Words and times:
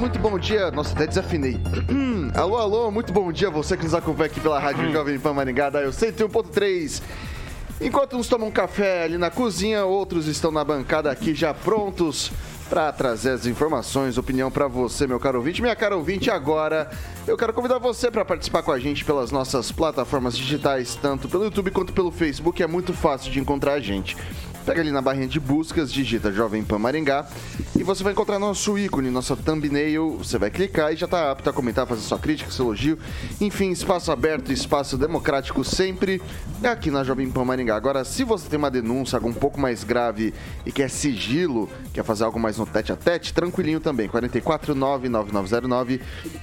Muito 0.00 0.18
bom 0.18 0.38
dia. 0.38 0.70
Nossa, 0.70 0.94
até 0.94 1.06
desafinei. 1.06 1.60
alô, 2.34 2.56
alô, 2.56 2.90
muito 2.90 3.12
bom 3.12 3.30
dia. 3.30 3.50
Você 3.50 3.76
que 3.76 3.84
nos 3.84 3.94
acompanha 3.94 4.30
aqui 4.30 4.40
pela 4.40 4.58
Rádio 4.58 4.90
Jovem 4.90 5.18
Pan 5.18 5.34
Maringá, 5.34 5.68
da 5.68 5.82
eu 5.82 5.90
101.3. 5.90 7.02
Enquanto 7.82 8.16
uns 8.16 8.26
tomam 8.26 8.50
café 8.50 9.04
ali 9.04 9.18
na 9.18 9.30
cozinha, 9.30 9.84
outros 9.84 10.26
estão 10.26 10.50
na 10.50 10.64
bancada 10.64 11.10
aqui 11.10 11.34
já 11.34 11.52
prontos 11.52 12.32
para 12.70 12.90
trazer 12.92 13.30
as 13.30 13.46
informações, 13.46 14.16
opinião 14.16 14.50
para 14.50 14.66
você, 14.68 15.06
meu 15.06 15.20
caro 15.20 15.38
ouvinte. 15.38 15.60
Minha 15.60 15.76
cara 15.76 15.94
ouvinte, 15.96 16.30
agora 16.30 16.90
eu 17.26 17.36
quero 17.36 17.52
convidar 17.52 17.78
você 17.78 18.10
para 18.10 18.24
participar 18.24 18.62
com 18.62 18.72
a 18.72 18.78
gente 18.78 19.04
pelas 19.04 19.30
nossas 19.30 19.70
plataformas 19.70 20.36
digitais, 20.36 20.94
tanto 20.94 21.28
pelo 21.28 21.44
YouTube 21.44 21.70
quanto 21.72 21.92
pelo 21.92 22.10
Facebook. 22.10 22.62
É 22.62 22.66
muito 22.66 22.94
fácil 22.94 23.30
de 23.30 23.38
encontrar 23.38 23.74
a 23.74 23.80
gente. 23.80 24.16
Pega 24.70 24.82
ali 24.82 24.92
na 24.92 25.02
barrinha 25.02 25.26
de 25.26 25.40
buscas, 25.40 25.92
digita 25.92 26.30
Jovem 26.30 26.62
Pan 26.62 26.78
Maringá 26.78 27.26
e 27.80 27.82
você 27.82 28.04
vai 28.04 28.12
encontrar 28.12 28.38
nosso 28.38 28.78
ícone, 28.78 29.10
nossa 29.10 29.34
thumbnail. 29.34 30.18
Você 30.18 30.38
vai 30.38 30.50
clicar 30.50 30.92
e 30.92 30.96
já 30.96 31.06
está 31.06 31.32
apto 31.32 31.48
a 31.48 31.52
comentar, 31.52 31.88
fazer 31.88 32.02
sua 32.02 32.18
crítica, 32.18 32.52
seu 32.52 32.66
elogio. 32.66 32.98
Enfim, 33.40 33.70
espaço 33.70 34.12
aberto, 34.12 34.52
espaço 34.52 34.98
democrático 34.98 35.64
sempre 35.64 36.20
aqui 36.62 36.90
na 36.90 37.02
Jovem 37.02 37.30
Pan 37.30 37.44
Maringá. 37.44 37.74
Agora, 37.74 38.04
se 38.04 38.22
você 38.22 38.48
tem 38.48 38.58
uma 38.58 38.70
denúncia, 38.70 39.16
algo 39.16 39.28
um 39.28 39.32
pouco 39.32 39.58
mais 39.58 39.82
grave 39.82 40.32
e 40.64 40.70
quer 40.70 40.88
sigilo, 40.88 41.68
quer 41.92 42.04
fazer 42.04 42.22
algo 42.22 42.38
mais 42.38 42.58
no 42.58 42.66
tete 42.66 42.92
a 42.92 42.96
tete, 42.96 43.34
tranquilinho 43.34 43.80
também. 43.80 44.08
4499909 44.08 46.00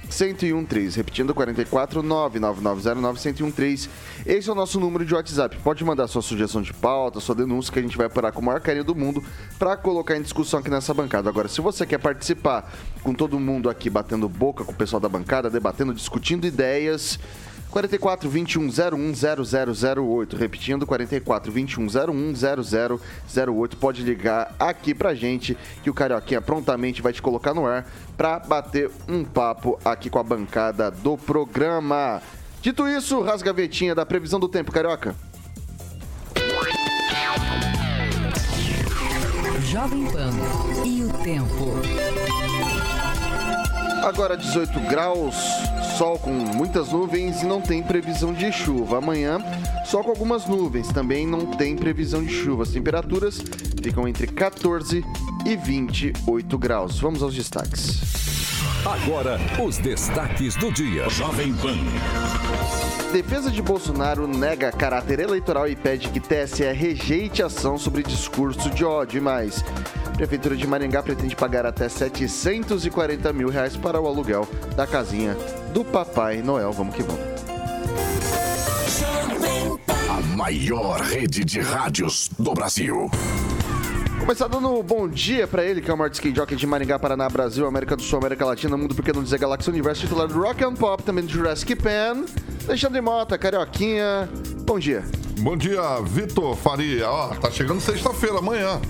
1013. 0.09 0.97
Repetindo, 0.97 1.33
4499909 1.33 3.13
1013. 3.13 3.89
Esse 4.25 4.49
é 4.49 4.51
o 4.51 4.55
nosso 4.55 4.79
número 4.79 5.05
de 5.05 5.13
WhatsApp. 5.13 5.55
Pode 5.63 5.85
mandar 5.85 6.07
sua 6.07 6.21
sugestão 6.21 6.61
de 6.61 6.73
pauta, 6.73 7.19
sua 7.19 7.35
denúncia 7.35 7.71
que 7.71 7.79
a 7.79 7.81
gente 7.81 7.95
vai 7.95 8.09
com 8.31 8.41
o 8.41 8.43
maior 8.43 8.59
carinho 8.59 8.83
do 8.83 8.95
mundo 8.95 9.23
para 9.57 9.77
colocar 9.77 10.17
em 10.17 10.21
discussão 10.21 10.59
aqui 10.59 10.69
nessa 10.69 10.93
bancada. 10.93 11.29
Agora, 11.29 11.47
se 11.47 11.61
você 11.61 11.85
quer 11.85 11.97
participar 11.99 12.71
com 13.03 13.13
todo 13.13 13.39
mundo 13.39 13.69
aqui 13.69 13.89
batendo 13.89 14.27
boca 14.27 14.63
com 14.63 14.71
o 14.71 14.75
pessoal 14.75 14.99
da 14.99 15.09
bancada, 15.09 15.49
debatendo, 15.49 15.93
discutindo 15.93 16.45
ideias, 16.45 17.19
44 17.69 18.29
21 18.29 18.67
01 18.67 19.13
0008. 20.03 20.35
Repetindo, 20.35 20.85
44 20.85 21.51
21 21.51 21.85
01 21.85 22.33
0008. 23.37 23.77
Pode 23.77 24.03
ligar 24.03 24.55
aqui 24.59 24.93
pra 24.93 25.13
gente 25.13 25.57
que 25.83 25.89
o 25.89 25.93
Carioquinha 25.93 26.41
prontamente 26.41 27.01
vai 27.01 27.13
te 27.13 27.21
colocar 27.21 27.53
no 27.53 27.65
ar 27.65 27.85
pra 28.15 28.39
bater 28.39 28.89
um 29.07 29.23
papo 29.23 29.79
aqui 29.83 30.09
com 30.09 30.19
a 30.19 30.23
bancada 30.23 30.89
do 30.89 31.17
programa. 31.17 32.21
Dito 32.61 32.87
isso, 32.87 33.21
rasga 33.21 33.51
a 33.51 33.53
vetinha 33.53 33.93
da 33.93 34.05
previsão 34.05 34.39
do 34.39 34.47
tempo, 34.47 34.71
Carioca. 34.71 35.26
Jovem 39.77 40.05
Pan 40.05 40.31
e 40.83 41.03
o 41.03 41.13
tempo. 41.23 41.75
Agora 44.03 44.35
18 44.35 44.79
graus, 44.89 45.35
sol 45.99 46.17
com 46.17 46.31
muitas 46.31 46.91
nuvens 46.91 47.43
e 47.43 47.45
não 47.45 47.61
tem 47.61 47.83
previsão 47.83 48.33
de 48.33 48.51
chuva. 48.51 48.97
Amanhã, 48.97 49.37
sol 49.85 50.03
com 50.03 50.09
algumas 50.09 50.47
nuvens, 50.47 50.87
também 50.87 51.27
não 51.27 51.45
tem 51.45 51.75
previsão 51.75 52.23
de 52.23 52.33
chuva. 52.33 52.63
As 52.63 52.69
temperaturas 52.69 53.39
ficam 53.79 54.07
entre 54.07 54.25
14 54.25 55.05
e 55.45 55.55
28 55.55 56.57
graus. 56.57 56.99
Vamos 56.99 57.21
aos 57.21 57.35
destaques. 57.35 58.26
Agora, 58.87 59.37
os 59.61 59.77
destaques 59.77 60.55
do 60.55 60.71
dia. 60.71 61.09
Jovem 61.09 61.53
Pan. 61.55 61.75
Defesa 63.11 63.51
de 63.51 63.61
Bolsonaro 63.61 64.25
nega 64.25 64.71
caráter 64.71 65.19
eleitoral 65.19 65.67
e 65.67 65.75
pede 65.75 66.07
que 66.07 66.21
TSE 66.21 66.71
rejeite 66.71 67.43
ação 67.43 67.77
sobre 67.77 68.01
discurso 68.01 68.69
de 68.69 68.85
ódio 68.85 69.17
e 69.17 69.21
mais. 69.21 69.61
Prefeitura 70.15 70.55
de 70.55 70.65
Maringá 70.65 71.03
pretende 71.03 71.35
pagar 71.35 71.65
até 71.65 71.89
740 71.89 73.33
mil 73.33 73.49
reais 73.49 73.75
para 73.75 73.99
o 73.99 74.07
aluguel 74.07 74.47
da 74.77 74.87
casinha 74.87 75.35
do 75.73 75.83
Papai 75.83 76.41
Noel. 76.41 76.71
Vamos 76.71 76.95
que 76.95 77.03
vamos. 77.03 77.21
A 80.09 80.21
maior 80.33 81.01
rede 81.01 81.43
de 81.43 81.59
rádios 81.59 82.29
do 82.39 82.53
Brasil. 82.53 83.11
Começar 84.27 84.49
dando 84.49 84.69
um 84.77 84.83
bom 84.83 85.07
dia 85.07 85.47
para 85.47 85.63
ele, 85.63 85.79
que 85.79 85.89
é 85.89 85.93
o 85.93 85.97
maior 85.97 86.11
skate 86.11 86.35
jockey 86.35 86.53
de 86.53 86.67
Maringá, 86.67 86.99
Paraná, 86.99 87.29
Brasil, 87.29 87.65
América 87.65 87.95
do 87.95 88.01
Sul, 88.01 88.19
América 88.19 88.43
Latina, 88.45 88.75
Mundo 88.75 88.93
Porque 88.93 89.13
Não 89.13 89.23
Dizer 89.23 89.39
Galáxia 89.39 89.71
Universo, 89.71 90.01
titular 90.01 90.27
do 90.27 90.37
Rock 90.37 90.65
and 90.65 90.73
Pop, 90.73 91.01
também 91.01 91.23
do 91.23 91.31
Jurassic 91.31 91.73
Pan, 91.77 92.25
Alexandre 92.67 92.99
Mota, 92.99 93.37
Carioquinha. 93.37 94.27
Bom 94.65 94.77
dia. 94.77 95.05
Bom 95.39 95.55
dia, 95.55 95.81
Vitor 96.03 96.57
Faria. 96.57 97.09
Ó, 97.09 97.29
tá 97.35 97.49
chegando 97.49 97.79
sexta-feira, 97.79 98.39
amanhã. 98.39 98.81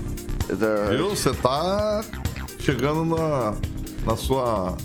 Da- 0.48 0.90
Viu? 0.90 1.10
Você 1.10 1.32
tá 1.32 2.04
chegando 2.58 3.04
na, 3.04 3.54
na 4.04 4.16
sua 4.16 4.76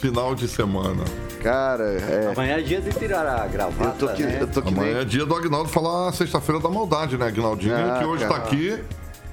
final 0.00 0.36
de 0.36 0.46
semana. 0.46 1.02
Cara, 1.42 1.82
é. 1.94 2.30
Amanhã 2.32 2.58
é 2.58 2.62
dia 2.62 2.80
de 2.80 2.92
tirar 2.92 3.26
a 3.26 3.44
gravata, 3.48 4.04
Eu 4.04 4.08
tô 4.08 4.14
que, 4.14 4.22
né? 4.22 4.38
eu 4.40 4.46
tô 4.46 4.62
que 4.62 4.68
Amanhã 4.68 4.90
é 4.92 4.98
nem. 4.98 5.06
dia 5.06 5.26
do 5.26 5.34
Agnaldo 5.34 5.68
falar 5.68 6.12
sexta-feira 6.12 6.60
da 6.60 6.68
maldade, 6.68 7.18
né, 7.18 7.26
Agnaldinho? 7.26 7.74
Ah, 7.74 7.98
que 7.98 8.04
hoje 8.04 8.24
cara. 8.24 8.34
tá 8.40 8.46
aqui. 8.46 8.78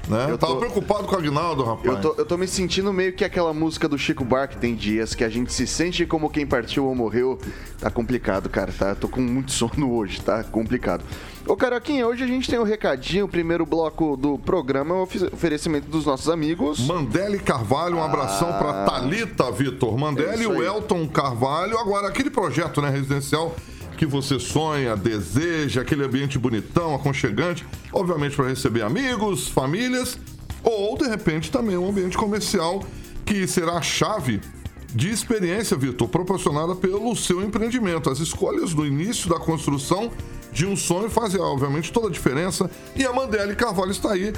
Né? 0.07 0.27
Eu 0.29 0.37
Tava 0.37 0.53
tô- 0.53 0.59
preocupado 0.59 1.03
com 1.05 1.15
o 1.15 1.17
Agnaldo, 1.17 1.63
rapaz. 1.63 1.85
Eu 1.87 1.99
tô, 2.01 2.13
eu 2.21 2.25
tô 2.25 2.37
me 2.37 2.47
sentindo 2.47 2.93
meio 2.93 3.13
que 3.13 3.25
aquela 3.25 3.53
música 3.53 3.87
do 3.89 3.97
Chico 3.97 4.23
Buarque 4.23 4.55
tem 4.57 4.75
dias 4.75 5.15
que 5.15 5.23
a 5.23 5.29
gente 5.29 5.51
se 5.51 5.65
sente 5.65 6.05
como 6.05 6.29
quem 6.29 6.45
partiu 6.45 6.85
ou 6.85 6.93
morreu. 6.93 7.39
Tá 7.79 7.89
complicado, 7.89 8.47
cara, 8.49 8.71
tá? 8.71 8.93
Tô 8.93 9.07
com 9.07 9.19
muito 9.21 9.51
sono 9.53 9.91
hoje, 9.93 10.21
tá 10.21 10.43
complicado. 10.43 11.03
Ô, 11.47 11.55
Carioquinha, 11.55 12.07
hoje 12.07 12.23
a 12.23 12.27
gente 12.27 12.49
tem 12.49 12.59
um 12.59 12.63
recadinho. 12.63 13.25
O 13.25 13.29
primeiro 13.29 13.65
bloco 13.65 14.15
do 14.17 14.37
programa 14.39 14.95
é 14.95 14.97
o 14.97 15.01
ofe- 15.03 15.29
oferecimento 15.31 15.87
dos 15.89 16.05
nossos 16.05 16.29
amigos. 16.29 16.79
Mandele 16.87 17.39
Carvalho, 17.39 17.97
um 17.97 18.03
abração 18.03 18.47
pra 18.53 18.85
Thalita, 18.85 19.51
Vitor. 19.51 19.93
É 19.95 19.97
Mandele 19.97 20.43
e 20.43 20.47
o. 20.47 20.63
Elton 20.63 21.07
Carvalho. 21.07 21.77
Agora, 21.79 22.07
aquele 22.07 22.29
projeto 22.29 22.81
né, 22.81 22.89
residencial 22.89 23.55
que 23.95 24.05
você 24.05 24.39
sonha, 24.39 24.95
deseja, 24.95 25.81
aquele 25.81 26.03
ambiente 26.03 26.37
bonitão, 26.37 26.93
aconchegante, 26.93 27.65
obviamente 27.91 28.35
para 28.35 28.47
receber 28.47 28.81
amigos, 28.83 29.47
famílias, 29.47 30.17
ou 30.63 30.97
de 30.97 31.07
repente 31.07 31.51
também 31.51 31.77
um 31.77 31.89
ambiente 31.89 32.17
comercial 32.17 32.83
que 33.25 33.47
será 33.47 33.73
a 33.73 33.81
chave 33.81 34.41
de 34.93 35.09
experiência, 35.09 35.75
Vitor, 35.75 36.07
proporcionada 36.07 36.73
pelo 36.73 37.15
seu 37.15 37.43
empreendimento. 37.43 38.09
As 38.09 38.19
escolhas 38.19 38.73
do 38.73 38.85
início 38.85 39.29
da 39.29 39.37
construção 39.37 40.11
de 40.53 40.65
um 40.65 40.75
sonho 40.75 41.09
fazem, 41.09 41.39
obviamente, 41.41 41.91
toda 41.91 42.07
a 42.07 42.11
diferença. 42.11 42.71
E 42.95 43.03
a 43.03 43.11
Mandele 43.11 43.55
Carvalho 43.55 43.91
está 43.91 44.13
aí, 44.13 44.31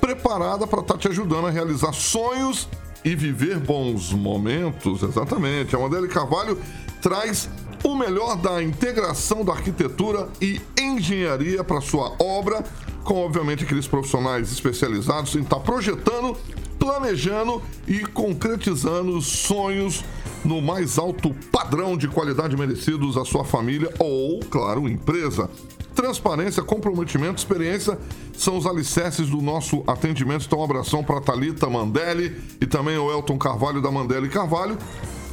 preparada 0.00 0.66
para 0.66 0.80
estar 0.80 0.98
te 0.98 1.06
ajudando 1.06 1.46
a 1.46 1.50
realizar 1.50 1.92
sonhos 1.92 2.68
e 3.04 3.14
viver 3.14 3.58
bons 3.58 4.12
momentos. 4.12 5.02
Exatamente. 5.02 5.76
A 5.76 5.78
Mandele 5.78 6.08
Carvalho 6.08 6.58
traz 7.00 7.48
o 7.82 7.94
melhor 7.94 8.36
da 8.36 8.62
integração 8.62 9.44
da 9.44 9.52
arquitetura 9.52 10.28
e 10.40 10.60
engenharia 10.80 11.64
para 11.64 11.80
sua 11.80 12.12
obra, 12.18 12.64
com, 13.04 13.14
obviamente, 13.14 13.64
aqueles 13.64 13.86
profissionais 13.86 14.52
especializados 14.52 15.34
em 15.34 15.40
estar 15.40 15.60
projetando 15.60 16.36
planejando 16.80 17.62
e 17.86 18.00
concretizando 18.00 19.16
os 19.16 19.26
sonhos 19.26 20.02
no 20.42 20.62
mais 20.62 20.98
alto 20.98 21.34
padrão 21.52 21.96
de 21.96 22.08
qualidade 22.08 22.56
merecidos 22.56 23.18
à 23.18 23.24
sua 23.24 23.44
família 23.44 23.92
ou, 23.98 24.40
claro, 24.40 24.88
empresa. 24.88 25.50
Transparência, 25.94 26.62
comprometimento, 26.62 27.36
experiência 27.36 27.98
são 28.32 28.56
os 28.56 28.66
alicerces 28.66 29.28
do 29.28 29.42
nosso 29.42 29.84
atendimento. 29.86 30.46
Então, 30.46 30.60
um 30.60 30.64
abração 30.64 31.04
para 31.04 31.20
Thalita 31.20 31.68
Mandelli 31.68 32.34
e 32.58 32.66
também 32.66 32.96
o 32.96 33.12
Elton 33.12 33.36
Carvalho 33.36 33.82
da 33.82 33.90
Mandelli 33.90 34.30
Carvalho, 34.30 34.78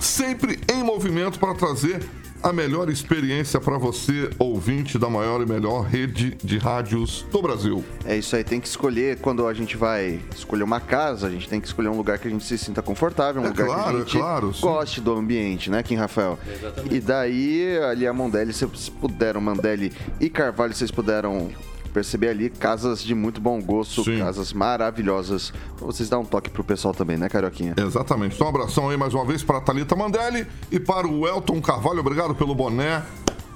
sempre 0.01 0.60
em 0.69 0.83
movimento 0.83 1.39
para 1.39 1.56
trazer 1.56 2.06
a 2.42 2.54
melhor 2.54 2.89
experiência 2.89 3.60
para 3.60 3.78
você, 3.78 4.30
ouvinte 4.38 4.98
da 4.98 5.10
maior 5.10 5.42
e 5.42 5.45
melhor 5.45 5.81
rede 5.81 6.38
de 6.44 6.57
rádios 6.57 7.25
do 7.31 7.42
Brasil. 7.42 7.84
É 8.06 8.16
isso 8.18 8.36
aí, 8.36 8.44
tem 8.44 8.60
que 8.60 8.68
escolher 8.68 9.19
quando 9.19 9.48
a 9.48 9.54
gente 9.54 9.75
vai 9.78 10.19
escolher 10.36 10.63
uma 10.63 10.80
casa, 10.80 11.28
a 11.28 11.30
gente 11.30 11.48
tem 11.50 11.60
que 11.60 11.68
escolher 11.68 11.89
um 11.89 11.98
lugar 11.98 12.19
que 12.19 12.28
a 12.28 12.31
gente 12.31 12.44
se 12.45 12.57
sinta 12.57 12.81
confortável, 12.81 13.42
um 13.42 13.45
É 13.45 13.50
lugar 13.50 13.68
que 13.68 13.74
claro, 13.74 13.98
a 13.98 14.00
é 14.00 14.04
gente 14.04 14.18
claro, 14.18 14.54
sim. 14.54 14.62
goste 14.62 15.01
do 15.01 15.13
ambiente, 15.13 15.69
né, 15.69 15.81
Kim 15.84 15.95
Rafael? 15.95 16.38
Exatamente. 16.48 16.95
E 16.95 17.00
daí, 17.00 17.78
ali 17.89 18.07
a 18.07 18.13
Mondelli, 18.13 18.54
vocês 18.54 18.89
puderam, 18.89 19.42
Mandelli 19.42 19.92
e 20.19 20.30
Carvalho, 20.30 20.74
vocês 20.74 20.92
puderam 20.92 21.50
perceber 21.89 22.30
ali 22.30 22.50
casas 22.50 23.04
de 23.04 23.13
muito 23.16 23.39
bom 23.42 23.62
gosto, 23.62 24.04
Sim. 24.04 24.19
casas 24.19 24.54
maravilhosas. 24.54 25.51
Pra 25.78 25.86
vocês 25.86 26.10
dar 26.10 26.19
um 26.19 26.25
toque 26.25 26.50
pro 26.50 26.63
pessoal 26.63 26.94
também, 26.94 27.18
né, 27.18 27.30
Carioquinha? 27.30 27.75
Exatamente. 27.78 28.36
Então, 28.36 28.48
um 28.48 28.50
abração 28.50 28.89
aí 28.89 28.98
mais 28.98 29.13
uma 29.13 29.25
vez 29.25 29.44
para 29.44 29.57
a 29.57 29.62
Thalita 29.62 29.95
Mandelli 29.95 30.45
e 30.72 30.80
para 30.80 31.07
o 31.07 31.28
Elton 31.28 31.62
Carvalho. 31.62 32.00
Obrigado 32.00 32.36
pelo 32.36 32.54
boné. 32.54 33.04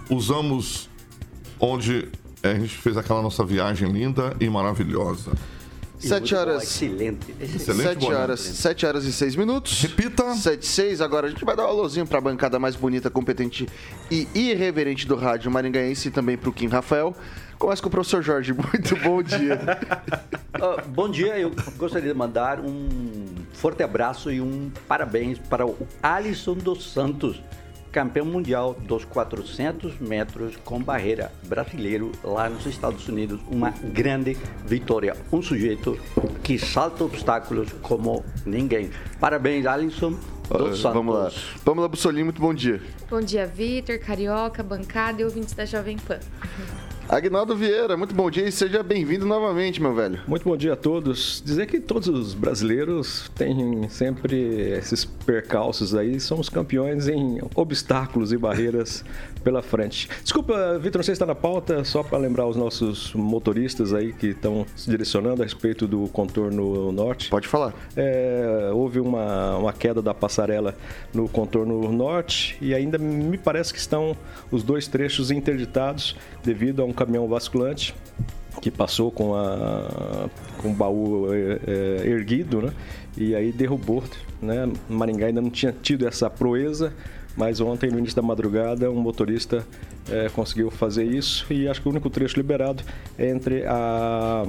Usamos 0.10 0.90
onde 1.60 2.10
a 2.44 2.54
gente 2.54 2.76
fez 2.78 2.98
aquela 2.98 3.22
nossa 3.22 3.46
viagem 3.46 3.90
linda 3.92 4.36
e 4.40 4.50
maravilhosa. 4.50 5.32
Sete 6.02 6.34
horas. 6.34 6.64
Excelente. 6.64 7.36
Excelente 7.40 7.84
7 7.84 8.00
boné. 8.00 8.16
horas, 8.16 8.40
7 8.40 8.86
horas 8.88 9.06
e 9.06 9.14
6 9.14 9.36
minutos. 9.36 9.80
Repita. 9.82 10.34
7 10.34 10.64
e 10.64 10.66
6, 10.66 11.02
agora 11.02 11.28
a 11.28 11.30
gente 11.30 11.46
vai 11.46 11.56
dar 11.56 11.66
um 11.66 11.70
alôzinho 11.70 12.08
pra 12.08 12.20
bancada 12.20 12.58
mais 12.58 12.76
bonita, 12.76 13.10
competente 13.10 13.68
e 14.10 14.28
irreverente 14.34 15.08
do 15.08 15.16
rádio 15.16 15.52
maringaense 15.52 16.08
e 16.08 16.12
também 16.12 16.38
pro 16.38 16.52
Kim 16.52 16.68
Rafael. 16.68 17.16
Começa 17.62 17.80
com 17.80 17.90
o 17.90 17.92
professor 17.92 18.24
Jorge, 18.24 18.54
muito 18.58 18.96
bom 18.98 19.22
dia. 19.22 19.60
Ah, 20.54 20.84
bom 20.86 21.10
dia, 21.10 21.40
eu 21.40 21.52
gostaria 21.76 22.10
de 22.10 22.14
mandar 22.14 22.60
um 22.60 22.88
forte 23.54 23.82
abraço 23.82 24.30
e 24.32 24.40
um 24.40 24.70
parabéns 24.88 25.40
para 25.40 25.66
o 25.66 25.76
Alisson 26.04 26.54
dos 26.54 26.92
Santos, 26.92 27.42
campeão 27.92 28.26
mundial 28.26 28.76
dos 28.76 29.04
400 29.04 29.98
metros 30.00 30.56
com 30.58 30.80
barreira 30.80 31.32
brasileiro 31.48 32.12
lá 32.24 32.48
nos 32.48 32.68
Estados 32.68 33.08
Unidos. 33.08 33.40
Uma 33.50 33.72
grande 33.72 34.38
vitória. 34.66 35.16
Um 35.32 35.42
sujeito 35.42 35.98
que 36.44 36.60
salta 36.60 37.06
obstáculos 37.06 37.72
como 37.82 38.24
ninguém. 38.46 38.92
Parabéns, 39.20 39.66
Alisson 39.66 40.12
dos 40.12 40.80
Santos. 40.80 40.94
Vamos 40.94 41.16
lá. 41.16 41.32
Vamos 41.66 41.82
lá, 41.82 41.88
Bussolim, 41.88 42.24
muito 42.24 42.42
bom 42.42 42.54
dia. 42.54 42.80
Bom 43.10 43.22
dia, 43.22 43.48
Vitor, 43.48 43.98
Carioca, 44.00 44.62
bancada 44.62 45.22
e 45.22 45.26
ouvintes 45.26 45.54
da 45.54 45.66
Jovem 45.66 45.98
Pan. 45.98 46.20
Agnaldo 47.12 47.58
Vieira, 47.58 47.98
muito 47.98 48.16
bom 48.16 48.32
dia 48.32 48.48
e 48.48 48.52
seja 48.54 48.82
bem-vindo 48.82 49.26
novamente, 49.26 49.82
meu 49.82 49.94
velho. 49.94 50.22
Muito 50.26 50.46
bom 50.46 50.56
dia 50.56 50.72
a 50.72 50.76
todos. 50.78 51.44
Dizer 51.46 51.68
que 51.68 51.78
todos 51.78 52.08
os 52.08 52.34
brasileiros 52.34 53.30
têm 53.36 53.90
sempre 53.90 54.72
esses 54.78 55.04
percalços 55.04 55.94
aí, 55.94 56.22
somos 56.22 56.48
campeões 56.48 57.10
em 57.10 57.42
obstáculos 57.54 58.32
e 58.32 58.38
barreiras 58.38 59.04
pela 59.44 59.62
frente. 59.62 60.08
Desculpa, 60.24 60.80
Vitor, 60.80 61.00
não 61.00 61.04
sei 61.04 61.14
se 61.14 61.18
está 61.18 61.26
na 61.26 61.36
pauta, 61.36 61.84
só 61.84 62.02
para 62.02 62.18
lembrar 62.18 62.48
os 62.48 62.56
nossos 62.56 63.14
motoristas 63.14 63.94
aí 63.94 64.14
que 64.14 64.28
estão 64.28 64.66
se 64.74 64.90
direcionando 64.90 65.42
a 65.42 65.46
respeito 65.46 65.86
do 65.86 66.08
contorno 66.08 66.94
norte. 66.94 67.30
Pode 67.30 67.46
falar. 67.46 67.74
É, 67.94 68.70
houve 68.74 69.02
uma, 69.02 69.58
uma 69.58 69.74
queda 69.74 70.02
da 70.02 70.14
passarela 70.14 70.78
no 71.14 71.28
contorno 71.28 71.92
norte 71.92 72.58
e 72.62 72.74
ainda 72.74 72.98
me 72.98 73.38
parece 73.38 73.74
que 73.74 73.80
estão 73.80 74.16
os 74.50 74.64
dois 74.64 74.88
trechos 74.88 75.30
interditados 75.30 76.16
devido 76.42 76.82
a 76.82 76.86
um 76.86 76.94
caminhão 77.06 77.28
basculante 77.28 77.96
que 78.62 78.70
passou 78.70 79.12
com, 79.12 79.34
a, 79.34 80.30
com 80.62 80.72
o 80.72 80.74
baú 80.74 81.34
é, 81.34 81.60
é, 81.68 82.08
erguido, 82.08 82.62
né? 82.62 82.74
E 83.18 83.34
aí 83.34 83.52
derrubou, 83.52 84.04
né? 84.42 84.72
Maringá 84.88 85.28
ainda 85.28 85.42
não 85.42 85.50
tinha 85.50 85.72
tido 85.72 86.08
essa 86.08 86.30
proeza, 86.30 86.94
mas 87.36 87.60
ontem, 87.60 87.90
no 87.90 87.98
início 87.98 88.16
da 88.16 88.22
madrugada, 88.22 88.92
um 88.92 89.00
motorista 89.00 89.66
é, 90.10 90.30
conseguiu 90.30 90.70
fazer 90.70 91.06
isso 91.06 91.52
e 91.52 91.68
acho 91.68 91.82
que 91.82 91.88
o 91.88 91.92
único 91.92 92.10
trecho 92.10 92.38
liberado 92.38 92.84
é 93.18 93.30
entre 93.30 93.66
a 93.66 94.46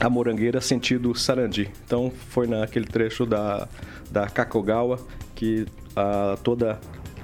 a 0.00 0.08
Morangueira 0.08 0.60
sentido 0.60 1.12
Sarandi. 1.14 1.68
Então 1.84 2.12
foi 2.28 2.46
naquele 2.46 2.86
trecho 2.86 3.26
da, 3.26 3.68
da 4.10 4.28
Kakogawa 4.28 5.00
que 5.34 5.66
a, 5.96 6.38
toda 6.42 6.78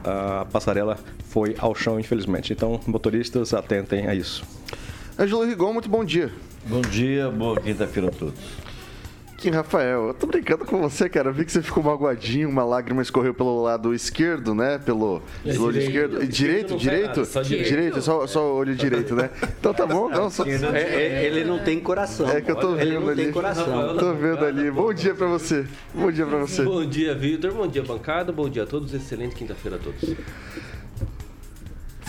a 0.05 0.45
passarela 0.45 0.99
foi 1.29 1.57
ao 1.59 1.75
chão, 1.75 1.99
infelizmente. 1.99 2.53
Então, 2.53 2.81
motoristas, 2.87 3.55
atentem 3.55 4.07
a 4.07 4.15
isso. 4.15 4.45
Ângelo 5.19 5.45
Rigon, 5.45 5.73
muito 5.73 5.89
bom 5.89 6.05
dia. 6.05 6.31
Bom 6.67 6.81
dia, 6.81 7.31
boa 7.31 7.61
quinta-feira 7.61 8.09
a 8.09 8.13
todos. 8.13 8.41
Kim 9.37 9.51
Rafael, 9.51 10.07
eu 10.09 10.15
tô 10.15 10.27
brincando 10.27 10.65
com 10.65 10.81
você, 10.81 11.09
cara. 11.09 11.29
Eu 11.29 11.35
vi 11.35 11.45
que 11.45 11.53
você 11.53 11.61
ficou 11.61 11.83
magoadinho, 11.83 12.49
uma 12.49 12.65
lágrima 12.65 13.03
escorreu 13.03 13.35
pelo 13.35 13.63
lado 13.63 13.93
esquerdo, 13.93 14.55
né? 14.55 14.79
Pelo, 14.79 15.21
pelo 15.43 15.65
olho 15.65 15.73
direito. 15.73 15.89
esquerdo. 15.91 16.27
Direito, 16.27 16.77
direito? 16.77 17.07
nada, 17.09 17.25
só 17.25 17.43
direito. 17.43 17.69
Direito, 17.69 18.03
só, 18.03 18.27
só 18.27 18.53
o 18.53 18.57
olho 18.57 18.75
direito, 18.75 19.15
né? 19.15 19.31
Então 19.61 19.75
tá 19.75 19.87
bom, 19.87 20.09
não, 20.09 20.31
só, 20.31 20.45
É, 20.47 20.79
é, 20.83 21.25
ele 21.27 21.45
não 21.45 21.59
tem 21.59 21.79
coração. 21.81 22.29
É 22.29 22.41
que 22.41 22.51
eu 22.51 22.57
tô 22.57 22.75
Ele 22.77 22.93
vendo 22.93 23.01
não 23.03 23.09
ali. 23.11 23.23
tem 23.25 23.33
coração. 23.33 23.97
tô 23.99 24.15
vendo 24.15 24.45
ali. 24.45 24.71
Bom 24.71 24.95
dia 24.95 25.15
pra 25.15 25.27
você. 25.27 25.67
Bom 25.93 26.11
dia 26.11 26.25
pra 26.25 26.39
você. 26.39 26.63
Bom 26.63 26.85
dia, 26.87 27.15
Vitor. 27.15 27.53
Bom 27.53 27.67
dia, 27.67 27.83
bancada. 27.83 28.33
Bom 28.33 28.49
dia 28.49 28.63
a 28.63 28.67
todos. 28.67 28.95
Excelente 28.95 29.35
quinta-feira 29.35 29.77
a 29.77 29.81
todos. 29.81 30.15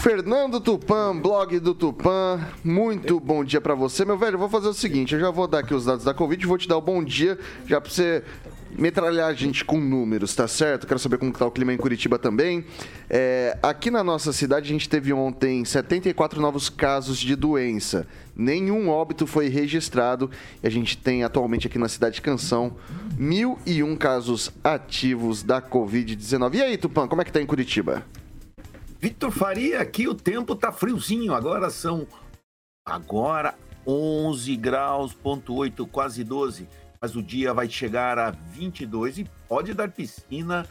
Fernando 0.05 0.59
Tupan, 0.61 1.17
blog 1.17 1.57
do 1.59 1.73
Tupan, 1.73 2.39
muito 2.63 3.19
bom 3.19 3.43
dia 3.43 3.59
pra 3.59 3.73
você. 3.73 4.05
Meu 4.05 4.15
velho, 4.15 4.37
vou 4.37 4.47
fazer 4.47 4.67
o 4.67 4.73
seguinte, 4.75 5.15
eu 5.15 5.19
já 5.19 5.31
vou 5.31 5.47
dar 5.47 5.61
aqui 5.61 5.73
os 5.73 5.85
dados 5.85 6.05
da 6.05 6.13
Covid 6.13 6.45
vou 6.45 6.59
te 6.59 6.67
dar 6.67 6.77
o 6.77 6.81
bom 6.81 7.03
dia, 7.03 7.39
já 7.65 7.81
pra 7.81 7.89
você 7.89 8.23
metralhar 8.77 9.31
a 9.31 9.33
gente 9.33 9.65
com 9.65 9.79
números, 9.79 10.35
tá 10.35 10.47
certo? 10.47 10.85
Quero 10.85 10.99
saber 10.99 11.17
como 11.17 11.33
que 11.33 11.39
tá 11.39 11.47
o 11.47 11.49
clima 11.49 11.73
em 11.73 11.77
Curitiba 11.77 12.19
também. 12.19 12.63
É, 13.09 13.57
aqui 13.63 13.89
na 13.89 14.03
nossa 14.03 14.31
cidade 14.31 14.69
a 14.69 14.73
gente 14.73 14.87
teve 14.87 15.11
ontem 15.11 15.65
74 15.65 16.39
novos 16.39 16.69
casos 16.69 17.17
de 17.17 17.35
doença. 17.35 18.05
Nenhum 18.35 18.89
óbito 18.89 19.25
foi 19.25 19.49
registrado 19.49 20.29
e 20.61 20.67
a 20.67 20.69
gente 20.69 20.99
tem 20.99 21.23
atualmente 21.23 21.65
aqui 21.65 21.79
na 21.79 21.89
cidade 21.89 22.17
de 22.17 22.21
Canção 22.21 22.75
1.001 23.19 23.97
casos 23.97 24.51
ativos 24.63 25.41
da 25.41 25.59
Covid-19. 25.59 26.53
E 26.53 26.61
aí, 26.61 26.77
Tupan, 26.77 27.07
como 27.07 27.23
é 27.23 27.25
que 27.25 27.31
tá 27.31 27.41
em 27.41 27.45
Curitiba? 27.47 28.05
Vitor 28.99 29.31
Faria, 29.31 29.81
aqui 29.81 30.07
o 30.07 30.15
tempo 30.15 30.55
tá 30.55 30.71
friozinho. 30.71 31.33
Agora 31.33 31.69
são 31.69 32.07
agora 32.85 33.55
11 33.85 34.55
graus, 34.55 35.13
ponto 35.13 35.53
8, 35.53 35.85
quase 35.87 36.23
12. 36.23 36.67
Mas 37.01 37.15
o 37.15 37.21
dia 37.21 37.53
vai 37.53 37.69
chegar 37.69 38.17
a 38.17 38.31
22 38.31 39.19
e 39.19 39.29
pode 39.47 39.73
dar 39.73 39.91
piscina 39.91 40.65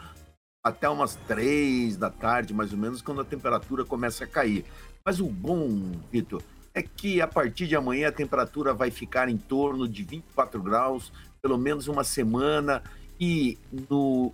até 0.65 0.89
umas 0.89 1.15
3 1.15 1.97
da 1.97 2.11
tarde, 2.11 2.55
mais 2.55 2.73
ou 2.73 2.79
menos, 2.79 3.03
quando 3.03 3.21
a 3.21 3.25
temperatura 3.25 3.85
começa 3.85 4.25
a 4.25 4.27
cair. 4.27 4.65
Mas 5.05 5.21
o 5.21 5.27
bom, 5.27 5.93
Vitor, 6.11 6.43
é 6.73 6.83
que 6.83 7.21
a 7.21 7.29
partir 7.29 7.67
de 7.67 7.77
amanhã 7.77 8.09
a 8.09 8.13
temperatura 8.13 8.73
vai 8.73 8.91
ficar 8.91 9.29
em 9.29 9.37
torno 9.37 9.87
de 9.87 10.03
24 10.03 10.63
graus, 10.63 11.13
pelo 11.43 11.59
menos 11.59 11.87
uma 11.87 12.03
semana, 12.03 12.83
e 13.21 13.59
no 13.89 14.33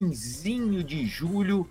finzinho 0.00 0.82
de 0.84 1.04
julho 1.04 1.68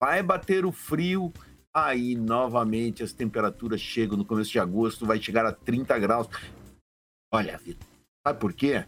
vai 0.00 0.22
bater 0.22 0.64
o 0.64 0.72
frio, 0.72 1.32
aí 1.74 2.14
novamente 2.14 3.02
as 3.02 3.12
temperaturas 3.12 3.80
chegam 3.80 4.16
no 4.16 4.24
começo 4.24 4.50
de 4.50 4.58
agosto, 4.58 5.06
vai 5.06 5.20
chegar 5.20 5.44
a 5.44 5.52
30 5.52 5.98
graus. 5.98 6.28
Olha, 7.32 7.58
Vitor, 7.58 7.86
sabe 8.26 8.40
por 8.40 8.52
quê? 8.52 8.86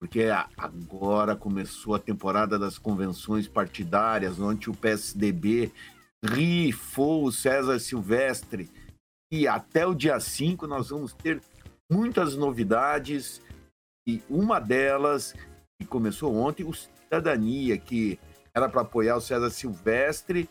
Porque 0.00 0.28
agora 0.56 1.34
começou 1.34 1.94
a 1.94 1.98
temporada 1.98 2.58
das 2.58 2.78
convenções 2.78 3.48
partidárias, 3.48 4.38
onde 4.38 4.70
o 4.70 4.76
PSDB 4.76 5.72
rifou 6.24 7.24
o 7.24 7.32
César 7.32 7.78
Silvestre. 7.78 8.70
E 9.32 9.48
até 9.48 9.86
o 9.86 9.94
dia 9.94 10.20
5 10.20 10.66
nós 10.66 10.90
vamos 10.90 11.12
ter 11.12 11.42
muitas 11.90 12.36
novidades. 12.36 13.42
E 14.06 14.22
uma 14.28 14.60
delas, 14.60 15.34
que 15.80 15.86
começou 15.86 16.34
ontem, 16.36 16.64
o 16.64 16.72
Cidadania, 16.72 17.76
que 17.76 18.18
era 18.56 18.70
para 18.70 18.80
apoiar 18.80 19.16
o 19.16 19.20
César 19.20 19.50
Silvestre, 19.50 20.48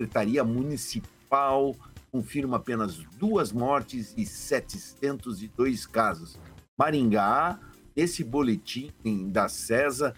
Secretaria 0.00 0.42
Municipal 0.42 1.76
confirma 2.10 2.56
apenas 2.56 2.96
duas 3.18 3.52
mortes 3.52 4.14
e 4.16 4.24
702 4.24 5.86
casos. 5.86 6.38
Maringá, 6.78 7.60
esse 7.94 8.24
boletim 8.24 8.90
da 9.30 9.46
CESA, 9.46 10.14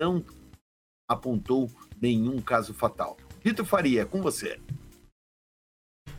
não 0.00 0.24
apontou 1.10 1.68
nenhum 2.00 2.40
caso 2.40 2.72
fatal. 2.72 3.16
Vitor 3.42 3.66
Faria, 3.66 4.06
com 4.06 4.22
você. 4.22 4.60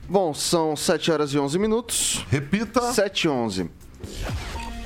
Bom, 0.09 0.33
são 0.33 0.73
7 0.73 1.11
horas 1.11 1.33
e 1.33 1.37
11 1.37 1.59
minutos. 1.59 2.25
Repita. 2.29 2.93
7 2.93 3.23
e 3.23 3.27
11. 3.27 3.69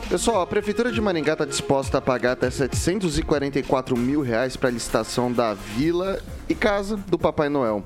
Pessoal, 0.09 0.41
a 0.41 0.47
Prefeitura 0.47 0.91
de 0.91 0.99
Maringá 0.99 1.33
está 1.33 1.45
disposta 1.45 1.99
a 1.99 2.01
pagar 2.01 2.31
até 2.31 2.49
744 2.49 3.95
mil 3.95 4.21
reais 4.21 4.57
para 4.57 4.69
a 4.69 4.71
licitação 4.71 5.31
da 5.31 5.53
vila 5.53 6.19
e 6.49 6.55
casa 6.55 6.97
do 6.97 7.19
Papai 7.19 7.49
Noel. 7.49 7.83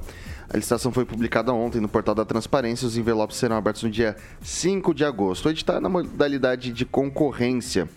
A 0.49 0.55
licitação 0.55 0.93
foi 0.93 1.03
publicada 1.03 1.51
ontem 1.51 1.81
no 1.81 1.89
portal 1.89 2.15
da 2.15 2.23
Transparência. 2.23 2.87
Os 2.87 2.95
envelopes 2.95 3.35
serão 3.35 3.57
abertos 3.57 3.83
no 3.83 3.89
dia 3.89 4.15
5 4.41 4.93
de 4.93 5.03
agosto. 5.03 5.47
O 5.47 5.51
edital 5.51 5.75
é 5.75 5.79
na 5.81 5.89
modalidade 5.89 6.71
de 6.71 6.85
concorrência. 6.85 7.89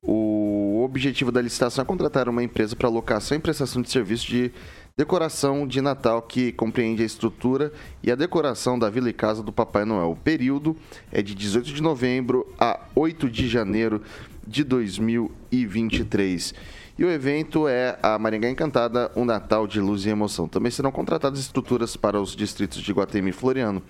O 0.00 0.82
objetivo 0.84 1.32
da 1.32 1.42
licitação 1.42 1.82
é 1.82 1.84
contratar 1.84 2.28
uma 2.28 2.44
empresa 2.44 2.76
para 2.76 2.88
locação 2.88 3.36
e 3.36 3.40
prestação 3.40 3.82
de 3.82 3.90
serviço 3.90 4.28
de 4.28 4.52
decoração 4.98 5.64
de 5.64 5.80
Natal 5.80 6.20
que 6.20 6.50
compreende 6.50 7.04
a 7.04 7.06
estrutura 7.06 7.72
e 8.02 8.10
a 8.10 8.16
decoração 8.16 8.76
da 8.76 8.90
Vila 8.90 9.08
e 9.08 9.12
Casa 9.12 9.44
do 9.44 9.52
Papai 9.52 9.84
Noel. 9.84 10.10
O 10.10 10.16
período 10.16 10.76
é 11.12 11.22
de 11.22 11.36
18 11.36 11.72
de 11.72 11.80
novembro 11.80 12.52
a 12.58 12.80
8 12.96 13.30
de 13.30 13.48
janeiro 13.48 14.02
de 14.44 14.64
2023. 14.64 16.52
E 16.98 17.04
o 17.04 17.10
evento 17.12 17.68
é 17.68 17.96
a 18.02 18.18
Maringá 18.18 18.50
Encantada, 18.50 19.08
um 19.14 19.24
Natal 19.24 19.68
de 19.68 19.80
luz 19.80 20.04
e 20.04 20.08
emoção. 20.08 20.48
Também 20.48 20.72
serão 20.72 20.90
contratadas 20.90 21.38
estruturas 21.38 21.96
para 21.96 22.20
os 22.20 22.34
distritos 22.34 22.82
de 22.82 22.92
Guatemi 22.92 23.30
e 23.30 23.32
Floriano. 23.32 23.80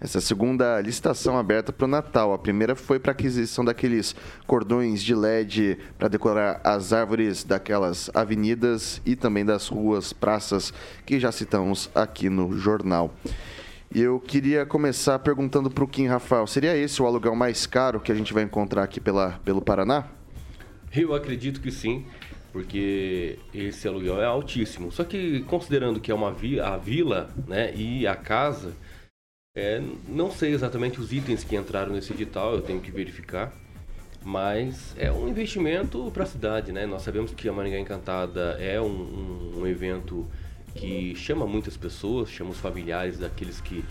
Essa 0.00 0.20
segunda 0.20 0.80
licitação 0.80 1.36
aberta 1.36 1.72
para 1.72 1.84
o 1.84 1.88
Natal. 1.88 2.32
A 2.32 2.38
primeira 2.38 2.76
foi 2.76 3.00
para 3.00 3.10
aquisição 3.10 3.64
daqueles 3.64 4.14
cordões 4.46 5.02
de 5.02 5.12
LED 5.12 5.76
para 5.98 6.06
decorar 6.06 6.60
as 6.62 6.92
árvores 6.92 7.42
daquelas 7.42 8.08
avenidas 8.14 9.02
e 9.04 9.16
também 9.16 9.44
das 9.44 9.66
ruas, 9.66 10.12
praças 10.12 10.72
que 11.04 11.18
já 11.18 11.32
citamos 11.32 11.90
aqui 11.96 12.28
no 12.28 12.56
jornal. 12.56 13.12
E 13.92 14.00
eu 14.00 14.20
queria 14.20 14.64
começar 14.64 15.18
perguntando 15.18 15.68
para 15.68 15.82
o 15.82 15.88
Kim 15.88 16.06
Rafael: 16.06 16.46
seria 16.46 16.76
esse 16.76 17.02
o 17.02 17.06
aluguel 17.06 17.34
mais 17.34 17.66
caro 17.66 17.98
que 17.98 18.12
a 18.12 18.14
gente 18.14 18.32
vai 18.32 18.44
encontrar 18.44 18.84
aqui 18.84 19.00
pela, 19.00 19.40
pelo 19.44 19.60
Paraná? 19.60 20.04
Eu 20.94 21.12
acredito 21.12 21.60
que 21.60 21.72
sim, 21.72 22.06
porque 22.52 23.36
esse 23.52 23.88
aluguel 23.88 24.20
é 24.22 24.26
altíssimo. 24.26 24.92
Só 24.92 25.02
que 25.02 25.40
considerando 25.40 25.98
que 25.98 26.12
é 26.12 26.14
uma 26.14 26.28
a 26.62 26.76
vila 26.76 27.30
né, 27.48 27.74
e 27.74 28.06
a 28.06 28.14
casa 28.14 28.74
é, 29.58 29.82
não 30.08 30.30
sei 30.30 30.52
exatamente 30.52 31.00
os 31.00 31.12
itens 31.12 31.42
que 31.42 31.56
entraram 31.56 31.92
nesse 31.92 32.12
edital, 32.12 32.54
eu 32.54 32.62
tenho 32.62 32.80
que 32.80 32.92
verificar. 32.92 33.52
Mas 34.24 34.94
é 34.96 35.10
um 35.10 35.28
investimento 35.28 36.10
para 36.12 36.22
a 36.22 36.26
cidade, 36.26 36.70
né? 36.70 36.86
Nós 36.86 37.02
sabemos 37.02 37.32
que 37.32 37.48
a 37.48 37.52
Maringá 37.52 37.78
Encantada 37.78 38.56
é 38.60 38.80
um, 38.80 38.86
um, 38.86 39.60
um, 39.60 39.66
evento 39.66 40.26
que 40.74 41.14
chama 41.16 41.46
muitas 41.46 41.76
pessoas, 41.76 42.30
chama 42.30 42.50
os 42.50 42.58
familiares 42.58 43.18
daqueles 43.18 43.60
que 43.60 43.84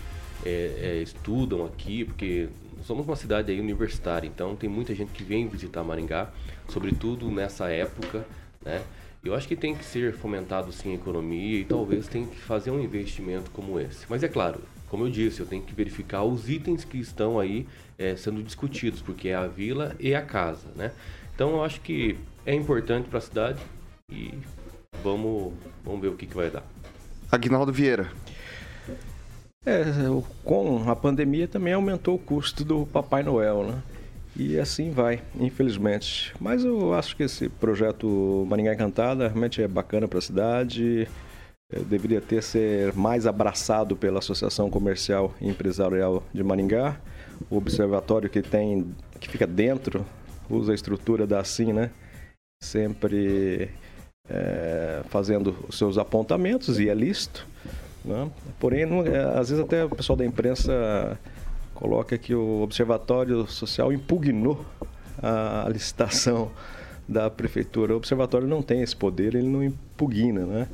é, 0.44 0.74
é, 0.80 1.02
estudam 1.02 1.66
aqui, 1.66 2.04
porque 2.04 2.48
somos 2.84 3.04
uma 3.06 3.16
cidade 3.16 3.50
aí 3.50 3.60
universitária, 3.60 4.26
então 4.26 4.54
tem 4.54 4.70
muita 4.70 4.94
gente 4.94 5.12
que 5.12 5.24
vem 5.24 5.48
visitar 5.48 5.82
Maringá, 5.82 6.30
sobretudo 6.68 7.30
nessa 7.30 7.68
época, 7.68 8.24
né? 8.64 8.82
Eu 9.24 9.34
acho 9.34 9.48
que 9.48 9.56
tem 9.56 9.74
que 9.74 9.84
ser 9.84 10.14
fomentado 10.14 10.72
sim 10.72 10.92
a 10.92 10.94
economia 10.94 11.58
e 11.58 11.64
talvez 11.64 12.06
tem 12.06 12.24
que 12.24 12.38
fazer 12.38 12.70
um 12.70 12.80
investimento 12.80 13.50
como 13.50 13.80
esse. 13.80 14.06
Mas 14.08 14.22
é 14.22 14.28
claro, 14.28 14.60
como 14.88 15.06
eu 15.06 15.10
disse, 15.10 15.40
eu 15.40 15.46
tenho 15.46 15.62
que 15.62 15.74
verificar 15.74 16.24
os 16.24 16.48
itens 16.48 16.84
que 16.84 16.98
estão 16.98 17.38
aí 17.38 17.66
é, 17.98 18.16
sendo 18.16 18.42
discutidos, 18.42 19.02
porque 19.02 19.28
é 19.28 19.34
a 19.34 19.46
vila 19.46 19.94
e 19.98 20.14
a 20.14 20.22
casa, 20.22 20.68
né? 20.76 20.92
Então 21.34 21.50
eu 21.50 21.64
acho 21.64 21.80
que 21.80 22.16
é 22.44 22.54
importante 22.54 23.08
para 23.08 23.18
a 23.18 23.22
cidade 23.22 23.60
e 24.10 24.34
vamos, 25.02 25.52
vamos 25.84 26.00
ver 26.00 26.08
o 26.08 26.16
que, 26.16 26.26
que 26.26 26.34
vai 26.34 26.50
dar. 26.50 26.64
Agnaldo 27.30 27.72
Vieira. 27.72 28.10
É, 29.66 29.84
com 30.44 30.88
a 30.88 30.96
pandemia 30.96 31.46
também 31.46 31.74
aumentou 31.74 32.14
o 32.14 32.18
custo 32.18 32.64
do 32.64 32.86
Papai 32.86 33.22
Noel, 33.22 33.64
né? 33.64 33.82
E 34.34 34.58
assim 34.58 34.90
vai, 34.90 35.20
infelizmente. 35.38 36.32
Mas 36.40 36.64
eu 36.64 36.94
acho 36.94 37.16
que 37.16 37.24
esse 37.24 37.48
projeto 37.48 38.46
Maringá 38.48 38.72
Encantada 38.72 39.26
realmente 39.26 39.60
é 39.60 39.68
bacana 39.68 40.06
para 40.06 40.20
a 40.20 40.22
cidade. 40.22 41.08
Deveria 41.70 42.20
ter 42.20 42.42
ser 42.42 42.94
mais 42.94 43.26
abraçado 43.26 43.94
pela 43.94 44.20
Associação 44.20 44.70
Comercial 44.70 45.34
e 45.38 45.48
Empresarial 45.48 46.22
de 46.32 46.42
Maringá. 46.42 46.98
O 47.50 47.58
observatório 47.58 48.30
que 48.30 48.40
tem, 48.40 48.94
que 49.20 49.28
fica 49.28 49.46
dentro, 49.46 50.04
usa 50.48 50.72
a 50.72 50.74
estrutura 50.74 51.26
da 51.26 51.40
assim, 51.40 51.74
né? 51.74 51.90
Sempre 52.62 53.70
é, 54.30 55.02
fazendo 55.10 55.54
os 55.68 55.76
seus 55.76 55.98
apontamentos 55.98 56.80
e 56.80 56.88
é 56.88 56.94
lícito. 56.94 57.46
Né? 58.02 58.30
Porém, 58.58 58.86
não, 58.86 59.06
é, 59.06 59.38
às 59.38 59.50
vezes 59.50 59.62
até 59.62 59.84
o 59.84 59.90
pessoal 59.90 60.16
da 60.16 60.24
imprensa 60.24 61.20
coloca 61.74 62.16
que 62.16 62.34
o 62.34 62.62
Observatório 62.62 63.46
Social 63.46 63.92
impugnou 63.92 64.64
a 65.22 65.68
licitação 65.68 66.50
da 67.06 67.28
prefeitura. 67.28 67.92
O 67.94 67.96
observatório 67.96 68.46
não 68.46 68.62
tem 68.62 68.82
esse 68.82 68.96
poder, 68.96 69.34
ele 69.34 69.48
não 69.48 69.62
impugna, 69.62 70.46
né? 70.46 70.68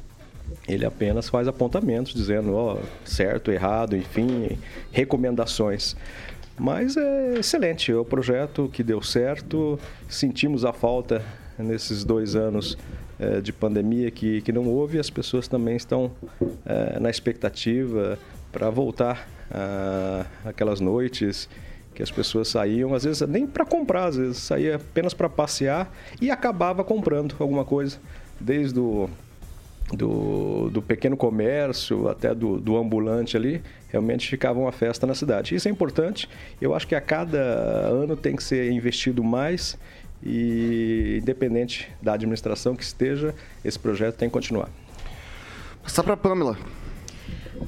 Ele 0.68 0.84
apenas 0.84 1.28
faz 1.28 1.46
apontamentos 1.46 2.14
dizendo, 2.14 2.54
ó, 2.54 2.78
certo, 3.04 3.50
errado, 3.50 3.96
enfim, 3.96 4.58
recomendações. 4.92 5.96
Mas 6.58 6.96
é 6.96 7.38
excelente, 7.38 7.90
é 7.90 7.96
o 7.96 8.04
projeto 8.04 8.70
que 8.72 8.82
deu 8.82 9.02
certo. 9.02 9.78
Sentimos 10.08 10.64
a 10.64 10.72
falta 10.72 11.22
nesses 11.58 12.04
dois 12.04 12.34
anos 12.34 12.78
é, 13.18 13.40
de 13.40 13.52
pandemia 13.52 14.10
que, 14.10 14.40
que 14.42 14.52
não 14.52 14.66
houve, 14.68 14.98
as 14.98 15.10
pessoas 15.10 15.46
também 15.48 15.76
estão 15.76 16.10
é, 16.64 16.98
na 16.98 17.10
expectativa 17.10 18.18
para 18.50 18.70
voltar 18.70 19.28
ah, 19.50 20.26
aquelas 20.44 20.80
noites 20.80 21.48
que 21.94 22.02
as 22.02 22.10
pessoas 22.10 22.48
saíam, 22.48 22.92
às 22.92 23.04
vezes 23.04 23.26
nem 23.28 23.46
para 23.46 23.64
comprar, 23.64 24.06
às 24.06 24.16
vezes 24.16 24.38
saía 24.38 24.76
apenas 24.76 25.14
para 25.14 25.28
passear 25.28 25.92
e 26.20 26.30
acabava 26.30 26.82
comprando 26.82 27.36
alguma 27.38 27.64
coisa, 27.64 27.98
desde 28.40 28.80
o 28.80 29.08
do, 29.92 30.70
do 30.70 30.80
pequeno 30.80 31.16
comércio 31.16 32.08
até 32.08 32.34
do, 32.34 32.58
do 32.58 32.76
ambulante 32.76 33.36
ali, 33.36 33.62
realmente 33.88 34.28
ficava 34.28 34.58
uma 34.58 34.72
festa 34.72 35.06
na 35.06 35.14
cidade. 35.14 35.54
Isso 35.54 35.68
é 35.68 35.70
importante. 35.70 36.28
Eu 36.60 36.74
acho 36.74 36.86
que 36.86 36.94
a 36.94 37.00
cada 37.00 37.38
ano 37.38 38.16
tem 38.16 38.34
que 38.34 38.42
ser 38.42 38.70
investido 38.70 39.22
mais 39.22 39.78
e, 40.22 41.18
independente 41.20 41.90
da 42.00 42.14
administração 42.14 42.74
que 42.74 42.82
esteja, 42.82 43.34
esse 43.64 43.78
projeto 43.78 44.16
tem 44.16 44.28
que 44.28 44.32
continuar. 44.32 44.68
Passar 45.82 46.02
para 46.02 46.14
a 46.14 46.16
Pamela. 46.16 46.56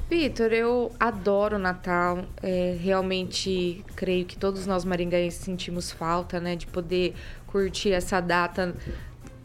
Vitor, 0.09 0.51
eu 0.51 0.91
adoro 0.99 1.57
o 1.57 1.59
Natal. 1.59 2.25
É, 2.41 2.75
realmente 2.81 3.85
creio 3.95 4.25
que 4.25 4.37
todos 4.37 4.65
nós 4.65 4.83
maringaenses 4.83 5.39
sentimos 5.39 5.91
falta, 5.91 6.39
né, 6.39 6.55
de 6.55 6.65
poder 6.65 7.13
curtir 7.45 7.91
essa 7.91 8.19
data 8.19 8.75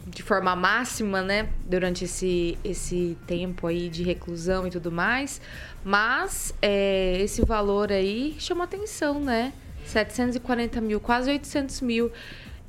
de 0.06 0.22
forma 0.22 0.54
máxima, 0.56 1.22
né, 1.22 1.48
durante 1.64 2.04
esse, 2.04 2.58
esse 2.64 3.16
tempo 3.26 3.66
aí 3.66 3.88
de 3.88 4.02
reclusão 4.02 4.66
e 4.66 4.70
tudo 4.70 4.90
mais. 4.90 5.40
Mas 5.84 6.54
é, 6.60 7.18
esse 7.20 7.44
valor 7.44 7.92
aí 7.92 8.36
chama 8.38 8.64
atenção, 8.64 9.20
né? 9.20 9.52
740 9.84 10.80
mil, 10.80 11.00
quase 11.00 11.30
800 11.30 11.80
mil. 11.80 12.10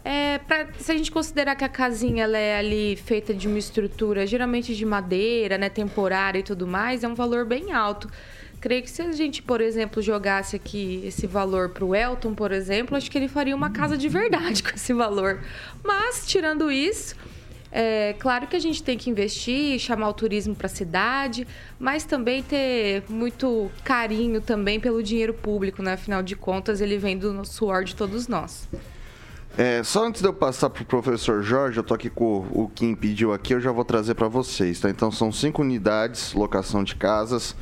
É, 0.04 0.38
pra, 0.40 0.68
se 0.78 0.92
a 0.92 0.98
gente 0.98 1.12
considerar 1.12 1.56
que 1.56 1.64
a 1.64 1.70
casinha 1.70 2.26
ela 2.26 2.38
é 2.38 2.58
ali 2.58 2.96
feita 2.98 3.34
de 3.34 3.48
uma 3.48 3.58
estrutura 3.58 4.28
geralmente 4.28 4.76
de 4.76 4.86
madeira, 4.86 5.58
né, 5.58 5.70
temporária 5.70 6.40
e 6.40 6.44
tudo 6.44 6.68
mais, 6.68 7.04
é 7.04 7.08
um 7.08 7.16
valor 7.16 7.46
bem 7.46 7.72
alto. 7.72 8.10
Creio 8.64 8.82
que 8.82 8.90
se 8.90 9.02
a 9.02 9.12
gente, 9.12 9.44
por 9.44 9.60
exemplo, 9.60 10.02
jogasse 10.02 10.56
aqui 10.56 11.04
esse 11.06 11.28
valor 11.28 11.72
para 11.72 11.84
o 11.84 11.94
Elton, 11.94 12.34
por 12.34 12.54
exemplo, 12.54 12.96
acho 12.96 13.12
que 13.12 13.18
ele 13.18 13.28
faria 13.28 13.54
uma 13.54 13.72
casa 13.72 13.98
de 13.98 14.08
verdade 14.08 14.64
com 14.64 14.70
esse 14.70 14.94
valor. 14.94 15.42
Mas, 15.84 16.26
tirando 16.26 16.72
isso, 16.72 17.14
é 17.70 18.16
claro 18.18 18.48
que 18.48 18.56
a 18.56 18.60
gente 18.60 18.82
tem 18.82 18.98
que 18.98 19.10
investir, 19.10 19.78
chamar 19.80 20.08
o 20.08 20.14
turismo 20.14 20.56
para 20.56 20.68
a 20.68 20.70
cidade, 20.70 21.46
mas 21.78 22.06
também 22.06 22.42
ter 22.42 23.04
muito 23.10 23.70
carinho 23.84 24.40
também 24.40 24.80
pelo 24.80 25.04
dinheiro 25.04 25.34
público, 25.34 25.84
né? 25.84 25.96
Afinal 25.96 26.24
de 26.24 26.34
contas, 26.34 26.80
ele 26.80 26.98
vem 26.98 27.18
do 27.18 27.44
suor 27.44 27.84
de 27.84 27.94
todos 27.94 28.30
nós. 28.30 28.70
É, 29.58 29.84
só 29.84 30.06
antes 30.06 30.22
de 30.22 30.28
eu 30.30 30.34
passar 30.34 30.70
para 30.70 30.84
o 30.84 30.86
professor 30.86 31.44
Jorge, 31.44 31.80
eu 31.80 31.84
tô 31.84 31.94
aqui 31.94 32.10
com 32.10 32.48
o 32.50 32.72
Kim 32.74 32.96
pediu 32.96 33.34
aqui, 33.34 33.54
eu 33.54 33.60
já 33.60 33.74
vou 33.74 33.84
trazer 33.84 34.14
para 34.14 34.30
vocês, 34.30 34.80
tá? 34.80 34.90
Então 34.90 35.12
são 35.12 35.34
cinco 35.34 35.62
unidades, 35.62 36.34
locação 36.34 36.82
de 36.82 36.96
casas, 36.96 37.54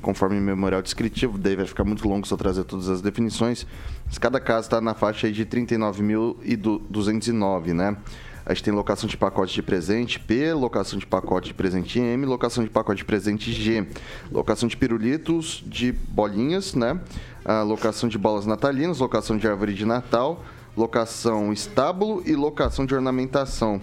conforme 0.00 0.40
memorial 0.40 0.80
descritivo, 0.82 1.38
daí 1.38 1.54
vai 1.56 1.66
ficar 1.66 1.84
muito 1.84 2.08
longo 2.08 2.26
se 2.26 2.32
eu 2.32 2.38
trazer 2.38 2.64
todas 2.64 2.88
as 2.88 3.00
definições. 3.00 3.64
Mas 4.06 4.18
cada 4.18 4.40
casa 4.40 4.66
está 4.66 4.80
na 4.80 4.94
faixa 4.94 5.30
de 5.30 5.46
39.209, 5.46 7.72
né? 7.72 7.96
A 8.44 8.52
gente 8.54 8.64
tem 8.64 8.74
locação 8.74 9.08
de 9.08 9.16
pacote 9.16 9.54
de 9.54 9.62
presente 9.62 10.18
P, 10.18 10.52
locação 10.54 10.98
de 10.98 11.06
pacote 11.06 11.46
de 11.48 11.54
presente 11.54 12.00
M, 12.00 12.26
locação 12.26 12.64
de 12.64 12.70
pacote 12.70 12.98
de 12.98 13.04
presente 13.04 13.52
G, 13.52 13.86
locação 14.32 14.68
de 14.68 14.76
pirulitos, 14.76 15.62
de 15.66 15.92
bolinhas, 15.92 16.74
né? 16.74 17.00
A 17.44 17.62
locação 17.62 18.08
de 18.08 18.18
bolas 18.18 18.46
natalinas, 18.46 18.98
locação 18.98 19.36
de 19.36 19.46
árvore 19.46 19.74
de 19.74 19.84
Natal, 19.84 20.42
locação 20.76 21.52
estábulo 21.52 22.22
e 22.26 22.34
locação 22.34 22.84
de 22.86 22.94
ornamentação. 22.94 23.80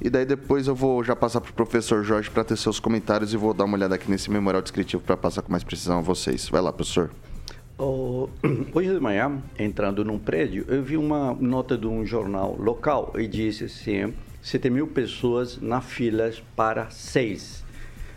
E 0.00 0.08
daí 0.08 0.24
depois 0.24 0.68
eu 0.68 0.74
vou 0.74 1.02
já 1.02 1.16
passar 1.16 1.40
para 1.40 1.50
o 1.50 1.54
professor 1.54 2.04
Jorge 2.04 2.30
para 2.30 2.44
ter 2.44 2.56
seus 2.56 2.78
comentários 2.78 3.32
e 3.32 3.36
vou 3.36 3.52
dar 3.52 3.64
uma 3.64 3.76
olhada 3.76 3.96
aqui 3.96 4.08
nesse 4.08 4.30
memorial 4.30 4.62
descritivo 4.62 5.02
para 5.02 5.16
passar 5.16 5.42
com 5.42 5.50
mais 5.50 5.64
precisão 5.64 5.98
a 5.98 6.02
vocês. 6.02 6.48
Vai 6.48 6.60
lá, 6.60 6.72
professor. 6.72 7.10
Oh, 7.76 8.28
hoje 8.72 8.92
de 8.92 9.00
manhã, 9.00 9.42
entrando 9.58 10.04
num 10.04 10.18
prédio, 10.18 10.64
eu 10.68 10.82
vi 10.82 10.96
uma 10.96 11.34
nota 11.34 11.76
de 11.76 11.86
um 11.86 12.06
jornal 12.06 12.56
local 12.56 13.12
e 13.16 13.26
disse 13.26 13.64
assim: 13.64 14.14
7 14.40 14.70
mil 14.70 14.86
pessoas 14.86 15.60
na 15.60 15.80
filas 15.80 16.42
para 16.54 16.90
seis. 16.90 17.64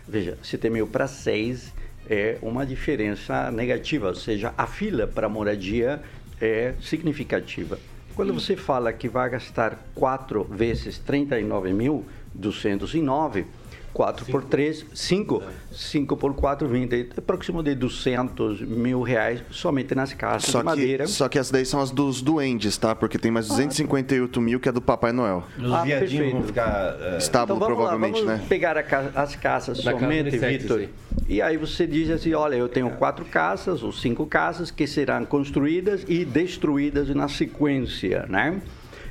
Veja, 0.06 0.38
7 0.42 0.70
mil 0.70 0.86
para 0.86 1.08
seis 1.08 1.72
é 2.08 2.38
uma 2.42 2.64
diferença 2.64 3.50
negativa, 3.50 4.08
ou 4.08 4.14
seja, 4.14 4.54
a 4.56 4.66
fila 4.66 5.06
para 5.06 5.28
moradia 5.28 6.00
é 6.40 6.74
significativa. 6.80 7.78
Quando 8.14 8.34
você 8.34 8.56
fala 8.56 8.92
que 8.92 9.08
vai 9.08 9.30
gastar 9.30 9.78
4 9.94 10.44
vezes 10.44 11.00
39.209, 11.00 13.46
4 13.92 14.24
por 14.26 14.42
3, 14.44 14.86
5. 14.94 15.42
5 15.70 16.16
por 16.16 16.34
4, 16.34 16.66
20. 16.66 17.10
É 17.16 17.20
próximo 17.20 17.62
de 17.62 17.74
200 17.74 18.60
mil 18.62 19.02
reais 19.02 19.40
somente 19.50 19.94
nas 19.94 20.12
casas 20.14 20.50
Só 20.50 20.60
de 20.60 20.64
madeira. 20.64 21.04
que, 21.04 21.10
só 21.10 21.28
que 21.28 21.38
essas 21.38 21.50
daí 21.52 21.64
são 21.66 21.80
as 21.80 21.90
dos 21.90 22.22
duendes, 22.22 22.76
tá? 22.76 22.94
Porque 22.94 23.18
tem 23.18 23.30
mais 23.30 23.48
258 23.48 24.40
mil 24.40 24.58
que 24.60 24.68
é 24.68 24.72
do 24.72 24.80
Papai 24.80 25.12
Noel. 25.12 25.44
Os 25.58 25.72
Ah, 25.72 25.82
viadinhos 25.82 26.10
perfeito. 26.10 26.32
vão 26.36 26.42
ficar. 26.44 26.96
é, 27.00 27.18
Estábulo, 27.18 27.56
Então 27.58 27.68
vamos 27.68 27.84
lá, 27.84 27.90
provavelmente, 27.90 28.24
vamos 28.24 28.40
né? 28.40 28.46
pegar 28.48 28.76
a 28.78 28.82
ca- 28.82 29.10
as 29.14 29.36
casas 29.36 29.84
Na 29.84 29.92
casa 29.92 30.04
somente, 30.04 30.36
Vitor. 30.38 30.84
E 31.28 31.40
aí 31.42 31.56
você 31.56 31.86
diz 31.86 32.10
assim, 32.10 32.32
olha, 32.34 32.56
eu 32.56 32.68
tenho 32.68 32.90
quatro 32.92 33.24
casas 33.24 33.82
ou 33.82 33.92
cinco 33.92 34.26
casas 34.26 34.70
que 34.70 34.86
serão 34.86 35.24
construídas 35.24 36.04
e 36.08 36.24
destruídas 36.24 37.08
na 37.10 37.28
sequência, 37.28 38.26
né? 38.28 38.60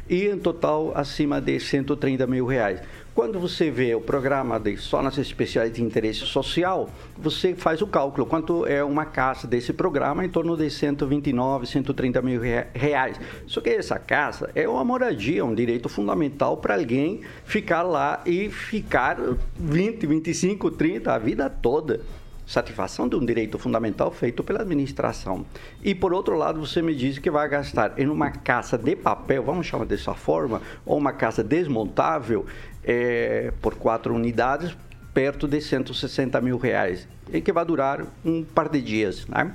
E 0.09 0.27
em 0.27 0.37
total 0.37 0.91
acima 0.95 1.39
de 1.39 1.57
130 1.59 2.27
mil 2.27 2.45
reais. 2.45 2.79
Quando 3.13 3.41
você 3.41 3.69
vê 3.69 3.93
o 3.93 3.99
programa 3.99 4.57
de 4.57 4.73
zonas 4.77 5.17
especiais 5.17 5.73
de 5.73 5.83
interesse 5.83 6.19
social, 6.21 6.89
você 7.17 7.53
faz 7.53 7.81
o 7.81 7.87
cálculo 7.87 8.25
quanto 8.25 8.65
é 8.65 8.81
uma 8.81 9.03
casa 9.03 9.45
desse 9.45 9.73
programa 9.73 10.23
em 10.23 10.29
torno 10.29 10.55
de 10.55 10.69
129, 10.69 11.67
130 11.67 12.21
mil 12.21 12.39
rea- 12.39 12.69
reais. 12.73 13.19
Só 13.47 13.59
que 13.59 13.69
essa 13.69 13.99
casa 13.99 14.49
é 14.55 14.65
uma 14.67 14.85
moradia, 14.85 15.43
um 15.43 15.53
direito 15.53 15.89
fundamental 15.89 16.55
para 16.55 16.75
alguém 16.75 17.19
ficar 17.43 17.81
lá 17.81 18.21
e 18.25 18.49
ficar 18.49 19.17
20, 19.57 20.07
25, 20.07 20.71
30 20.71 21.13
a 21.13 21.19
vida 21.19 21.49
toda. 21.49 21.99
Satisfação 22.43 23.07
de 23.07 23.15
um 23.15 23.25
direito 23.25 23.57
fundamental 23.57 24.11
feito 24.11 24.43
pela 24.43 24.61
administração. 24.61 25.45
E 25.81 25.95
por 25.95 26.11
outro 26.11 26.35
lado, 26.35 26.59
você 26.59 26.81
me 26.81 26.93
diz 26.93 27.17
que 27.17 27.31
vai 27.31 27.47
gastar 27.47 27.93
em 27.97 28.07
uma 28.07 28.29
casa 28.29 28.77
de 28.77 28.93
papel, 28.93 29.41
vamos 29.43 29.67
chamar 29.67 29.85
dessa 29.85 30.13
forma, 30.13 30.61
ou 30.85 30.97
uma 30.97 31.13
casa 31.13 31.41
desmontável, 31.43 32.45
eh, 32.83 33.51
por 33.61 33.75
quatro 33.75 34.13
unidades, 34.13 34.75
perto 35.13 35.47
de 35.47 35.61
160 35.61 36.39
mil 36.41 36.57
reais. 36.57 37.07
E 37.31 37.41
que 37.41 37.51
vai 37.51 37.65
durar 37.65 38.05
um 38.25 38.43
par 38.43 38.69
de 38.69 38.81
dias. 38.81 39.27
Né? 39.27 39.53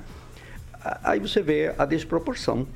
Aí 1.03 1.19
você 1.19 1.41
vê 1.41 1.73
a 1.77 1.85
desproporção. 1.85 2.67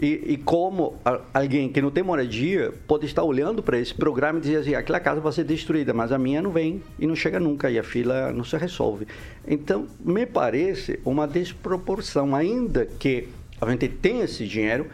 E, 0.00 0.32
e 0.32 0.36
como 0.36 0.98
alguém 1.34 1.68
que 1.68 1.82
não 1.82 1.90
tem 1.90 2.02
moradia 2.02 2.72
pode 2.86 3.06
estar 3.06 3.24
olhando 3.24 3.62
para 3.62 3.78
esse 3.78 3.92
programa 3.92 4.38
e 4.38 4.42
dizer 4.42 4.56
assim, 4.56 4.74
aquela 4.74 5.00
casa 5.00 5.20
vai 5.20 5.32
ser 5.32 5.44
destruída, 5.44 5.92
mas 5.92 6.12
a 6.12 6.18
minha 6.18 6.40
não 6.40 6.50
vem 6.50 6.80
e 6.98 7.06
não 7.06 7.16
chega 7.16 7.40
nunca 7.40 7.70
e 7.70 7.78
a 7.78 7.82
fila 7.82 8.32
não 8.32 8.44
se 8.44 8.56
resolve. 8.56 9.06
Então, 9.46 9.88
me 9.98 10.24
parece 10.24 11.00
uma 11.04 11.26
desproporção, 11.26 12.34
ainda 12.34 12.86
que 12.86 13.28
a 13.60 13.68
gente 13.68 13.88
tenha 13.88 14.24
esse 14.24 14.46
dinheiro, 14.46 14.86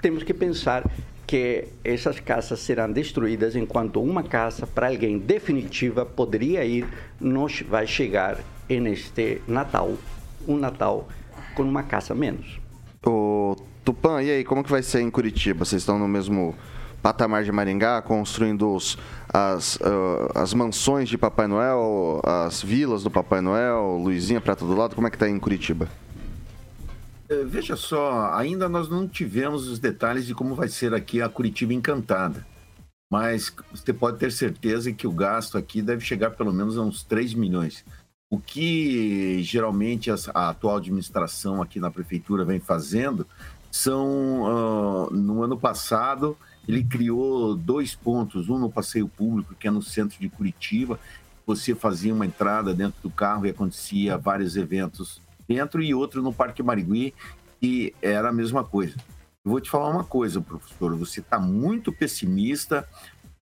temos 0.00 0.22
que 0.22 0.34
pensar 0.34 0.88
que 1.28 1.68
essas 1.84 2.18
casas 2.20 2.58
serão 2.60 2.90
destruídas 2.90 3.54
enquanto 3.54 4.00
uma 4.02 4.22
casa 4.22 4.66
para 4.66 4.88
alguém 4.88 5.18
definitiva 5.18 6.06
poderia 6.06 6.64
ir, 6.64 6.86
che- 7.48 7.64
vai 7.64 7.86
chegar 7.86 8.38
neste 8.66 9.42
Natal, 9.46 9.92
um 10.46 10.56
Natal 10.56 11.06
com 11.54 11.64
uma 11.64 11.82
casa 11.82 12.14
menos. 12.14 12.58
Ô, 13.04 13.54
Tupã, 13.84 14.22
e 14.22 14.30
aí, 14.30 14.42
como 14.42 14.64
que 14.64 14.70
vai 14.70 14.82
ser 14.82 15.02
em 15.02 15.10
Curitiba? 15.10 15.66
Vocês 15.66 15.82
estão 15.82 15.98
no 15.98 16.08
mesmo 16.08 16.54
patamar 17.02 17.44
de 17.44 17.52
Maringá, 17.52 18.00
construindo 18.00 18.74
os- 18.74 18.96
as, 19.30 19.78
ah, 19.82 20.40
as 20.42 20.54
mansões 20.54 21.10
de 21.10 21.18
Papai 21.18 21.46
Noel, 21.46 22.22
as 22.24 22.62
vilas 22.62 23.02
do 23.02 23.10
Papai 23.10 23.42
Noel, 23.42 23.98
Luizinha 24.02 24.40
pra 24.40 24.56
todo 24.56 24.74
lado? 24.74 24.94
Como 24.94 25.06
é 25.06 25.10
que 25.10 25.18
tá 25.18 25.26
aí 25.26 25.32
em 25.32 25.38
Curitiba? 25.38 25.88
Eh, 27.28 27.44
Veja 27.44 27.76
só, 27.76 28.32
ainda 28.32 28.68
nós 28.68 28.88
não 28.88 29.06
tivemos 29.06 29.68
os 29.68 29.78
detalhes 29.78 30.26
de 30.26 30.34
como 30.34 30.54
vai 30.54 30.68
ser 30.68 30.94
aqui 30.94 31.20
a 31.20 31.28
Curitiba 31.28 31.74
Encantada. 31.74 32.46
Mas 33.10 33.54
você 33.70 33.92
pode 33.92 34.18
ter 34.18 34.30
certeza 34.30 34.92
que 34.92 35.06
o 35.06 35.12
gasto 35.12 35.56
aqui 35.56 35.80
deve 35.80 36.04
chegar 36.04 36.30
pelo 36.30 36.52
menos 36.52 36.76
a 36.76 36.82
uns 36.82 37.02
3 37.02 37.34
milhões. 37.34 37.84
O 38.30 38.38
que 38.38 39.42
geralmente 39.42 40.10
a 40.10 40.50
atual 40.50 40.76
administração 40.76 41.62
aqui 41.62 41.80
na 41.80 41.90
prefeitura 41.90 42.44
vem 42.44 42.60
fazendo 42.60 43.26
são, 43.70 44.46
ah, 44.46 45.10
no 45.10 45.42
ano 45.42 45.58
passado, 45.58 46.36
ele 46.66 46.84
criou 46.84 47.54
dois 47.54 47.94
pontos, 47.94 48.50
um 48.50 48.58
no 48.58 48.70
passeio 48.70 49.08
público, 49.08 49.54
que 49.54 49.68
é 49.68 49.70
no 49.70 49.82
centro 49.82 50.18
de 50.20 50.28
Curitiba, 50.28 51.00
você 51.46 51.74
fazia 51.74 52.12
uma 52.12 52.26
entrada 52.26 52.74
dentro 52.74 53.00
do 53.02 53.08
carro 53.08 53.46
e 53.46 53.50
acontecia 53.50 54.18
vários 54.18 54.56
eventos 54.56 55.22
dentro, 55.48 55.82
e 55.82 55.94
outro 55.94 56.22
no 56.22 56.32
Parque 56.32 56.62
Marigui, 56.62 57.14
que 57.60 57.94
era 58.02 58.28
a 58.28 58.32
mesma 58.32 58.62
coisa. 58.62 58.94
Eu 59.44 59.50
vou 59.52 59.60
te 59.60 59.70
falar 59.70 59.88
uma 59.88 60.04
coisa, 60.04 60.40
professor, 60.40 60.94
você 60.94 61.20
está 61.20 61.38
muito 61.38 61.90
pessimista, 61.90 62.86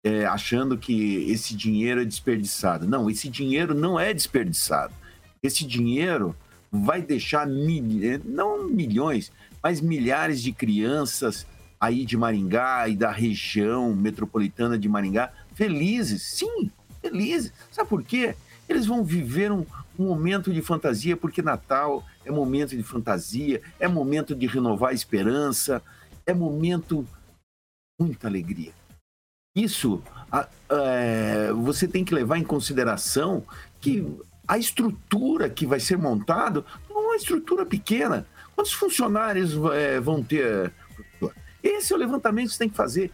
é, 0.04 0.24
achando 0.24 0.78
que 0.78 1.30
esse 1.30 1.54
dinheiro 1.56 2.00
é 2.00 2.04
desperdiçado. 2.04 2.86
Não, 2.86 3.10
esse 3.10 3.28
dinheiro 3.28 3.74
não 3.74 3.98
é 3.98 4.14
desperdiçado. 4.14 4.94
Esse 5.42 5.66
dinheiro 5.66 6.34
vai 6.70 7.02
deixar, 7.02 7.46
mil- 7.46 8.20
não 8.24 8.68
milhões, 8.68 9.32
mas 9.62 9.80
milhares 9.80 10.40
de 10.40 10.52
crianças 10.52 11.44
aí 11.80 12.04
de 12.06 12.16
Maringá 12.16 12.88
e 12.88 12.96
da 12.96 13.10
região 13.10 13.94
metropolitana 13.94 14.78
de 14.78 14.88
Maringá 14.88 15.32
felizes, 15.54 16.22
sim, 16.22 16.70
felizes. 17.02 17.52
Sabe 17.70 17.88
por 17.88 18.02
quê? 18.02 18.34
Eles 18.68 18.86
vão 18.86 19.04
viver 19.04 19.50
um, 19.52 19.64
um 19.98 20.06
momento 20.06 20.52
de 20.52 20.60
fantasia, 20.62 21.16
porque 21.16 21.42
Natal 21.42 22.04
é 22.24 22.30
momento 22.30 22.76
de 22.76 22.82
fantasia, 22.82 23.62
é 23.78 23.88
momento 23.88 24.34
de 24.34 24.46
renovar 24.46 24.90
a 24.90 24.94
esperança, 24.94 25.82
é 26.24 26.34
momento 26.34 27.06
muita 27.98 28.26
alegria. 28.28 28.72
Isso 29.56 30.02
a- 30.30 30.48
é, 30.70 31.52
você 31.52 31.88
tem 31.88 32.04
que 32.04 32.14
levar 32.14 32.36
em 32.38 32.44
consideração 32.44 33.44
que 33.80 34.06
a 34.46 34.58
estrutura 34.58 35.48
que 35.48 35.66
vai 35.66 35.80
ser 35.80 35.96
montada 35.96 36.64
não 36.90 37.00
é 37.00 37.06
uma 37.06 37.16
estrutura 37.16 37.64
pequena. 37.64 38.26
Quantos 38.54 38.72
funcionários 38.72 39.52
é, 39.74 39.98
vão 39.98 40.22
ter? 40.22 40.72
Esse 41.62 41.92
é 41.92 41.96
o 41.96 41.98
levantamento 41.98 42.48
que 42.48 42.52
você 42.52 42.58
tem 42.58 42.68
que 42.68 42.76
fazer. 42.76 43.10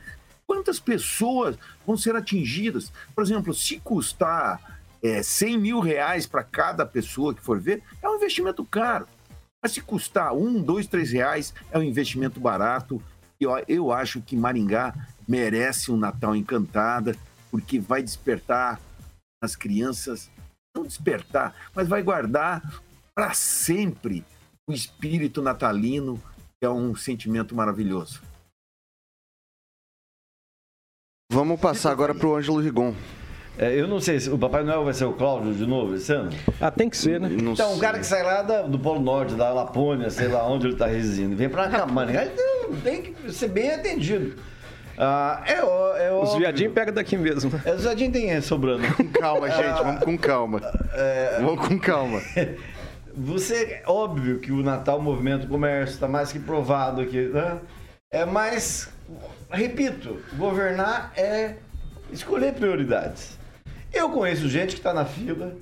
Quantas 0.47 0.79
pessoas 0.79 1.57
vão 1.87 1.97
ser 1.97 2.15
atingidas? 2.17 2.93
Por 3.15 3.23
exemplo, 3.25 3.55
se 3.55 3.79
custar 3.81 4.72
é, 5.03 5.23
100 5.23 5.59
mil 5.59 5.81
reais 5.81 6.27
para 6.27 6.45
cada 6.45 6.87
pessoa 6.87 7.35
que 7.35 7.43
for 7.43 7.61
ver, 7.61 7.83
é 8.01 8.09
um 8.09 8.17
investimento 8.17 8.65
caro. 8.65 9.09
Mas 9.63 9.73
se 9.73 9.81
custar 9.81 10.33
um, 10.33 10.63
dois, 10.63 10.87
três 10.87 11.11
reais, 11.11 11.53
é 11.71 11.79
um 11.79 11.83
investimento 11.83 12.41
barato. 12.41 13.03
E 13.41 13.47
ó, 13.47 13.61
eu 13.67 13.93
acho 13.93 14.21
que 14.21 14.37
Maringá 14.37 14.95
merece 15.27 15.91
um 15.91 15.97
Natal 15.97 16.35
encantada, 16.37 17.17
porque 17.51 17.79
vai 17.79 18.03
despertar 18.03 18.81
nas 19.43 19.57
crianças, 19.57 20.31
não 20.75 20.85
despertar, 20.85 21.55
mas 21.75 21.89
vai 21.89 22.03
guardar 22.03 22.63
para 23.15 23.35
sempre 23.35 24.25
o 24.69 24.73
espírito 24.73 25.43
natalino, 25.43 26.23
que 26.61 26.67
é 26.67 26.71
um 26.71 26.95
sentimento 26.95 27.55
maravilhoso. 27.55 28.23
Vamos 31.31 31.61
passar 31.61 31.91
agora 31.91 32.15
pro 32.15 32.37
Ângelo 32.37 32.61
Rigon. 32.61 32.95
É, 33.59 33.79
eu 33.79 33.87
não 33.87 34.01
sei 34.01 34.19
se 34.19 34.31
o 34.31 34.39
Papai 34.39 34.63
Noel 34.65 34.83
vai 34.85 34.95
ser 34.95 35.05
o 35.05 35.13
Cláudio 35.13 35.53
de 35.53 35.67
novo 35.67 35.95
esse 35.95 36.11
ano. 36.13 36.31
Ah, 36.61 36.71
tem 36.71 36.89
que 36.89 36.97
ser, 36.97 37.21
né? 37.21 37.29
Não 37.29 37.53
Então, 37.53 37.69
sei. 37.69 37.77
um 37.77 37.79
cara 37.79 37.99
que 37.99 38.07
sai 38.07 38.23
lá 38.23 38.43
da- 38.43 38.63
do 38.63 38.79
Polo 38.79 39.01
Norte, 39.01 39.35
da 39.35 39.51
Lapônia, 39.53 40.09
sei 40.11 40.29
lá 40.29 40.47
onde 40.47 40.67
ele 40.67 40.73
está 40.75 40.87
residindo, 40.87 41.37
vem 41.37 41.49
pra 41.51 41.69
cá, 41.69 41.85
Maringá, 41.87 42.25
ele 42.25 42.33
tem- 42.83 43.03
que 43.03 43.31
ser 43.33 43.49
bem 43.49 43.71
atendido. 43.71 44.37
Ah, 44.97 45.43
é, 45.47 45.63
ó- 45.63 45.97
é 45.97 46.13
Os 46.13 46.35
viadinhos 46.35 46.73
pegam 46.73 46.95
daqui 46.95 47.17
mesmo. 47.17 47.51
É, 47.65 47.73
Os 47.75 47.83
viadinhos 47.83 48.13
tem 48.13 48.41
sobrando. 48.41 48.83
Calma, 49.21 49.51
gente, 49.51 49.83
vamos 49.83 50.05
com 50.05 50.17
calma. 50.19 50.61
Vamos 51.41 51.67
com 51.69 51.79
calma. 51.79 52.21
Você, 53.15 53.65
é 53.65 53.83
óbvio 53.87 54.39
que 54.39 54.51
o 54.51 54.63
Natal 54.63 54.99
movimenta 55.01 55.45
o 55.45 55.49
comércio, 55.49 55.93
está 55.95 56.09
mais 56.09 56.33
que 56.33 56.39
provado 56.39 57.03
aqui, 57.03 57.27
né? 57.29 57.59
É, 58.11 58.25
mas, 58.25 58.89
repito, 59.51 60.19
governar 60.37 61.13
é 61.17 61.57
escolher 62.11 62.55
prioridades. 62.55 63.39
Eu 63.93 64.11
conheço 64.11 64.49
gente 64.49 64.71
que 64.75 64.81
está 64.81 64.93
na 64.95 65.05
fila 65.05 65.55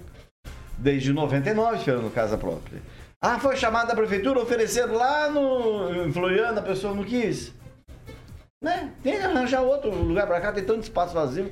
desde 0.79 1.13
99 1.13 1.79
esperando 1.79 2.11
casa 2.13 2.39
própria. 2.39 2.81
Ah, 3.21 3.39
foi 3.39 3.57
chamada 3.57 3.89
da 3.89 3.95
prefeitura 3.95 4.41
oferecendo 4.41 4.95
lá 4.95 5.29
no 5.31 6.07
em 6.07 6.13
Floriana, 6.13 6.61
a 6.61 6.65
pessoa 6.65 6.95
não 6.95 7.05
quis. 7.05 7.53
Né? 8.63 8.93
Tem 9.03 9.17
que 9.17 9.23
arranjar 9.23 9.61
outro 9.63 9.91
lugar 9.91 10.27
para 10.27 10.41
cá, 10.41 10.53
tem 10.53 10.65
tanto 10.65 10.83
espaço 10.83 11.13
vazio. 11.15 11.51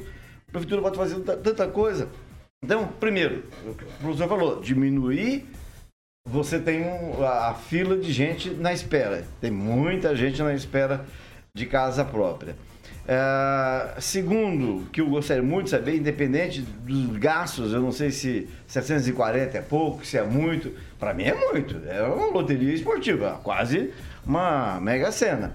A 0.48 0.50
prefeitura 0.52 0.80
pode 0.82 0.96
fazer 0.96 1.20
ta- 1.20 1.36
tanta 1.36 1.66
coisa. 1.68 2.08
Então, 2.64 2.88
primeiro, 3.00 3.44
o 3.66 3.74
professor 4.00 4.28
falou, 4.28 4.60
diminuir. 4.60 5.46
Você 6.26 6.58
tem 6.58 6.82
um- 6.84 7.22
a, 7.22 7.48
a 7.50 7.54
fila 7.54 7.96
de 7.96 8.12
gente 8.12 8.50
na 8.50 8.72
espera. 8.72 9.24
Tem 9.40 9.50
muita 9.50 10.14
gente 10.16 10.42
na 10.42 10.54
espera 10.54 11.04
de 11.54 11.66
casa 11.66 12.04
própria. 12.04 12.56
É, 13.10 13.94
segundo, 14.00 14.86
que 14.92 15.00
eu 15.00 15.08
gostaria 15.08 15.42
muito 15.42 15.64
de 15.64 15.70
saber, 15.70 15.96
independente 15.96 16.60
dos 16.60 17.16
gastos, 17.16 17.72
eu 17.72 17.80
não 17.80 17.90
sei 17.90 18.10
se 18.10 18.46
740 18.66 19.56
é 19.56 19.62
pouco, 19.62 20.04
se 20.04 20.18
é 20.18 20.22
muito. 20.22 20.70
Para 20.98 21.14
mim 21.14 21.22
é 21.24 21.34
muito. 21.34 21.80
É 21.88 22.02
uma 22.02 22.26
loteria 22.26 22.74
esportiva, 22.74 23.40
quase 23.42 23.94
uma 24.26 24.78
mega 24.80 25.10
sena. 25.10 25.54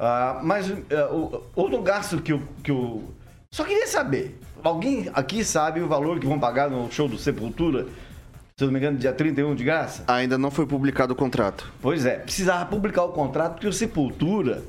Ah, 0.00 0.40
mas 0.42 0.72
é, 0.88 1.04
o- 1.04 1.42
outro 1.54 1.82
gasto 1.82 2.22
que 2.22 2.32
eu, 2.32 2.42
que 2.62 2.70
eu 2.70 3.04
só 3.52 3.64
queria 3.64 3.86
saber: 3.86 4.40
alguém 4.62 5.10
aqui 5.12 5.44
sabe 5.44 5.82
o 5.82 5.86
valor 5.86 6.18
que 6.18 6.26
vão 6.26 6.40
pagar 6.40 6.70
no 6.70 6.90
show 6.90 7.06
do 7.06 7.18
Sepultura? 7.18 7.86
Se 8.56 8.62
eu 8.64 8.68
não 8.68 8.72
me 8.72 8.78
engano, 8.78 8.96
dia 8.96 9.12
31 9.12 9.54
de 9.54 9.62
graça? 9.64 10.04
Ainda 10.06 10.38
não 10.38 10.50
foi 10.50 10.64
publicado 10.64 11.12
o 11.12 11.16
contrato. 11.16 11.70
Pois 11.82 12.06
é, 12.06 12.16
precisava 12.18 12.64
publicar 12.64 13.02
o 13.04 13.08
contrato 13.10 13.54
porque 13.54 13.66
o 13.66 13.72
Sepultura, 13.72 14.62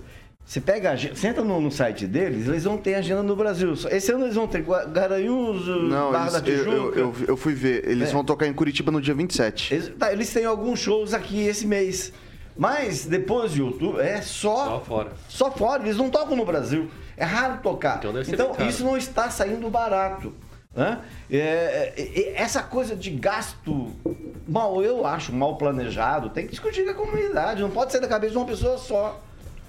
você 0.45 0.61
pega, 0.61 0.89
a 0.89 0.93
agenda- 0.93 1.15
você 1.15 1.27
entra 1.27 1.43
no, 1.43 1.59
no 1.59 1.71
site 1.71 2.05
deles, 2.05 2.47
eles 2.47 2.63
vão 2.65 2.77
ter 2.77 2.93
agenda 2.95 3.23
no 3.23 3.35
Brasil. 3.35 3.73
Esse 3.89 4.11
ano 4.11 4.25
eles 4.25 4.35
vão 4.35 4.47
ter 4.47 4.63
Garanhuns, 4.91 5.65
Não, 5.89 6.11
Barra 6.11 6.39
da 6.39 6.47
eles- 6.47 6.59
eu, 6.65 6.71
Tijuca. 6.71 6.99
eu, 6.99 7.05
eu- 7.21 7.25
eu 7.29 7.37
fui 7.37 7.53
ver. 7.53 7.87
Eles 7.89 8.09
É. 8.09 8.11
vão 8.13 8.23
tocar 8.23 8.45
em 8.47 8.53
Curitiba 8.53 8.91
no 8.91 9.01
dia 9.01 9.13
27. 9.15 9.73
Eles, 9.73 9.91
tá, 9.97 10.13
eles 10.13 10.31
têm 10.31 10.45
alguns 10.45 10.79
shows 10.79 11.13
aqui 11.13 11.41
esse 11.47 11.65
mês. 11.65 12.13
Mas 12.57 13.05
depois 13.05 13.51
de 13.51 13.61
outubro 13.61 13.99
é 13.99 14.21
só, 14.21 14.55
Só 14.65 14.79
fora. 14.81 15.11
só 15.27 15.51
fora, 15.51 15.83
eles 15.83 15.97
não 15.97 16.09
tocam 16.09 16.37
no 16.37 16.45
Brasil. 16.45 16.89
É 17.17 17.25
raro 17.25 17.59
tocar. 17.61 17.97
Então 17.97 18.13
Então, 18.21 18.67
isso 18.67 18.83
não 18.83 18.95
está 18.95 19.29
saindo 19.29 19.69
barato. 19.69 20.33
né? 20.75 20.99
É, 21.31 21.93
é, 21.97 22.33
essa 22.35 22.61
coisa 22.61 22.95
de 22.95 23.09
gasto 23.09 23.91
mal, 24.47 24.81
eu 24.83 25.05
acho, 25.05 25.33
mal 25.33 25.57
planejado, 25.57 26.29
tem 26.29 26.45
que 26.45 26.51
discutir 26.51 26.83
com 26.85 26.91
a 26.91 26.93
comunidade. 26.93 27.61
Não 27.61 27.69
pode 27.71 27.91
ser 27.91 27.99
da 27.99 28.07
cabeça 28.07 28.31
de 28.33 28.37
uma 28.37 28.45
pessoa 28.45 28.77
só. 28.77 29.21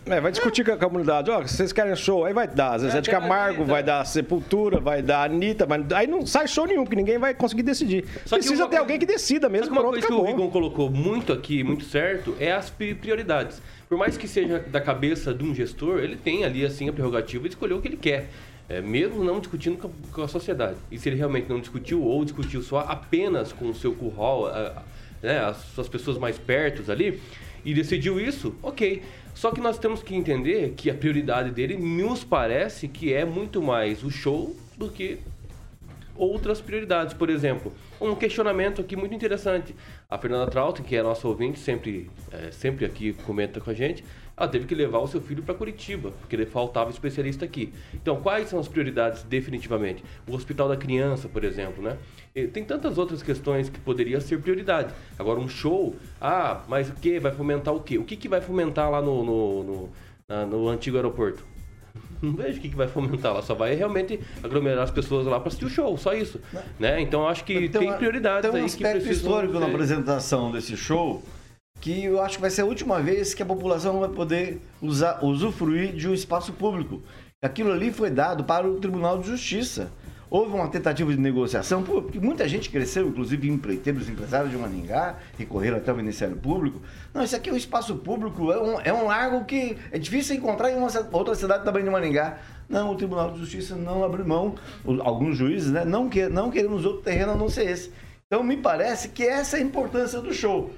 É, 0.09 0.21
vai 0.21 0.31
discutir 0.31 0.65
com 0.65 0.71
a 0.71 0.77
comunidade. 0.77 1.29
Ó, 1.31 1.43
vocês 1.43 1.73
querem 1.73 1.97
show? 1.97 2.25
Aí 2.25 2.33
vai 2.33 2.47
dar. 2.47 2.79
Zezé 2.79 3.01
de 3.01 3.09
tem 3.11 3.19
a 3.19 3.21
Camargo, 3.21 3.65
vai 3.65 3.83
dar 3.83 4.05
Sepultura, 4.05 4.79
vai 4.79 5.03
dar 5.03 5.25
Anitta. 5.25 5.67
Vai... 5.67 5.85
Aí 5.95 6.07
não 6.07 6.25
sai 6.25 6.47
show 6.47 6.65
nenhum, 6.65 6.85
porque 6.85 6.95
ninguém 6.95 7.19
vai 7.19 7.35
conseguir 7.35 7.65
decidir. 7.65 8.05
Só 8.25 8.37
que 8.37 8.43
Precisa 8.43 8.65
uma 8.65 8.71
ter 8.71 8.77
alguém 8.77 9.01
que 9.01 9.07
decida 9.07 9.49
mesmo. 9.49 9.67
Só 9.67 9.73
que 9.73 9.79
uma 9.79 9.91
coisa 9.91 10.07
que 10.07 10.13
o. 10.13 10.23
Rigon 10.25 10.49
colocou 10.51 10.89
muito 10.89 11.33
aqui, 11.33 11.65
muito 11.65 11.85
certo, 11.85 12.37
é 12.39 12.53
as 12.53 12.71
pri- 12.71 12.95
prioridades. 12.95 13.61
Por 13.89 13.99
mais 13.99 14.17
que 14.17 14.29
seja 14.29 14.61
da 14.61 14.81
cabeça 14.81 15.35
de 15.35 15.45
um 15.45 15.53
gestor, 15.53 15.99
ele 15.99 16.15
tem 16.17 16.45
ali 16.45 16.65
assim 16.65 16.89
a 16.89 16.93
prerrogativa 16.93 17.43
de 17.45 17.51
escolher 17.51 17.75
o 17.75 17.81
que 17.81 17.89
ele 17.89 17.97
quer. 17.97 18.29
É, 18.69 18.81
mesmo 18.81 19.25
não 19.25 19.41
discutindo 19.41 19.77
com 19.77 19.89
a, 19.89 19.91
com 20.13 20.23
a 20.23 20.29
sociedade. 20.29 20.77
E 20.91 20.99
se 20.99 21.09
ele 21.09 21.17
realmente 21.17 21.49
não 21.49 21.59
discutiu 21.61 22.03
ou 22.03 22.25
discutiu 22.25 22.63
só 22.63 22.79
apenas 22.81 23.53
com 23.53 23.69
o 23.71 23.75
seu 23.75 23.93
curral, 23.93 24.47
a- 24.47 24.83
né, 25.21 25.41
as 25.41 25.57
suas 25.75 25.89
pessoas 25.89 26.17
mais 26.17 26.39
perto 26.39 26.89
ali, 26.93 27.21
e 27.65 27.75
decidiu 27.75 28.21
isso, 28.21 28.55
ok. 28.63 29.03
Só 29.37 29.51
que 29.51 29.61
nós 29.61 29.79
temos 29.79 30.03
que 30.03 30.15
entender 30.15 30.73
que 30.75 30.89
a 30.89 30.95
prioridade 30.95 31.51
dele 31.51 31.77
nos 31.77 32.25
parece 32.25 32.89
que 32.89 33.13
é 33.13 33.23
muito 33.23 33.61
mais 33.61 34.03
o 34.03 34.11
show 34.11 34.57
do 34.79 34.89
que 34.89 35.19
outras 36.17 36.59
prioridades. 36.59 37.13
Por 37.13 37.29
exemplo, 37.29 37.71
um 38.01 38.15
questionamento 38.15 38.81
aqui 38.81 38.97
muito 38.97 39.15
interessante. 39.15 39.77
A 40.09 40.17
Fernanda 40.17 40.51
Trautem, 40.51 40.83
que 40.83 40.97
é 40.97 41.03
nossa 41.03 41.29
ouvinte, 41.29 41.59
sempre, 41.59 42.11
é, 42.33 42.51
sempre 42.51 42.87
aqui 42.87 43.13
comenta 43.27 43.61
com 43.61 43.69
a 43.69 43.75
gente, 43.75 44.03
ela 44.37 44.49
teve 44.49 44.67
que 44.67 44.75
levar 44.75 44.99
o 44.99 45.07
seu 45.09 45.21
filho 45.21 45.43
para 45.43 45.55
Curitiba, 45.55 46.11
porque 46.21 46.37
ele 46.37 46.45
faltava 46.45 46.91
especialista 46.91 47.45
aqui. 47.45 47.73
Então, 47.95 48.17
quais 48.21 48.49
são 48.51 48.59
as 48.61 48.69
prioridades 48.69 49.23
definitivamente? 49.23 50.05
O 50.29 50.35
Hospital 50.35 50.69
da 50.69 50.77
Criança, 50.77 51.27
por 51.29 51.43
exemplo, 51.43 51.83
né? 51.83 51.97
E 52.35 52.47
tem 52.47 52.63
tantas 52.63 52.99
outras 52.99 53.23
questões 53.23 53.71
que 53.71 53.81
poderia 53.81 54.21
ser 54.21 54.39
prioridade. 54.41 54.93
Agora, 55.19 55.41
um 55.41 55.49
show, 55.49 55.97
ah, 56.21 56.61
mas 56.69 56.91
o 56.91 56.93
que? 56.95 57.19
Vai 57.19 57.33
fomentar 57.33 57.75
o 57.75 57.81
quê? 57.81 57.97
O 57.97 58.05
que, 58.05 58.15
que 58.15 58.29
vai 58.29 58.43
fomentar 58.43 58.91
lá 58.91 59.01
no, 59.01 59.25
no, 59.25 59.65
no, 59.65 59.89
na- 60.29 60.45
no 60.45 60.69
antigo 60.69 60.97
aeroporto? 60.97 61.43
Não 62.21 62.35
vejo 62.35 62.59
o 62.59 62.61
que, 62.61 62.69
que 62.69 62.77
vai 62.77 62.89
fomentar 62.89 63.33
lá, 63.33 63.41
só 63.43 63.55
vai 63.55 63.75
realmente 63.75 64.21
aglomerar 64.43 64.85
as 64.85 64.91
pessoas 64.91 65.27
lá 65.27 65.39
para 65.41 65.49
assistir 65.49 65.65
o 65.65 65.71
show, 65.71 65.97
só 65.97 66.13
isso. 66.15 66.39
Né? 66.79 67.01
Então 67.01 67.27
acho 67.27 67.43
que 67.45 67.69
tem, 67.71 67.89
uma- 67.89 67.97
prioridades 67.97 68.51
tem 68.51 68.61
um 68.61 68.65
aí 68.65 68.71
que 68.71 68.85
aspecto 68.85 69.03
precisam 69.05 69.31
histórico 69.31 69.59
na 69.59 69.67
apresentação 69.67 70.51
desse 70.53 70.77
show 70.77 71.23
que 71.81 72.05
eu 72.05 72.21
acho 72.21 72.37
que 72.37 72.41
vai 72.41 72.51
ser 72.51 72.63
a 72.63 72.67
última 72.67 73.01
vez 73.01 73.35
que 73.35 73.43
a 73.43 73.47
população 73.47 74.01
vai 74.01 74.09
poder 74.09 74.61
usar, 74.81 75.25
usufruir 75.25 75.95
de 75.95 76.09
um 76.09 76.15
espaço 76.15 76.53
público. 76.53 77.03
Aquilo 77.43 77.73
ali 77.73 77.93
foi 77.93 78.11
dado 78.11 78.45
para 78.45 78.67
o 78.67 78.81
Tribunal 78.81 79.19
de 79.19 79.29
Justiça. 79.29 79.91
Houve 80.29 80.55
uma 80.55 80.69
tentativa 80.69 81.13
de 81.13 81.21
negociação, 81.21 81.85
porque 81.85 82.19
muita 82.19 82.49
gente 82.49 82.69
cresceu, 82.69 83.07
inclusive 83.07 83.49
empreiteiros, 83.49 84.09
empresários 84.09 84.51
de 84.51 84.57
Maningá, 84.57 85.17
e 85.39 85.47
correram 85.47 85.77
até 85.77 85.93
o 85.93 85.97
Ministério 85.97 86.37
Público. 86.37 86.83
Não, 87.15 87.23
isso 87.23 87.37
aqui 87.37 87.49
é 87.49 87.53
um 87.53 87.57
espaço 87.57 87.95
público, 87.97 88.51
é 88.51 88.61
um, 88.61 88.81
é 88.81 88.93
um 88.93 89.07
largo 89.07 89.45
que 89.45 89.77
é 89.93 89.99
difícil 89.99 90.35
encontrar 90.35 90.73
em 90.73 90.77
uma 90.77 90.89
outra 91.13 91.35
cidade 91.37 91.65
também 91.65 91.85
de 91.85 91.91
Maningá. 91.91 92.39
Não, 92.69 92.91
o 92.91 92.97
Tribunal 92.97 93.31
de 93.31 93.39
Justiça 93.39 93.77
não 93.77 94.03
abriu 94.03 94.27
mão, 94.27 94.57
alguns 95.05 95.37
juízes, 95.37 95.71
né, 95.71 95.85
não, 95.85 96.09
que, 96.09 96.29
não 96.29 96.51
queremos 96.51 96.85
outro 96.85 97.03
terreno 97.03 97.33
a 97.33 97.37
não 97.37 97.49
ser 97.49 97.71
esse. 97.71 97.93
Então 98.27 98.43
me 98.43 98.57
parece 98.57 99.11
que 99.11 99.23
essa 99.23 99.57
é 99.57 99.61
a 99.61 99.63
importância 99.63 100.21
do 100.21 100.35
show. 100.35 100.73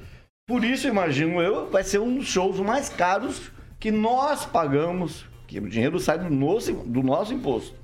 Por 0.49 0.65
isso, 0.65 0.89
imagino 0.89 1.43
eu, 1.43 1.69
vai 1.69 1.85
ser 1.85 1.99
um 1.99 2.15
dos 2.17 2.27
shows 2.27 2.59
mais 2.59 2.89
caros 2.89 3.53
que 3.79 3.91
nós 3.91 4.47
pagamos, 4.47 5.27
que 5.47 5.59
o 5.61 5.69
dinheiro 5.69 6.01
sai 6.01 6.19
do 6.19 6.31
nosso, 6.31 6.73
do 6.73 7.03
nosso 7.03 7.35
imposto. 7.35 7.75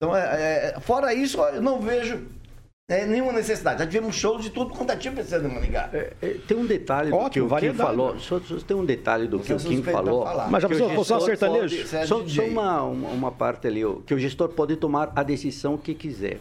Então, 0.00 0.16
é, 0.16 0.74
é, 0.76 0.80
fora 0.80 1.12
isso, 1.12 1.40
eu 1.40 1.60
não 1.60 1.80
vejo 1.80 2.24
é, 2.88 3.04
nenhuma 3.04 3.32
necessidade. 3.32 3.80
Já 3.80 3.86
tivemos 3.86 4.14
shows 4.14 4.44
de 4.44 4.50
tudo 4.50 4.72
quanto 4.72 4.90
é 4.92 4.96
tipo 4.96 5.18
esse 5.20 5.34
ano 5.34 5.48
em 5.48 5.54
Maningá. 5.54 5.90
É, 5.92 6.12
tem 6.46 6.56
um 6.56 6.66
detalhe 6.66 7.10
do 7.10 7.16
Ótimo, 7.16 7.48
que 7.48 7.54
o 7.54 7.58
Kim 7.58 7.74
falou. 7.74 8.14
né? 8.14 8.20
Só, 8.20 8.38
só 8.40 8.56
tem 8.58 8.76
um 8.76 8.84
detalhe 8.84 9.26
do 9.26 9.38
Você 9.38 9.46
que 9.46 9.52
é 9.52 9.56
o 9.56 9.58
Kim 9.58 9.82
falou. 9.82 10.24
Mas 10.50 10.62
já 10.62 10.68
que 10.68 10.74
o 10.74 10.78
pensou, 10.78 10.96
gestor 10.96 11.20
sertanejo? 11.22 11.76
pode- 11.82 11.96
é 11.96 12.06
Só, 12.06 12.28
só 12.28 12.42
uma, 12.44 12.82
uma, 12.82 13.08
uma 13.08 13.32
parte 13.32 13.66
ali, 13.66 13.84
ó, 13.84 13.94
que 14.06 14.14
o 14.14 14.18
gestor 14.20 14.50
pode 14.50 14.76
tomar 14.76 15.12
a 15.16 15.22
decisão 15.24 15.76
que 15.76 15.94
quiser. 15.94 16.38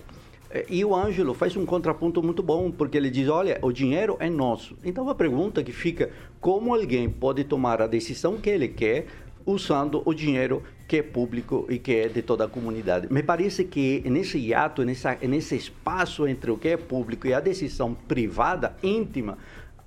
É, 0.54 0.66
E 0.70 0.86
o 0.86 0.96
Ângelo 0.96 1.34
faz 1.34 1.58
um 1.58 1.66
contraponto 1.66 2.22
muito 2.22 2.44
bom, 2.44 2.70
porque 2.70 2.96
ele 2.96 3.10
diz, 3.10 3.28
olha, 3.28 3.58
o 3.64 3.72
dinheiro 3.72 4.16
é 4.20 4.30
nosso. 4.30 4.78
Então 4.86 5.10
a 5.10 5.16
pergunta 5.16 5.64
que 5.64 5.72
fica, 5.72 6.12
como 6.40 6.74
alguém 6.76 7.10
pode 7.10 7.44
tomar 7.44 7.82
a 7.82 7.88
decisão 7.88 8.38
que 8.38 8.52
ele 8.52 8.68
quer 8.68 9.08
usando 9.46 10.02
o 10.06 10.14
dinheiro 10.14 10.64
que 10.88 10.98
é 10.98 11.02
público 11.04 11.66
e 11.70 11.80
que 11.80 11.96
é 11.96 12.08
de 12.08 12.22
toda 12.22 12.46
a 12.46 12.48
comunidade? 12.48 13.12
Me 13.12 13.24
parece 13.24 13.64
que 13.64 14.04
nesse 14.06 14.54
ato, 14.54 14.84
nessa, 14.84 15.18
nesse 15.22 15.56
espaço 15.56 16.28
entre 16.28 16.52
o 16.52 16.58
que 16.58 16.70
é 16.70 16.78
público 16.78 17.26
e 17.26 17.34
a 17.34 17.40
decisão 17.40 17.96
privada, 18.08 18.76
íntima, 18.84 19.38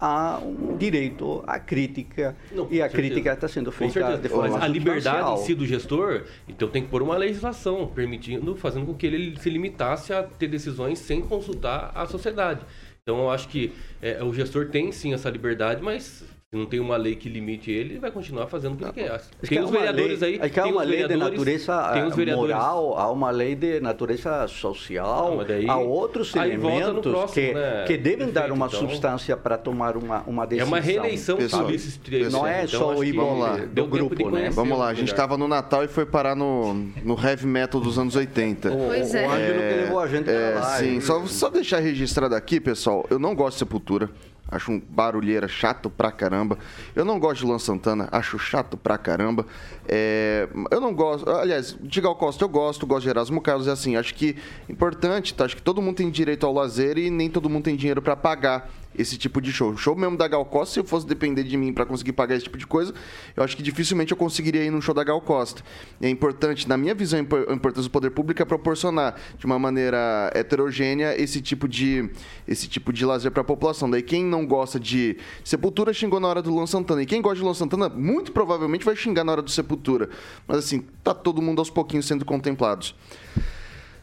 há 0.00 0.38
um 0.38 0.76
direito 0.76 1.42
à 1.46 1.58
crítica 1.58 2.36
Não, 2.52 2.68
e 2.70 2.82
a 2.82 2.88
crítica 2.88 3.32
está 3.32 3.48
sendo 3.48 3.72
feita 3.72 4.16
de 4.16 4.28
forma 4.28 4.50
Mas 4.50 4.62
a 4.62 4.68
liberdade 4.68 5.16
substancial. 5.16 5.34
em 5.34 5.46
si 5.46 5.54
do 5.54 5.66
gestor, 5.66 6.24
então 6.48 6.68
tem 6.68 6.82
que 6.82 6.88
pôr 6.88 7.02
uma 7.02 7.16
legislação 7.16 7.86
permitindo, 7.86 8.54
fazendo 8.56 8.86
com 8.86 8.94
que 8.94 9.06
ele 9.06 9.38
se 9.40 9.48
limitasse 9.48 10.12
a 10.12 10.22
ter 10.22 10.48
decisões 10.48 10.98
sem 10.98 11.22
consultar 11.22 11.92
a 11.94 12.06
sociedade. 12.06 12.60
Então 13.02 13.18
eu 13.20 13.30
acho 13.30 13.48
que 13.48 13.72
é, 14.02 14.22
o 14.22 14.34
gestor 14.34 14.68
tem 14.68 14.90
sim 14.92 15.14
essa 15.14 15.30
liberdade, 15.30 15.82
mas 15.82 16.24
se 16.48 16.56
não 16.56 16.64
tem 16.64 16.78
uma 16.78 16.96
lei 16.96 17.16
que 17.16 17.28
limite 17.28 17.72
ele, 17.72 17.94
ele 17.94 17.98
vai 17.98 18.12
continuar 18.12 18.46
fazendo 18.46 18.74
o 18.74 18.76
que 18.76 18.84
ele 18.84 18.92
quer. 18.92 19.20
Tem 19.48 19.58
os 19.58 19.68
uma 19.68 19.80
vereadores 19.80 20.20
lei, 20.20 20.34
aí. 20.34 20.40
acho 20.42 20.52
que 20.54 20.60
há 20.60 20.66
uma 20.66 20.82
lei 20.84 21.08
de 21.08 21.16
natureza 21.16 21.74
ah, 21.74 22.08
vereadores- 22.08 22.36
moral, 22.54 22.96
há 22.96 23.10
uma 23.10 23.30
lei 23.32 23.56
de 23.56 23.80
natureza 23.80 24.46
social, 24.46 25.30
Não, 25.30 25.36
mas 25.38 25.48
daí- 25.48 25.68
há 25.68 25.76
outros 25.76 26.32
elementos 26.36 27.00
próximo, 27.02 27.32
que, 27.48 27.52
né, 27.52 27.84
que 27.88 27.96
devem 27.96 28.26
dar 28.28 28.42
prefeito, 28.42 28.54
uma 28.54 28.66
então. 28.66 28.78
substância 28.78 29.36
para 29.36 29.58
tomar 29.58 29.96
uma, 29.96 30.22
uma 30.24 30.44
É 30.44 30.46
decisão. 30.46 30.68
uma 30.68 30.78
reeleição 30.78 31.36
Pessoal, 31.36 31.62
sobre 31.62 31.74
esses 31.76 31.96
três. 31.96 32.32
Não 32.32 32.46
é 32.46 32.62
então 32.62 32.78
só 32.78 32.94
o 32.94 33.04
Vamos 33.12 33.40
lá. 33.40 33.56
do 33.56 33.86
grupo, 33.88 34.30
né? 34.30 34.48
Vamos 34.50 34.78
lá, 34.78 34.86
a 34.86 34.94
gente 34.94 35.08
estava 35.10 35.36
no 35.36 35.48
Natal 35.48 35.82
e 35.82 35.88
foi 35.88 36.06
parar 36.06 36.36
no, 36.36 36.74
no 36.74 37.18
heavy 37.20 37.46
metal 37.46 37.80
dos 37.80 37.98
anos 37.98 38.14
80. 38.14 38.70
O, 38.72 38.86
Pois 38.86 39.12
o 39.12 39.16
é. 39.16 39.26
Ângelo 39.26 39.58
que 39.58 39.80
levou 39.80 39.98
a 39.98 40.06
gente 40.06 40.30
É, 40.30 40.52
para 40.52 40.60
lá. 40.60 40.78
sim, 40.78 41.00
só, 41.00 41.26
só 41.26 41.50
deixar 41.50 41.80
registrado 41.80 42.36
aqui, 42.36 42.60
pessoal, 42.60 43.04
eu 43.10 43.18
não 43.18 43.34
gosto 43.34 43.54
de 43.54 43.58
Sepultura. 43.58 44.08
Acho 44.48 44.70
um 44.70 44.80
barulheira 44.80 45.48
chato 45.48 45.90
pra 45.90 46.12
caramba. 46.12 46.56
Eu 46.94 47.04
não 47.04 47.18
gosto 47.18 47.40
de 47.40 47.46
Luan 47.46 47.58
Santana, 47.58 48.08
acho 48.12 48.38
chato 48.38 48.76
pra 48.76 48.96
caramba. 48.96 49.44
É, 49.88 50.48
eu 50.70 50.80
não 50.80 50.94
gosto. 50.94 51.28
Aliás, 51.28 51.76
de 51.80 52.00
Gal 52.00 52.14
Costa 52.14 52.44
eu 52.44 52.48
gosto, 52.48 52.86
gosto 52.86 53.02
de 53.02 53.08
Erasmo 53.08 53.40
Carlos. 53.40 53.66
É 53.66 53.72
assim, 53.72 53.96
acho 53.96 54.14
que 54.14 54.36
importante, 54.68 55.34
tá? 55.34 55.44
Acho 55.44 55.56
que 55.56 55.62
todo 55.62 55.82
mundo 55.82 55.96
tem 55.96 56.10
direito 56.10 56.46
ao 56.46 56.52
lazer 56.52 56.96
e 56.96 57.10
nem 57.10 57.28
todo 57.28 57.50
mundo 57.50 57.64
tem 57.64 57.76
dinheiro 57.76 58.00
pra 58.00 58.14
pagar 58.14 58.70
esse 58.98 59.16
tipo 59.16 59.40
de 59.40 59.52
show. 59.52 59.76
Show 59.76 59.94
mesmo 59.94 60.16
da 60.16 60.26
Gal 60.26 60.44
Costa, 60.44 60.74
se 60.74 60.80
eu 60.80 60.84
fosse 60.84 61.06
depender 61.06 61.44
de 61.44 61.56
mim 61.56 61.72
para 61.72 61.84
conseguir 61.86 62.12
pagar 62.12 62.34
esse 62.34 62.44
tipo 62.44 62.58
de 62.58 62.66
coisa, 62.66 62.94
eu 63.36 63.42
acho 63.42 63.56
que 63.56 63.62
dificilmente 63.62 64.12
eu 64.12 64.16
conseguiria 64.16 64.64
ir 64.64 64.70
num 64.70 64.80
show 64.80 64.94
da 64.94 65.04
Gal 65.04 65.20
Costa. 65.20 65.62
E 66.00 66.06
é 66.06 66.08
importante, 66.08 66.68
na 66.68 66.76
minha 66.76 66.94
visão, 66.94 67.18
a 67.18 67.52
importância 67.52 67.88
do 67.88 67.90
poder 67.90 68.10
público 68.10 68.42
é 68.42 68.44
proporcionar 68.44 69.16
de 69.38 69.46
uma 69.46 69.58
maneira 69.58 70.30
heterogênea 70.34 71.20
esse 71.20 71.40
tipo 71.40 71.68
de, 71.68 72.10
esse 72.46 72.68
tipo 72.68 72.92
de 72.92 73.04
lazer 73.04 73.30
para 73.30 73.42
a 73.42 73.44
população. 73.44 73.90
Daí 73.90 74.02
quem 74.02 74.24
não 74.24 74.46
gosta 74.46 74.78
de 74.78 75.16
Sepultura 75.44 75.92
xingou 75.92 76.20
na 76.20 76.28
hora 76.28 76.42
do 76.42 76.50
Luan 76.50 76.66
Santana. 76.66 77.02
E 77.02 77.06
quem 77.06 77.20
gosta 77.20 77.36
de 77.36 77.42
Luan 77.42 77.54
Santana, 77.54 77.88
muito 77.88 78.32
provavelmente 78.32 78.84
vai 78.84 78.96
xingar 78.96 79.24
na 79.24 79.32
hora 79.32 79.42
do 79.42 79.50
Sepultura. 79.50 80.08
Mas 80.46 80.58
assim, 80.58 80.84
tá 81.02 81.14
todo 81.14 81.42
mundo 81.42 81.58
aos 81.58 81.70
pouquinhos 81.70 82.06
sendo 82.06 82.24
contemplados. 82.24 82.94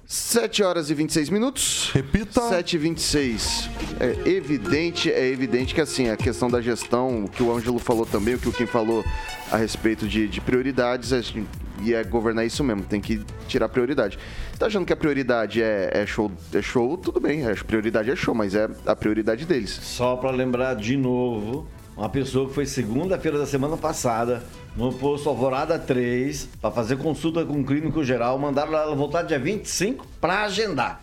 7 0.05 0.63
horas 0.63 0.89
e 0.89 0.93
26 0.93 1.29
minutos. 1.29 1.89
Repita. 1.93 2.41
7 2.41 2.73
e 2.75 2.77
26. 2.77 3.69
É 3.99 4.29
evidente, 4.29 5.11
é 5.11 5.25
evidente 5.27 5.73
que 5.73 5.81
assim, 5.81 6.09
a 6.09 6.17
questão 6.17 6.49
da 6.49 6.61
gestão, 6.61 7.25
o 7.25 7.29
que 7.29 7.41
o 7.41 7.51
Ângelo 7.51 7.79
falou 7.79 8.05
também, 8.05 8.35
o 8.35 8.39
que 8.39 8.49
o 8.49 8.51
Kim 8.51 8.65
falou 8.65 9.03
a 9.51 9.57
respeito 9.57 10.07
de, 10.07 10.27
de 10.27 10.41
prioridades, 10.41 11.13
é, 11.13 11.21
e 11.81 11.93
é 11.93 12.03
governar 12.03 12.45
isso 12.45 12.63
mesmo, 12.63 12.83
tem 12.83 12.99
que 12.99 13.23
tirar 13.47 13.69
prioridade. 13.69 14.19
Você 14.51 14.57
tá 14.57 14.65
achando 14.65 14.85
que 14.85 14.93
a 14.93 14.95
prioridade 14.95 15.61
é, 15.61 15.89
é 15.93 16.05
show, 16.05 16.31
é 16.53 16.61
show, 16.61 16.97
tudo 16.97 17.19
bem, 17.19 17.47
a 17.47 17.55
prioridade 17.55 18.11
é 18.11 18.15
show, 18.15 18.35
mas 18.35 18.55
é 18.55 18.69
a 18.85 18.95
prioridade 18.95 19.45
deles. 19.45 19.71
Só 19.81 20.15
para 20.15 20.31
lembrar 20.31 20.75
de 20.75 20.97
novo, 20.97 21.67
uma 21.95 22.09
pessoa 22.09 22.47
que 22.47 22.53
foi 22.53 22.65
segunda-feira 22.65 23.37
da 23.37 23.45
semana 23.45 23.77
passada 23.77 24.43
no 24.75 24.91
posto 24.91 25.29
Alvorada 25.29 25.77
3 25.77 26.49
para 26.59 26.71
fazer 26.71 26.97
consulta 26.97 27.45
com 27.45 27.61
o 27.61 27.65
clínico 27.65 28.03
geral, 28.03 28.37
mandaram 28.39 28.73
ela 28.73 28.95
voltar 28.95 29.23
dia 29.23 29.39
25 29.39 30.05
para 30.19 30.43
agendar. 30.43 31.01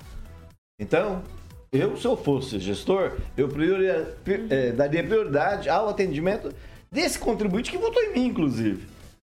Então, 0.79 1.23
eu, 1.73 1.97
se 1.97 2.05
eu 2.05 2.17
fosse 2.17 2.59
gestor, 2.59 3.13
eu 3.37 3.49
prioria, 3.49 4.17
é, 4.49 4.73
daria 4.73 5.05
prioridade 5.05 5.69
ao 5.69 5.89
atendimento 5.89 6.53
desse 6.91 7.19
contribuinte 7.19 7.71
que 7.71 7.79
votou 7.79 8.03
em 8.03 8.13
mim, 8.15 8.27
inclusive. 8.27 8.87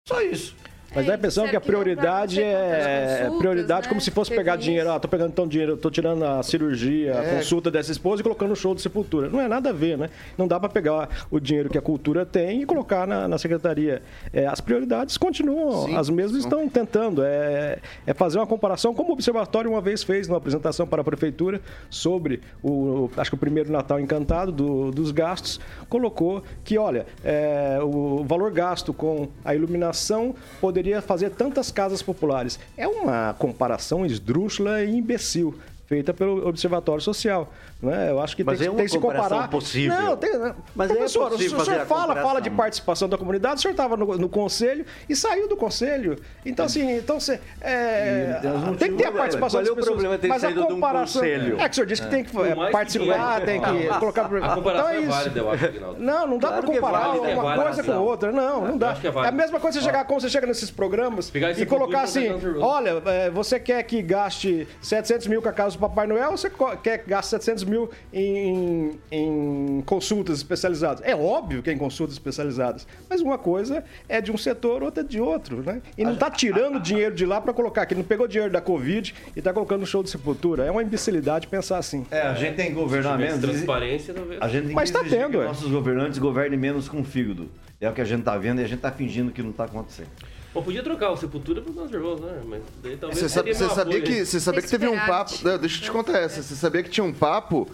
Só 0.09 0.23
isso. 0.23 0.57
Mas 0.95 1.07
dá 1.07 1.13
a 1.13 1.17
impressão 1.17 1.49
que 1.49 1.57
a 1.57 1.61
prioridade 1.61 2.43
é 2.43 3.19
consultas, 3.21 3.39
prioridade 3.39 3.83
né? 3.83 3.89
como 3.89 4.01
se 4.01 4.11
fosse 4.11 4.35
pegar 4.35 4.57
dinheiro. 4.57 4.91
Ah, 4.91 4.99
tô 4.99 5.09
pegando 5.09 5.31
então 5.31 5.47
dinheiro, 5.47 5.77
tô 5.77 5.91
tirando 5.91 6.25
a 6.25 6.43
cirurgia, 6.43 7.19
a 7.19 7.37
consulta 7.37 7.71
dessa 7.71 7.93
esposa 7.93 8.21
e 8.21 8.25
colocando 8.25 8.51
no 8.51 8.57
show 8.57 8.75
de 8.75 8.83
sepultura. 8.83 9.29
Não 9.29 9.41
é 9.41 9.47
nada 9.47 9.71
a 9.71 9.73
ver, 9.73 9.97
né? 9.97 10.11
Não 10.37 10.49
dá 10.49 10.59
para 10.59 10.69
pegar 10.69 11.09
o 11.31 11.39
dinheiro 11.39 11.71
que 11.71 11.79
a 11.79 11.83
cultura 11.83 12.27
tem 12.27 12.63
e 12.63 12.67
colocar 12.67 13.07
na, 13.07 13.29
na 13.29 13.39
secretaria. 13.39 14.03
É, 14.33 14.47
as 14.47 14.61
prioridades 14.61 15.17
continuam, 15.17 15.87
sim, 15.87 15.97
as 15.97 16.11
mesmas 16.11 16.43
sim. 16.43 16.49
estão 16.49 16.69
tentando. 16.69 17.23
É, 17.25 17.79
é 18.07 18.13
fazer 18.13 18.39
uma 18.39 18.47
comparação, 18.47 18.93
como 18.93 19.11
o 19.11 19.13
Observatório 19.13 19.71
uma 19.71 19.81
vez 19.81 20.03
fez 20.03 20.27
numa 20.27 20.39
apresentação 20.39 20.87
para 20.87 21.03
a 21.03 21.05
prefeitura 21.05 21.61
sobre 21.89 22.41
o, 22.63 23.09
acho 23.17 23.31
que 23.31 23.35
o 23.35 23.39
primeiro 23.39 23.71
Natal 23.71 24.01
Encantado 24.01 24.51
do, 24.51 24.91
dos 24.91 25.11
gastos, 25.11 25.61
colocou 25.89 26.43
que, 26.65 26.79
olha, 26.79 27.07
é, 27.25 27.79
o 27.83 28.25
valor 28.25 28.51
gasto 28.51 28.93
com 28.93 29.29
a 29.45 29.55
iluminação 29.55 30.35
poderia 30.61 30.80
poderia 30.81 31.03
fazer 31.03 31.29
tantas 31.33 31.71
casas 31.71 32.01
populares. 32.01 32.59
É 32.75 32.89
uma 32.89 33.35
comparação 33.35 34.07
esdrúxula 34.07 34.83
e 34.83 34.97
imbecil 34.97 35.55
feita 35.91 36.15
pelo 36.15 36.47
Observatório 36.47 37.03
Social. 37.03 37.53
Né? 37.83 38.11
Eu 38.11 38.21
acho 38.21 38.37
que 38.37 38.45
mas 38.45 38.61
tem, 38.61 38.69
é 38.69 38.71
tem 38.71 38.85
que 38.85 38.93
se 38.93 38.99
comparar. 39.01 39.49
possível. 39.49 40.01
Não, 40.01 40.17
tem, 40.17 40.39
né? 40.39 40.55
mas 40.73 40.89
professor, 40.89 41.27
é 41.27 41.31
possível 41.31 41.59
o 41.59 41.65
senhor 41.65 41.85
fala, 41.85 42.15
fala 42.15 42.41
de 42.41 42.49
participação 42.49 43.09
da 43.09 43.19
comunidade, 43.19 43.57
o 43.57 43.59
senhor 43.63 43.73
estava 43.73 43.97
no, 43.97 44.17
no, 44.17 44.29
conselho 44.29 44.87
e 45.09 45.17
saiu 45.17 45.49
do 45.49 45.57
conselho. 45.57 46.17
Então, 46.47 46.67
assim, 46.67 46.99
então 46.99 47.19
você. 47.19 47.41
É, 47.61 48.39
tem 48.79 48.93
que 48.93 48.99
ter 48.99 49.07
a 49.07 49.13
participação 49.13 49.65
Qual 49.65 49.77
é 49.77 49.81
o 49.81 49.85
problema 49.85 50.15
de 50.15 50.23
ter 50.23 50.29
mas 50.29 50.43
saído 50.43 50.63
a 50.63 50.67
comparação, 50.69 51.25
É 51.25 51.69
que 51.69 51.71
o 51.71 51.75
senhor 51.75 51.87
disse 51.87 52.03
que 52.03 52.09
tem 52.09 52.23
que 52.23 52.39
é, 52.39 52.71
participar, 52.71 53.41
que 53.41 53.47
tem 53.47 53.61
que 53.61 53.99
colocar. 53.99 54.27
A 54.27 54.55
comparação 54.55 54.63
então 54.63 54.89
é, 54.91 55.03
é 55.03 55.07
válida, 55.07 55.41
eu 55.41 55.51
acho, 55.51 55.65
Aguinaldo. 55.65 56.01
Não, 56.01 56.27
não 56.29 56.39
dá 56.39 56.49
claro 56.49 56.63
para 56.63 56.75
comparar 56.75 57.17
é 57.17 57.35
uma 57.35 57.65
coisa 57.65 57.83
com 57.83 57.99
outra. 57.99 58.31
Não, 58.31 58.65
não 58.65 58.79
dá. 58.79 58.97
É, 59.03 59.29
a 59.29 59.33
mesma 59.33 59.59
coisa 59.59 59.81
você 59.81 59.85
chegar, 59.85 60.05
como 60.05 60.21
você 60.21 60.29
chega 60.29 60.47
nesses 60.47 60.71
programas 60.71 61.33
e 61.59 61.67
colocar 61.67 62.03
assim: 62.03 62.29
olha, 62.61 63.03
você 63.33 63.59
quer 63.59 63.83
que 63.83 64.01
gaste 64.03 64.69
700 64.81 65.27
mil 65.27 65.43
com 65.43 65.49
a 65.49 65.53
casa 65.53 65.80
do 65.81 65.89
Papai 65.89 66.07
Noel 66.07 66.33
ou 66.33 66.37
você 66.37 66.51
quer 66.83 66.99
que 66.99 67.11
gaste 67.11 67.31
700 67.31 67.65
mil 67.65 67.91
em 68.13 68.99
em, 69.11 69.83
consultas 69.87 70.37
especializadas. 70.39 71.03
É 71.05 71.17
óbvio 71.17 71.63
que 71.63 71.71
é 71.71 71.73
em 71.73 71.79
consultas 71.79 72.15
especializadas, 72.15 72.87
mas 73.09 73.21
uma 73.21 73.39
coisa 73.39 73.83
é 74.09 74.21
de 74.21 74.31
um 74.31 74.37
setor, 74.37 74.83
outra 74.83 75.03
é 75.03 75.07
de 75.07 75.21
outro, 75.21 75.63
né? 75.63 75.81
E 75.97 76.05
não 76.05 76.13
está 76.13 76.31
tirando 76.31 76.79
dinheiro 76.79 77.15
de 77.15 77.25
lá 77.25 77.41
para 77.41 77.53
colocar 77.53 77.83
aqui. 77.83 77.95
Não 77.95 78.05
pegou 78.05 78.29
dinheiro 78.29 78.53
da 78.53 78.61
Covid 78.61 79.15
e 79.35 79.39
está 79.39 79.53
colocando 79.53 79.81
no 79.81 79.87
show 79.87 80.03
de 80.03 80.11
sepultura. 80.11 80.65
É 80.65 80.71
uma 80.71 80.83
imbecilidade 80.83 81.47
pensar 81.47 81.79
assim. 81.79 82.07
É, 82.11 82.23
a 82.23 82.35
gente 82.35 82.57
tem 82.57 82.67
que 82.67 82.75
governar 82.75 83.19
menos. 83.19 83.41
Transparência, 83.41 84.13
talvez. 84.13 84.41
A 84.41 84.49
gente 84.49 84.67
tem 84.67 84.75
mas 84.75 84.91
que 84.91 84.97
está 84.97 85.09
tendo, 85.09 85.31
que 85.31 85.37
é. 85.39 85.45
nossos 85.45 85.71
governantes 85.71 86.19
governem 86.19 86.59
menos 86.59 86.89
com 86.89 87.03
fígado. 87.03 87.49
É 87.81 87.89
o 87.89 87.93
que 87.95 88.01
a 88.01 88.05
gente 88.05 88.21
está 88.21 88.37
vendo 88.37 88.61
e 88.61 88.65
a 88.65 88.67
gente 88.67 88.77
está 88.79 88.93
fingindo 88.93 89.33
que 89.33 89.43
não 89.43 89.51
está 89.51 89.65
acontecendo. 89.65 90.11
Bom, 90.53 90.63
podia 90.63 90.83
trocar 90.83 91.11
o 91.11 91.17
Sepultura 91.17 91.63
por 91.63 91.73
Guns 91.73 91.91
N' 91.91 92.21
né? 92.21 92.43
Mas 92.45 92.63
daí 92.83 92.97
talvez... 92.97 93.21
Você, 93.21 93.29
sabe, 93.29 93.55
você 93.55 93.69
sabia, 93.69 94.01
que, 94.01 94.25
você 94.25 94.41
sabia 94.41 94.63
que 94.63 94.69
teve 94.69 94.89
um 94.89 94.99
papo... 94.99 95.33
Não, 95.45 95.59
deixa 95.59 95.79
eu 95.79 95.83
te 95.83 95.91
contar 95.91 96.19
essa. 96.19 96.43
Você 96.43 96.57
sabia 96.57 96.83
que 96.83 96.91
tinha 96.91 97.05
um 97.05 97.13
papo 97.13 97.69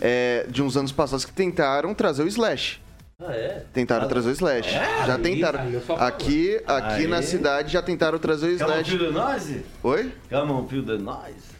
é, 0.00 0.46
de 0.48 0.62
uns 0.62 0.76
anos 0.76 0.92
passados 0.92 1.24
que 1.24 1.32
tentaram 1.32 1.94
trazer 1.94 2.22
o 2.22 2.26
Slash. 2.28 2.80
Ah, 3.20 3.32
é? 3.34 3.66
Tentaram 3.72 4.06
ah, 4.06 4.08
trazer 4.08 4.30
o 4.30 4.32
Slash. 4.32 4.74
É? 4.74 5.06
Já 5.06 5.18
tentaram. 5.18 5.60
Aqui, 5.98 6.60
aqui 6.66 7.06
na 7.06 7.22
cidade 7.22 7.72
já 7.72 7.82
tentaram 7.82 8.18
trazer 8.18 8.46
o 8.46 8.52
Slash. 8.52 8.90
Feel 8.90 9.12
the 9.12 9.18
noise? 9.18 9.64
Oi? 9.82 10.12
The 10.28 10.98
noise? 10.98 11.52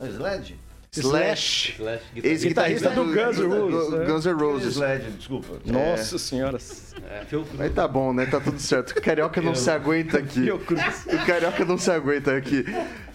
É 0.00 0.06
Slash? 0.08 0.56
Slash. 0.90 1.74
Slash 1.78 2.02
Ex-guitarrista 2.16 2.90
do 2.90 3.04
Guns 3.04 3.38
N' 3.38 3.46
Roses. 3.46 3.90
né? 3.90 4.04
Guns 4.06 4.26
N' 4.26 4.32
Roses. 4.32 4.74
Slash, 4.74 5.10
desculpa. 5.18 5.58
Nossa 5.64 6.18
senhora. 6.18 6.58
É, 7.10 7.24
Phil 7.26 7.42
Cruz. 7.44 7.60
Aí 7.60 7.70
tá 7.70 7.86
bom, 7.86 8.12
né? 8.12 8.26
Tá 8.26 8.40
tudo 8.40 8.58
certo. 8.58 8.90
O 8.98 9.02
Carioca 9.02 9.40
não 9.40 9.54
se 9.54 9.70
aguenta 9.70 10.18
aqui. 10.18 10.50
O 10.50 10.58
Carioca 11.26 11.64
não 11.64 11.78
se 11.78 11.90
aguenta 11.90 12.34
aqui. 12.36 12.64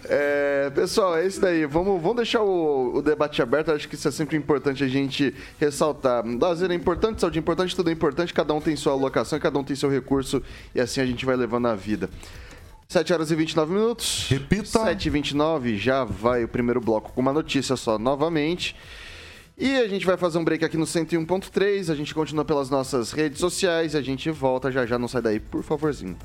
É, 0.06 0.70
pessoal, 0.74 1.16
é 1.16 1.26
isso 1.26 1.40
daí. 1.40 1.64
Vamos, 1.66 2.00
vamos 2.00 2.16
deixar 2.16 2.42
o, 2.42 2.96
o 2.96 3.02
debate 3.02 3.40
aberto. 3.42 3.72
Acho 3.72 3.88
que 3.88 3.94
isso 3.94 4.06
é 4.06 4.10
sempre 4.10 4.36
importante 4.36 4.84
a 4.84 4.88
gente 4.88 5.34
ressaltar. 5.58 6.24
Lazer 6.40 6.70
é 6.70 6.74
importante, 6.74 7.20
saúde 7.20 7.38
é 7.38 7.40
importante, 7.40 7.74
tudo 7.74 7.90
é 7.90 7.92
importante. 7.92 8.32
Cada 8.32 8.52
um 8.54 8.60
tem 8.60 8.76
sua 8.76 8.92
alocação, 8.92 9.38
cada 9.38 9.58
um 9.58 9.64
tem 9.64 9.74
seu 9.74 9.90
recurso. 9.90 10.42
E 10.74 10.80
assim 10.80 11.00
a 11.00 11.06
gente 11.06 11.24
vai 11.24 11.36
levando 11.36 11.66
a 11.66 11.74
vida. 11.74 12.08
7 12.94 13.12
horas 13.12 13.30
e 13.32 13.34
29 13.34 13.72
minutos. 13.72 14.26
Repita. 14.28 14.84
7 14.84 15.06
e 15.06 15.10
29 15.10 15.76
já 15.76 16.04
vai 16.04 16.44
o 16.44 16.48
primeiro 16.48 16.80
bloco 16.80 17.10
com 17.12 17.20
uma 17.20 17.32
notícia 17.32 17.74
só 17.74 17.98
novamente. 17.98 18.76
E 19.58 19.76
a 19.78 19.88
gente 19.88 20.06
vai 20.06 20.16
fazer 20.16 20.38
um 20.38 20.44
break 20.44 20.64
aqui 20.64 20.76
no 20.76 20.84
101.3. 20.84 21.90
A 21.90 21.96
gente 21.96 22.14
continua 22.14 22.44
pelas 22.44 22.70
nossas 22.70 23.10
redes 23.10 23.40
sociais. 23.40 23.96
A 23.96 24.00
gente 24.00 24.30
volta 24.30 24.70
já 24.70 24.86
já. 24.86 24.96
Não 24.96 25.08
sai 25.08 25.22
daí, 25.22 25.40
por 25.40 25.64
favorzinho. 25.64 26.16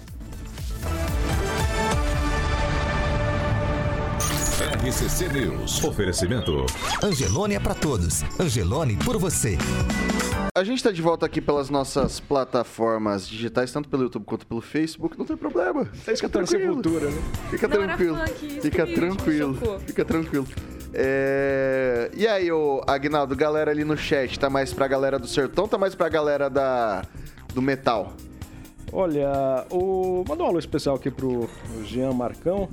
RCC 4.90 5.30
News. 5.30 5.84
Oferecimento. 5.84 6.66
Angelone 7.04 7.54
é 7.54 7.60
para 7.60 7.76
todos. 7.76 8.24
Angelone 8.40 8.96
por 8.98 9.18
você. 9.20 9.56
A 10.56 10.64
gente 10.64 10.78
está 10.78 10.90
de 10.92 11.00
volta 11.00 11.28
aqui 11.28 11.40
pelas 11.40 11.70
nossas 11.70 12.20
plataformas 12.20 13.28
digitais, 13.30 13.72
tanto 13.72 13.88
pelo 13.88 14.02
YouTube 14.04 14.24
quanto 14.26 14.48
pelo 14.48 14.62
Facebook, 14.62 15.16
não 15.16 15.26
tem 15.28 15.38
problema. 15.38 15.86
Tá 16.04 16.12
escutando 16.12 16.48
Sepultura, 16.48 17.08
né? 17.08 17.22
Fica 17.52 17.68
Não 17.68 17.78
tranquilo. 17.78 18.18
funk, 18.18 18.62
Fica 18.62 18.88
tranquilo. 18.88 19.54
chocou. 19.60 19.80
Fica 19.82 20.04
tranquilo. 20.06 20.48
É, 20.92 22.10
E 22.16 22.28
aí, 22.28 22.52
ô 22.52 22.82
Agnaldo, 22.88 23.36
galera 23.36 23.70
ali 23.70 23.84
no 23.84 23.96
chat, 23.96 24.40
tá 24.40 24.50
mais 24.50 24.74
pra 24.74 24.88
galera 24.88 25.20
do 25.20 25.28
sertão, 25.28 25.68
tá 25.68 25.78
mais 25.78 25.94
pra 25.94 26.10
galera 26.10 26.50
da... 26.50 27.04
do 27.54 27.62
metal? 27.62 28.14
Olha, 28.92 29.68
o... 29.70 30.24
mandar 30.28 30.46
um 30.46 30.48
alô 30.48 30.58
especial 30.58 30.96
aqui 30.96 31.12
pro 31.12 31.48
Jean 31.86 32.12
Marcão, 32.12 32.68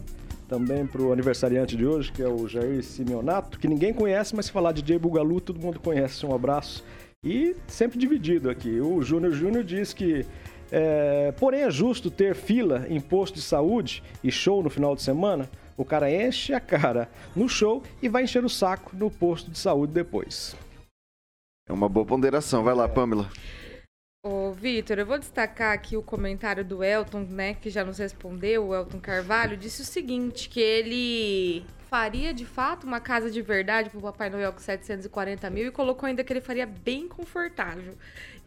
também 0.48 0.86
pro 0.86 1.12
aniversariante 1.12 1.76
de 1.76 1.86
hoje, 1.86 2.12
que 2.12 2.22
é 2.22 2.28
o 2.28 2.46
Jair 2.48 2.82
Simeonato, 2.82 3.58
que 3.58 3.68
ninguém 3.68 3.92
conhece, 3.92 4.34
mas 4.34 4.46
se 4.46 4.52
falar 4.52 4.72
de 4.72 4.82
DJ 4.82 4.98
Bugalu, 4.98 5.40
todo 5.40 5.60
mundo 5.60 5.80
conhece. 5.80 6.24
Um 6.24 6.34
abraço. 6.34 6.84
E 7.24 7.56
sempre 7.66 7.98
dividido 7.98 8.48
aqui. 8.48 8.80
O 8.80 9.02
Júnior 9.02 9.32
Júnior 9.32 9.64
diz 9.64 9.92
que. 9.92 10.24
é, 10.70 11.32
porém, 11.32 11.62
é 11.62 11.70
justo 11.70 12.10
ter 12.10 12.34
fila 12.34 12.86
em 12.88 13.00
posto 13.00 13.34
de 13.34 13.42
saúde 13.42 14.02
e 14.22 14.30
show 14.30 14.62
no 14.62 14.70
final 14.70 14.94
de 14.94 15.02
semana? 15.02 15.48
O 15.76 15.84
cara 15.84 16.10
enche 16.10 16.54
a 16.54 16.60
cara 16.60 17.08
no 17.34 17.48
show 17.48 17.82
e 18.00 18.08
vai 18.08 18.24
encher 18.24 18.44
o 18.44 18.48
saco 18.48 18.96
no 18.96 19.10
posto 19.10 19.50
de 19.50 19.58
saúde 19.58 19.92
depois. 19.92 20.56
É 21.68 21.72
uma 21.72 21.88
boa 21.88 22.06
ponderação. 22.06 22.62
Vai 22.62 22.74
lá, 22.74 22.88
Pamela. 22.88 23.28
Ô, 24.28 24.50
Vitor, 24.50 24.98
eu 24.98 25.06
vou 25.06 25.20
destacar 25.20 25.72
aqui 25.72 25.96
o 25.96 26.02
comentário 26.02 26.64
do 26.64 26.82
Elton, 26.82 27.20
né, 27.30 27.54
que 27.54 27.70
já 27.70 27.84
nos 27.84 27.98
respondeu, 27.98 28.66
o 28.66 28.74
Elton 28.74 28.98
Carvalho, 28.98 29.56
disse 29.56 29.82
o 29.82 29.84
seguinte, 29.84 30.48
que 30.48 30.58
ele 30.58 31.64
faria 31.88 32.34
de 32.34 32.44
fato 32.44 32.88
uma 32.88 32.98
casa 32.98 33.30
de 33.30 33.40
verdade 33.40 33.88
pro 33.88 34.00
Papai 34.00 34.28
Noel 34.28 34.52
com 34.52 34.58
740 34.58 35.48
mil 35.48 35.68
e 35.68 35.70
colocou 35.70 36.08
ainda 36.08 36.24
que 36.24 36.32
ele 36.32 36.40
faria 36.40 36.66
bem 36.66 37.06
confortável. 37.06 37.96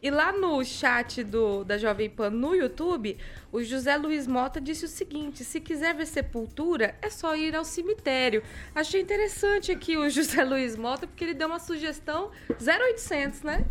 E 0.01 0.11
lá 0.11 0.33
no 0.33 0.61
chat 0.65 1.23
do, 1.23 1.63
da 1.63 1.77
Jovem 1.77 2.09
Pan 2.09 2.29
no 2.29 2.53
YouTube, 2.53 3.17
o 3.49 3.63
José 3.63 3.95
Luiz 3.95 4.27
Mota 4.27 4.59
disse 4.59 4.83
o 4.83 4.87
seguinte: 4.89 5.45
se 5.45 5.61
quiser 5.61 5.95
ver 5.95 6.07
sepultura, 6.07 6.95
é 7.01 7.09
só 7.09 7.37
ir 7.37 7.55
ao 7.55 7.63
cemitério. 7.63 8.43
Achei 8.75 9.01
interessante 9.01 9.71
aqui 9.71 9.97
o 9.97 10.07
José 10.11 10.43
Luiz 10.43 10.75
Mota, 10.75 11.07
porque 11.07 11.23
ele 11.23 11.33
deu 11.33 11.47
uma 11.47 11.59
sugestão 11.59 12.31
0800, 12.49 13.43
né? 13.43 13.65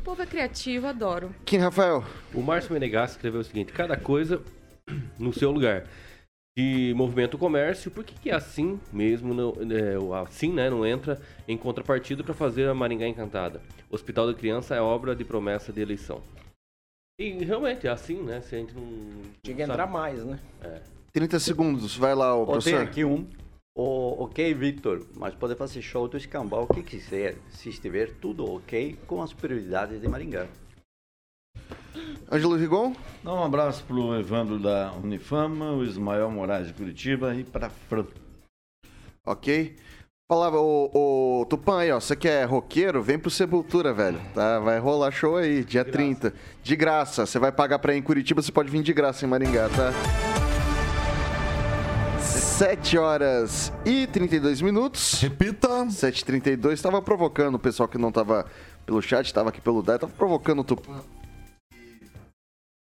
O 0.00 0.02
povo 0.02 0.22
é 0.22 0.26
criativo, 0.26 0.86
adoro. 0.86 1.34
Quem, 1.44 1.58
Rafael? 1.58 2.02
O 2.32 2.40
Márcio 2.40 2.72
Menegas 2.72 3.10
escreveu 3.12 3.42
o 3.42 3.44
seguinte: 3.44 3.70
cada 3.70 3.98
coisa 3.98 4.42
no 5.18 5.30
seu 5.30 5.50
lugar. 5.50 5.86
Que 6.56 6.92
movimenta 6.94 7.36
o 7.36 7.38
comércio, 7.38 7.90
por 7.90 8.02
que, 8.02 8.14
que 8.14 8.30
assim 8.30 8.80
mesmo, 8.92 9.32
não, 9.32 9.54
é, 9.70 9.96
o 9.98 10.12
assim, 10.12 10.52
né, 10.52 10.68
não 10.68 10.84
entra 10.84 11.20
em 11.46 11.56
contrapartida 11.56 12.24
para 12.24 12.34
fazer 12.34 12.68
a 12.68 12.74
Maringá 12.74 13.06
Encantada? 13.06 13.62
Hospital 13.88 14.26
da 14.26 14.34
Criança 14.34 14.74
é 14.74 14.80
obra 14.80 15.14
de 15.14 15.24
promessa 15.24 15.72
de 15.72 15.80
eleição. 15.80 16.20
E 17.20 17.44
realmente 17.44 17.86
é 17.86 17.90
assim, 17.90 18.22
né? 18.22 18.40
Se 18.40 18.56
a 18.56 18.58
gente 18.58 18.74
não. 18.74 18.82
Tinha 19.44 19.54
que 19.54 19.62
entrar 19.62 19.86
mais, 19.86 20.24
né? 20.24 20.40
É. 20.62 20.80
30 21.12 21.38
segundos, 21.38 21.94
vai 21.96 22.14
lá, 22.14 22.34
ô, 22.34 22.42
Ó, 22.42 22.44
tem 22.46 22.52
professor. 22.52 22.82
aqui 22.82 23.04
um. 23.04 23.28
O, 23.76 24.24
ok, 24.24 24.52
Victor, 24.54 25.06
mas 25.16 25.34
pode 25.34 25.54
fazer 25.54 25.80
show 25.80 26.08
do 26.08 26.16
escambau 26.16 26.64
o 26.64 26.74
que 26.74 26.82
quiser, 26.82 27.36
se 27.50 27.68
estiver 27.68 28.14
tudo 28.14 28.44
ok 28.44 28.98
com 29.06 29.22
as 29.22 29.32
prioridades 29.32 30.00
de 30.00 30.08
Maringá. 30.08 30.48
Ângelo 32.30 32.56
Rigon? 32.56 32.94
Dá 33.22 33.34
um 33.34 33.44
abraço 33.44 33.84
pro 33.84 34.14
Evandro 34.18 34.58
da 34.58 34.92
Unifama, 34.92 35.72
o 35.72 35.84
Ismael 35.84 36.30
Moraes 36.30 36.68
de 36.68 36.72
Curitiba 36.74 37.34
e 37.34 37.44
pra 37.44 37.70
Fran. 37.70 38.06
Ok. 39.26 39.76
Palavra, 40.28 40.60
ô, 40.60 41.40
ô 41.40 41.46
Tupã 41.46 41.80
aí, 41.80 41.90
ó. 41.90 41.98
Você 41.98 42.14
que 42.14 42.28
é 42.28 42.44
roqueiro, 42.44 43.02
vem 43.02 43.18
pro 43.18 43.30
Sepultura, 43.30 43.92
velho. 43.92 44.20
Tá? 44.32 44.60
Vai 44.60 44.78
rolar 44.78 45.10
show 45.10 45.36
aí, 45.36 45.64
dia 45.64 45.84
30. 45.84 46.32
De 46.62 46.76
graça. 46.76 47.26
Você 47.26 47.38
vai 47.38 47.50
pagar 47.50 47.80
pra 47.80 47.94
ir 47.94 47.98
em 47.98 48.02
Curitiba, 48.02 48.40
você 48.40 48.52
pode 48.52 48.70
vir 48.70 48.82
de 48.82 48.92
graça 48.92 49.24
em 49.24 49.28
Maringá, 49.28 49.68
tá? 49.68 50.29
7 52.60 52.98
horas 52.98 53.72
e 53.86 54.06
32 54.08 54.60
minutos. 54.60 55.18
Repita. 55.22 55.66
7h32. 55.86 56.72
Estava 56.74 57.00
provocando 57.00 57.54
o 57.54 57.58
pessoal 57.58 57.88
que 57.88 57.96
não 57.96 58.12
tava 58.12 58.44
pelo 58.84 59.00
chat, 59.00 59.24
estava 59.24 59.48
aqui 59.48 59.62
pelo 59.62 59.82
DAI, 59.82 59.98
tava 59.98 60.12
provocando 60.12 60.58
o 60.58 60.64
Tupã. 60.64 61.00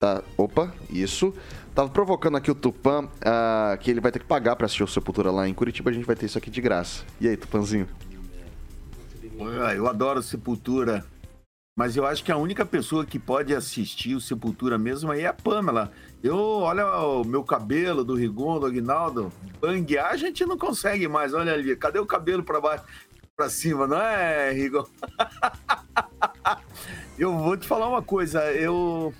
Tá, 0.00 0.22
opa, 0.38 0.72
isso. 0.88 1.34
Tava 1.74 1.90
provocando 1.90 2.38
aqui 2.38 2.50
o 2.50 2.54
Tupã, 2.54 3.10
ah, 3.20 3.76
que 3.78 3.90
ele 3.90 4.00
vai 4.00 4.10
ter 4.10 4.20
que 4.20 4.24
pagar 4.24 4.56
pra 4.56 4.64
assistir 4.64 4.84
o 4.84 4.88
Sepultura 4.88 5.30
lá 5.30 5.46
em 5.46 5.52
Curitiba. 5.52 5.90
A 5.90 5.92
gente 5.92 6.06
vai 6.06 6.16
ter 6.16 6.24
isso 6.24 6.38
aqui 6.38 6.48
de 6.48 6.62
graça. 6.62 7.04
E 7.20 7.28
aí, 7.28 7.36
Tupanzinho? 7.36 7.86
Ah, 9.62 9.74
Eu 9.74 9.86
adoro 9.86 10.22
Sepultura, 10.22 11.04
mas 11.78 11.96
eu 11.96 12.04
acho 12.04 12.24
que 12.24 12.32
a 12.32 12.36
única 12.36 12.66
pessoa 12.66 13.06
que 13.06 13.20
pode 13.20 13.54
assistir 13.54 14.16
o 14.16 14.20
Sepultura 14.20 14.76
mesmo 14.76 15.12
aí 15.12 15.20
é 15.20 15.28
a 15.28 15.32
Pamela. 15.32 15.92
Eu, 16.20 16.36
olha 16.36 16.84
o 16.84 17.22
meu 17.22 17.44
cabelo 17.44 18.02
do 18.02 18.16
Rigon, 18.16 18.58
do 18.58 18.66
Aguinaldo, 18.66 19.32
banguear 19.60 20.10
a 20.10 20.16
gente 20.16 20.44
não 20.44 20.58
consegue 20.58 21.06
mais. 21.06 21.32
Olha 21.32 21.52
ali, 21.52 21.76
cadê 21.76 22.00
o 22.00 22.04
cabelo 22.04 22.42
pra 22.42 22.60
baixo, 22.60 22.82
pra 23.36 23.48
cima, 23.48 23.86
não 23.86 24.02
é, 24.02 24.50
Rigon? 24.50 24.84
eu 27.16 27.38
vou 27.38 27.56
te 27.56 27.64
falar 27.64 27.88
uma 27.88 28.02
coisa, 28.02 28.52
eu, 28.54 29.14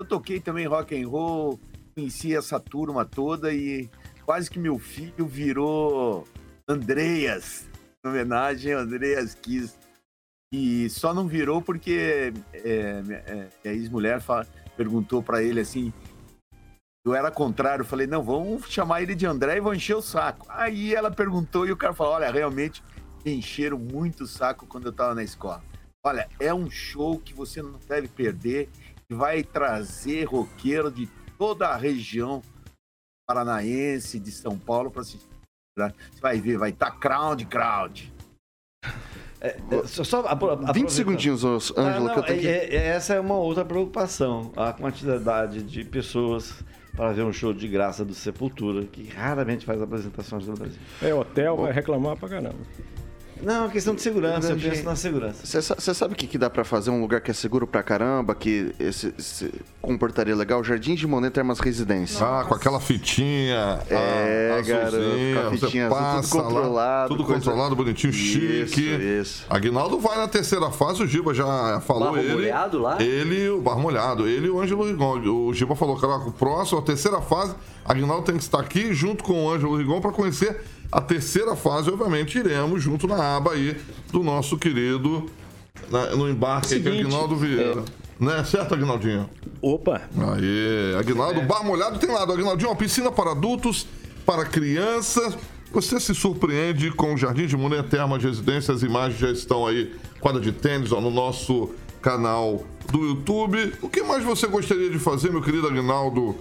eu 0.00 0.06
toquei 0.06 0.38
também 0.38 0.68
rock 0.68 0.94
and 0.94 1.08
roll, 1.08 1.58
conheci 1.96 2.32
essa 2.32 2.60
turma 2.60 3.04
toda 3.04 3.52
e 3.52 3.90
quase 4.24 4.48
que 4.48 4.60
meu 4.60 4.78
filho 4.78 5.26
virou 5.26 6.28
Andreas, 6.68 7.66
em 8.04 8.08
homenagem 8.08 8.72
a 8.72 8.78
Andreas 8.78 9.34
Kiss. 9.34 9.77
E 10.52 10.88
só 10.88 11.12
não 11.12 11.28
virou 11.28 11.60
porque 11.60 12.32
é, 12.52 13.02
é, 13.62 13.68
a 13.68 13.72
ex-mulher 13.72 14.20
perguntou 14.76 15.22
pra 15.22 15.42
ele 15.42 15.60
assim. 15.60 15.92
Eu 17.06 17.14
era 17.14 17.30
contrário, 17.30 17.82
eu 17.82 17.86
falei, 17.86 18.06
não, 18.06 18.22
vamos 18.22 18.68
chamar 18.70 19.02
ele 19.02 19.14
de 19.14 19.26
André 19.26 19.56
e 19.56 19.60
vou 19.60 19.74
encher 19.74 19.96
o 19.96 20.02
saco. 20.02 20.46
Aí 20.48 20.94
ela 20.94 21.10
perguntou 21.10 21.66
e 21.66 21.72
o 21.72 21.76
cara 21.76 21.94
falou: 21.94 22.14
olha, 22.14 22.30
realmente 22.30 22.82
me 23.24 23.34
encheram 23.34 23.78
muito 23.78 24.24
o 24.24 24.26
saco 24.26 24.66
quando 24.66 24.86
eu 24.86 24.92
tava 24.92 25.14
na 25.14 25.22
escola. 25.22 25.62
Olha, 26.04 26.28
é 26.40 26.52
um 26.52 26.70
show 26.70 27.18
que 27.18 27.34
você 27.34 27.60
não 27.60 27.78
deve 27.86 28.08
perder 28.08 28.70
e 29.10 29.14
vai 29.14 29.42
trazer 29.42 30.24
roqueiro 30.24 30.90
de 30.90 31.06
toda 31.36 31.68
a 31.68 31.76
região 31.76 32.42
paranaense, 33.26 34.18
de 34.18 34.32
São 34.32 34.58
Paulo, 34.58 34.90
para 34.90 35.02
assistir. 35.02 35.28
Você 35.76 36.20
vai 36.20 36.40
ver, 36.40 36.56
vai 36.56 36.70
estar 36.70 36.90
crowd, 36.92 37.44
crowd. 37.46 38.12
É, 39.40 39.56
só, 39.86 40.02
só 40.04 40.20
apro- 40.26 40.48
20 40.48 40.60
aproveitando. 40.62 40.90
segundinhos, 40.90 41.44
Ah, 41.76 42.00
não, 42.00 42.12
que 42.14 42.18
eu 42.18 42.22
tenho 42.24 42.40
que... 42.40 42.48
é- 42.48 42.74
é- 42.74 42.86
essa 42.88 43.14
é 43.14 43.20
uma 43.20 43.36
outra 43.36 43.64
preocupação. 43.64 44.50
A 44.56 44.72
quantidade 44.72 45.62
de 45.62 45.84
pessoas 45.84 46.54
para 46.96 47.12
ver 47.12 47.22
um 47.22 47.32
show 47.32 47.52
de 47.54 47.68
graça 47.68 48.04
do 48.04 48.12
Sepultura, 48.14 48.82
que 48.84 49.06
raramente 49.08 49.64
faz 49.64 49.80
apresentações 49.80 50.48
no 50.48 50.54
Brasil. 50.54 50.78
É, 51.00 51.14
hotel 51.14 51.56
vai 51.56 51.70
reclamar 51.72 52.16
pra 52.16 52.28
caramba. 52.28 52.56
Não, 53.42 53.66
é 53.66 53.68
questão 53.68 53.94
de 53.94 54.02
segurança, 54.02 54.50
eu 54.52 54.56
penso 54.58 54.82
na 54.84 54.96
segurança. 54.96 55.44
Você 55.46 55.62
sa- 55.62 55.74
você 55.78 55.94
sabe 55.94 56.14
o 56.14 56.16
que, 56.16 56.26
que 56.26 56.36
dá 56.38 56.48
pra 56.50 56.64
fazer 56.64 56.90
um 56.90 57.00
lugar 57.00 57.20
que 57.20 57.30
é 57.30 57.34
seguro 57.34 57.66
pra 57.66 57.82
caramba, 57.82 58.34
que 58.34 58.72
esse, 58.78 59.14
esse 59.18 59.52
comportaria 59.80 60.34
legal? 60.34 60.62
Jardim 60.64 60.94
de 60.94 61.06
Monet 61.06 61.32
Termas 61.32 61.60
Residência. 61.60 62.26
Ah, 62.26 62.44
com 62.44 62.54
aquela 62.54 62.80
fitinha. 62.80 63.80
É, 63.90 64.62
garoto, 64.66 64.96
com 64.98 65.46
a 65.46 65.50
fitinha 65.50 65.86
azul, 65.86 65.96
tudo 65.98 66.04
passa 66.16 66.36
lá, 66.36 66.42
controlado, 66.44 67.08
tudo 67.08 67.24
coisa- 67.24 67.40
controlado, 67.40 67.76
bonitinho, 67.76 68.10
Isso, 68.10 68.18
chique. 68.74 68.80
isso. 69.20 69.46
Aguinaldo 69.48 69.98
vai 69.98 70.16
na 70.18 70.28
terceira 70.28 70.70
fase, 70.70 71.02
o 71.02 71.06
Giba 71.06 71.32
já 71.34 71.80
falou 71.86 72.04
Barro 72.12 72.18
ele. 72.18 72.32
molhado 72.32 72.78
lá? 72.78 73.00
Ele, 73.02 73.48
o 73.50 73.60
Barro 73.60 73.80
Molhado, 73.80 74.26
ele 74.26 74.46
e 74.46 74.50
o 74.50 74.60
Ângelo 74.60 74.84
Rigon. 74.84 75.18
O 75.46 75.54
Giba 75.54 75.74
falou 75.76 75.96
que 75.98 76.04
era 76.04 76.16
o 76.16 76.32
próximo, 76.32 76.78
a 76.78 76.82
terceira 76.82 77.20
fase. 77.20 77.54
Aguinaldo 77.84 78.24
tem 78.26 78.36
que 78.36 78.42
estar 78.42 78.60
aqui 78.60 78.92
junto 78.92 79.24
com 79.24 79.44
o 79.46 79.50
Ângelo 79.50 79.76
Rigon 79.76 80.00
para 80.00 80.12
conhecer 80.12 80.60
a 80.90 81.00
terceira 81.00 81.54
fase. 81.56 81.90
Obviamente, 81.90 82.38
iremos 82.38 82.82
junto 82.82 83.06
na 83.06 83.36
aba 83.36 83.52
aí 83.52 83.76
do 84.12 84.22
nosso 84.22 84.56
querido, 84.56 85.26
na- 85.90 86.16
no 86.16 86.28
embarque 86.28 86.74
aí, 86.74 86.80
que 86.82 86.88
é 86.88 86.90
Seguinte, 86.92 87.06
Aguinaldo 87.06 87.36
Vieira. 87.36 87.84
Né? 88.18 88.42
Certo, 88.44 88.74
Aguinaldinho? 88.74 89.30
Opa, 89.62 90.02
Aê, 90.34 90.96
Aguinaldo, 90.98 91.40
Bar 91.42 91.64
Molhado 91.64 91.98
tem 91.98 92.10
lado. 92.10 92.32
Aguinaldinho, 92.32 92.70
uma 92.70 92.76
piscina 92.76 93.12
para 93.12 93.30
adultos, 93.30 93.86
para 94.26 94.44
crianças. 94.44 95.36
Você 95.72 96.00
se 96.00 96.14
surpreende 96.14 96.90
com 96.90 97.14
o 97.14 97.16
Jardim 97.16 97.46
de 97.46 97.56
Monet 97.56 97.82
Termas 97.88 98.22
Residência. 98.22 98.72
As 98.74 98.82
imagens 98.82 99.20
já 99.20 99.30
estão 99.30 99.66
aí, 99.66 99.94
quadra 100.18 100.40
de 100.40 100.50
tênis, 100.50 100.90
ó, 100.92 101.00
no 101.00 101.10
nosso 101.10 101.70
canal 102.02 102.64
do 102.90 103.04
YouTube. 103.04 103.74
O 103.82 103.88
que 103.88 104.02
mais 104.02 104.24
você 104.24 104.46
gostaria 104.46 104.88
de 104.90 104.98
fazer, 104.98 105.30
meu 105.30 105.42
querido 105.42 105.66
Aguinaldo, 105.68 106.34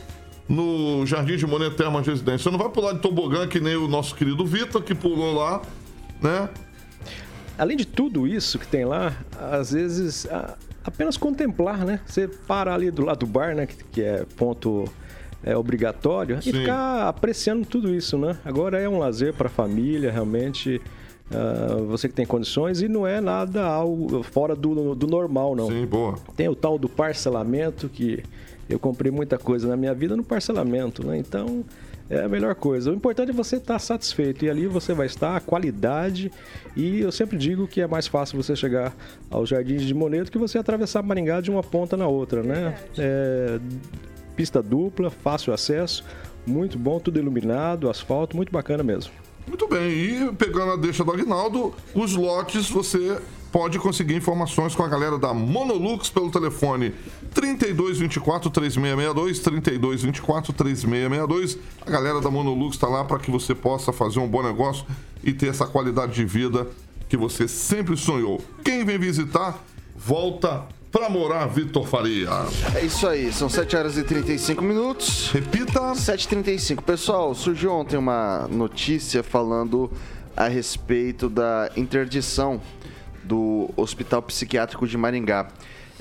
no 0.48 1.06
Jardim 1.06 1.36
de 1.38 1.46
Monet 1.46 1.76
Termas 1.76 2.06
Residência? 2.06 2.44
Você 2.44 2.50
não 2.52 2.58
vai 2.58 2.70
pular 2.70 2.94
de 2.94 3.00
tobogã 3.00 3.48
que 3.48 3.60
nem 3.60 3.76
o 3.76 3.88
nosso 3.88 4.16
querido 4.16 4.46
Vitor, 4.46 4.82
que 4.82 4.96
pulou 4.96 5.34
lá, 5.36 5.62
né? 6.22 6.50
além 7.58 7.76
de 7.76 7.86
tudo 7.88 8.28
isso 8.28 8.60
que 8.60 8.68
tem 8.68 8.86
lá, 8.86 9.14
às 9.52 9.72
vezes 9.72 10.28
a- 10.28 10.56
apenas 10.86 11.18
contemplar, 11.18 11.84
né? 11.84 12.00
Você 12.06 12.28
para 12.28 12.74
ali 12.74 12.92
do 12.92 13.04
lado 13.04 13.20
do 13.20 13.26
bar, 13.26 13.56
né? 13.56 13.66
Que, 13.66 13.84
que 13.86 14.02
é 14.04 14.26
ponto 14.38 14.86
é, 15.44 15.58
obrigatório, 15.58 16.40
Sim. 16.42 16.52
e 16.52 16.54
ficar 16.54 17.08
apreciando 17.08 17.66
tudo 17.66 17.94
isso, 17.94 18.16
né? 18.18 18.38
Agora 18.46 18.80
é 18.80 18.88
um 18.88 19.00
lazer 19.00 19.34
para 19.34 19.48
a 19.48 19.50
família, 19.50 20.12
realmente. 20.12 20.80
ah, 21.32 21.82
você 21.88 22.08
que 22.08 22.14
tem 22.14 22.26
condições 22.28 22.80
e 22.82 22.88
não 22.88 23.06
é 23.08 23.20
nada 23.20 23.66
algo 23.66 24.22
fora 24.24 24.56
do, 24.56 24.94
do 24.96 25.08
normal, 25.08 25.56
não. 25.56 25.68
Sim, 25.68 25.86
boa. 25.88 26.16
Tem 26.36 26.48
o 26.48 26.56
tal 26.56 26.78
do 26.78 26.88
parcelamento, 26.88 27.90
que 27.90 28.24
eu 28.70 28.80
comprei 28.80 29.12
muita 29.12 29.38
coisa 29.38 29.68
na 29.68 29.78
minha 29.78 29.94
vida 29.94 30.16
no 30.16 30.24
parcelamento, 30.24 31.06
né? 31.06 31.18
Então 31.18 31.64
é 32.10 32.24
a 32.24 32.30
melhor 32.30 32.56
coisa. 32.56 32.92
O 32.92 32.94
importante 32.94 33.30
é 33.30 33.34
você 33.34 33.58
estar 33.58 33.80
satisfeito 33.80 34.46
e 34.46 34.50
ali 34.50 34.68
você 34.68 34.94
vai 34.94 35.08
estar, 35.08 35.36
a 35.36 35.40
qualidade. 35.40 36.32
E 36.76 37.02
eu 37.02 37.12
sempre 37.12 37.38
digo 37.38 37.68
que 37.68 37.82
é 37.82 37.88
mais 37.88 38.08
fácil 38.08 38.42
você 38.42 38.56
chegar 38.56 38.96
aos 39.30 39.50
Jardins 39.50 39.84
de 39.84 39.94
Monet 39.94 40.26
do 40.26 40.32
que 40.32 40.38
você 40.38 40.58
atravessar 40.58 41.04
Maringá 41.04 41.42
de 41.42 41.52
uma 41.52 41.64
ponta 41.64 41.98
na 41.98 42.08
outra, 42.08 42.44
né? 42.44 42.78
É, 42.98 43.60
pista 44.36 44.62
dupla, 44.62 45.10
fácil 45.10 45.54
acesso, 45.54 46.04
muito 46.46 46.78
bom, 46.78 47.00
tudo 47.00 47.20
iluminado, 47.20 47.90
asfalto, 47.90 48.38
muito 48.38 48.52
bacana 48.52 48.84
mesmo. 48.84 49.12
Muito 49.48 49.68
bem, 49.68 49.90
e 49.92 50.34
pegando 50.34 50.74
a 50.74 50.76
deixa 50.76 51.04
do 51.06 51.12
Aguinaldo, 51.12 51.74
os 51.96 52.16
lotes 52.16 52.70
você 52.70 53.18
pode 53.52 53.80
conseguir 53.80 54.16
informações 54.16 54.76
com 54.76 54.84
a 54.84 54.88
galera 54.88 55.18
da 55.18 55.34
Monolux 55.34 56.10
pelo 56.10 56.32
telefone 56.32 56.94
3224 57.34 58.50
3662, 58.50 59.40
3224 59.40 60.54
3662. 60.54 61.58
A 61.86 61.90
galera 61.90 62.22
da 62.22 62.30
Monolux 62.30 62.76
está 62.76 62.88
lá 62.88 63.04
para 63.04 63.20
que 63.20 63.32
você 63.32 63.56
possa 63.56 63.92
fazer 63.92 64.20
um 64.20 64.28
bom 64.28 64.44
negócio 64.44 64.86
e 65.24 65.34
ter 65.34 65.48
essa 65.48 65.66
qualidade 65.66 66.14
de 66.14 66.26
vida 66.26 66.68
que 67.10 67.18
você 67.18 67.48
sempre 67.48 67.96
sonhou. 67.96 68.42
Quem 68.64 68.84
vem 68.84 68.98
visitar, 68.98 69.64
volta 69.96 70.68
Pra 70.92 71.10
morar, 71.10 71.46
Vitor 71.48 71.86
Faria. 71.86 72.30
É 72.74 72.86
isso 72.86 73.06
aí, 73.06 73.32
são 73.32 73.50
7 73.50 73.76
horas 73.76 73.98
e 73.98 74.04
35 74.04 74.64
minutos. 74.64 75.30
Repita. 75.32 75.92
7h35. 75.92 76.82
Pessoal, 76.82 77.36
surgiu 77.36 77.74
ontem 77.74 77.98
uma 77.98 78.48
notícia 78.48 79.22
falando 79.22 79.92
a 80.36 80.48
respeito 80.48 81.28
da 81.28 81.70
interdição 81.76 82.62
do 83.28 83.70
Hospital 83.76 84.22
Psiquiátrico 84.24 84.88
de 84.88 84.98
Maringá. 84.98 85.48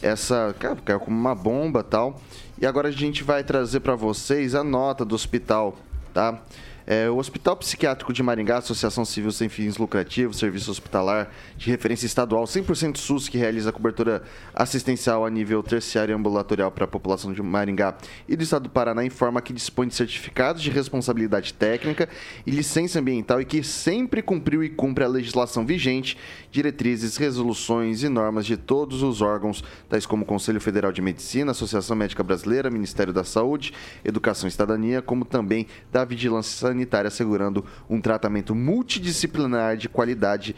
Essa 0.01 0.55
cara, 0.59 0.77
caiu 0.77 1.01
como 1.01 1.17
uma 1.17 1.35
bomba 1.35 1.83
tal. 1.83 2.21
E 2.61 2.65
agora 2.65 2.89
a 2.89 2.93
gente 2.93 3.23
vai 3.23 3.43
trazer 3.43 3.81
para 3.81 3.95
vocês 3.95 4.55
a 4.55 4.63
nota 4.63 5.05
do 5.05 5.15
hospital, 5.15 5.77
tá? 6.15 6.41
É, 6.89 7.11
o 7.11 7.17
Hospital 7.17 7.57
Psiquiátrico 7.57 8.13
de 8.13 8.23
Maringá, 8.23 8.59
Associação 8.59 9.05
Civil 9.05 9.33
Sem 9.33 9.49
Fins 9.49 9.77
Lucrativos, 9.77 10.39
Serviço 10.39 10.71
Hospitalar 10.71 11.33
de 11.57 11.69
referência 11.69 12.07
estadual 12.07 12.45
100% 12.45 12.97
SUS, 12.97 13.29
que 13.29 13.37
realiza 13.37 13.73
cobertura 13.73 14.23
assistencial 14.55 15.27
a 15.27 15.31
nível 15.31 15.65
terciário 15.65 16.13
e 16.13 16.15
ambulatorial 16.15 16.71
para 16.71 16.85
a 16.85 16.89
população 16.89 17.33
de 17.33 17.43
Maringá 17.43 17.97
e 18.29 18.37
do 18.37 18.45
estado 18.45 18.65
do 18.65 18.71
Paraná, 18.71 19.05
informa 19.05 19.43
que 19.43 19.53
dispõe 19.53 19.89
de 19.89 19.97
certificados 19.97 20.63
de 20.63 20.71
responsabilidade 20.71 21.55
técnica 21.55 22.09
e 22.47 22.53
licença 22.53 23.01
ambiental 23.01 23.41
e 23.41 23.45
que 23.45 23.65
sempre 23.65 24.23
cumpriu 24.23 24.63
e 24.63 24.69
cumpre 24.69 25.03
a 25.03 25.09
legislação 25.09 25.67
vigente, 25.67 26.17
diretrizes, 26.53 27.17
resoluções 27.17 28.05
e 28.05 28.09
normas 28.09 28.47
de 28.47 28.57
todos 28.57 29.03
os 29.03 29.21
órgãos, 29.21 29.65
tais 29.89 30.07
como 30.07 30.23
o 30.23 30.27
Conselho 30.27 30.61
Federal 30.61 30.93
de 30.93 31.03
Medicina, 31.03 31.51
Associação 31.51 31.97
Médica 31.97 32.23
Brasileira, 32.23 32.71
Ministério 32.71 33.13
da 33.13 33.25
Saúde, 33.25 33.73
Educação 34.05 34.47
e 34.47 34.53
Cidadania, 34.53 35.03
como 35.03 35.25
também 35.25 35.67
da 35.91 36.05
Vigilância 36.05 36.76
Sanitária, 36.77 37.09
assegurando 37.09 37.65
um 37.89 38.01
tratamento 38.01 38.55
multidisciplinar 38.55 39.77
de 39.77 39.89
qualidade 39.89 40.55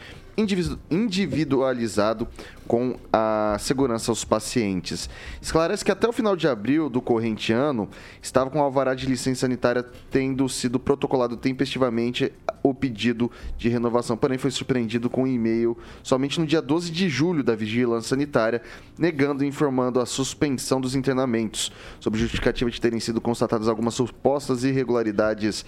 individualizado 0.89 2.27
com 2.67 2.95
a 3.11 3.57
segurança 3.59 4.11
aos 4.11 4.23
pacientes. 4.23 5.09
Esclarece 5.41 5.83
que 5.83 5.91
até 5.91 6.07
o 6.07 6.13
final 6.13 6.35
de 6.35 6.47
abril 6.47 6.87
do 6.87 7.01
corrente 7.01 7.51
ano, 7.51 7.89
estava 8.21 8.49
com 8.49 8.59
o 8.59 8.61
alvará 8.61 8.93
de 8.93 9.07
licença 9.07 9.41
sanitária 9.41 9.83
tendo 10.11 10.47
sido 10.47 10.79
protocolado 10.79 11.35
tempestivamente 11.35 12.31
o 12.61 12.73
pedido 12.73 13.31
de 13.57 13.69
renovação, 13.69 14.15
porém 14.15 14.37
foi 14.37 14.51
surpreendido 14.51 15.09
com 15.09 15.23
um 15.23 15.27
e-mail 15.27 15.77
somente 16.03 16.39
no 16.39 16.45
dia 16.45 16.61
12 16.61 16.91
de 16.91 17.09
julho 17.09 17.43
da 17.43 17.55
Vigilância 17.55 18.09
Sanitária, 18.09 18.61
negando 18.97 19.43
e 19.43 19.47
informando 19.47 19.99
a 19.99 20.05
suspensão 20.05 20.79
dos 20.79 20.93
internamentos, 20.93 21.71
sob 21.99 22.19
justificativa 22.19 22.69
de 22.69 22.79
terem 22.79 22.99
sido 22.99 23.19
constatadas 23.19 23.67
algumas 23.67 23.95
supostas 23.95 24.63
irregularidades 24.63 25.65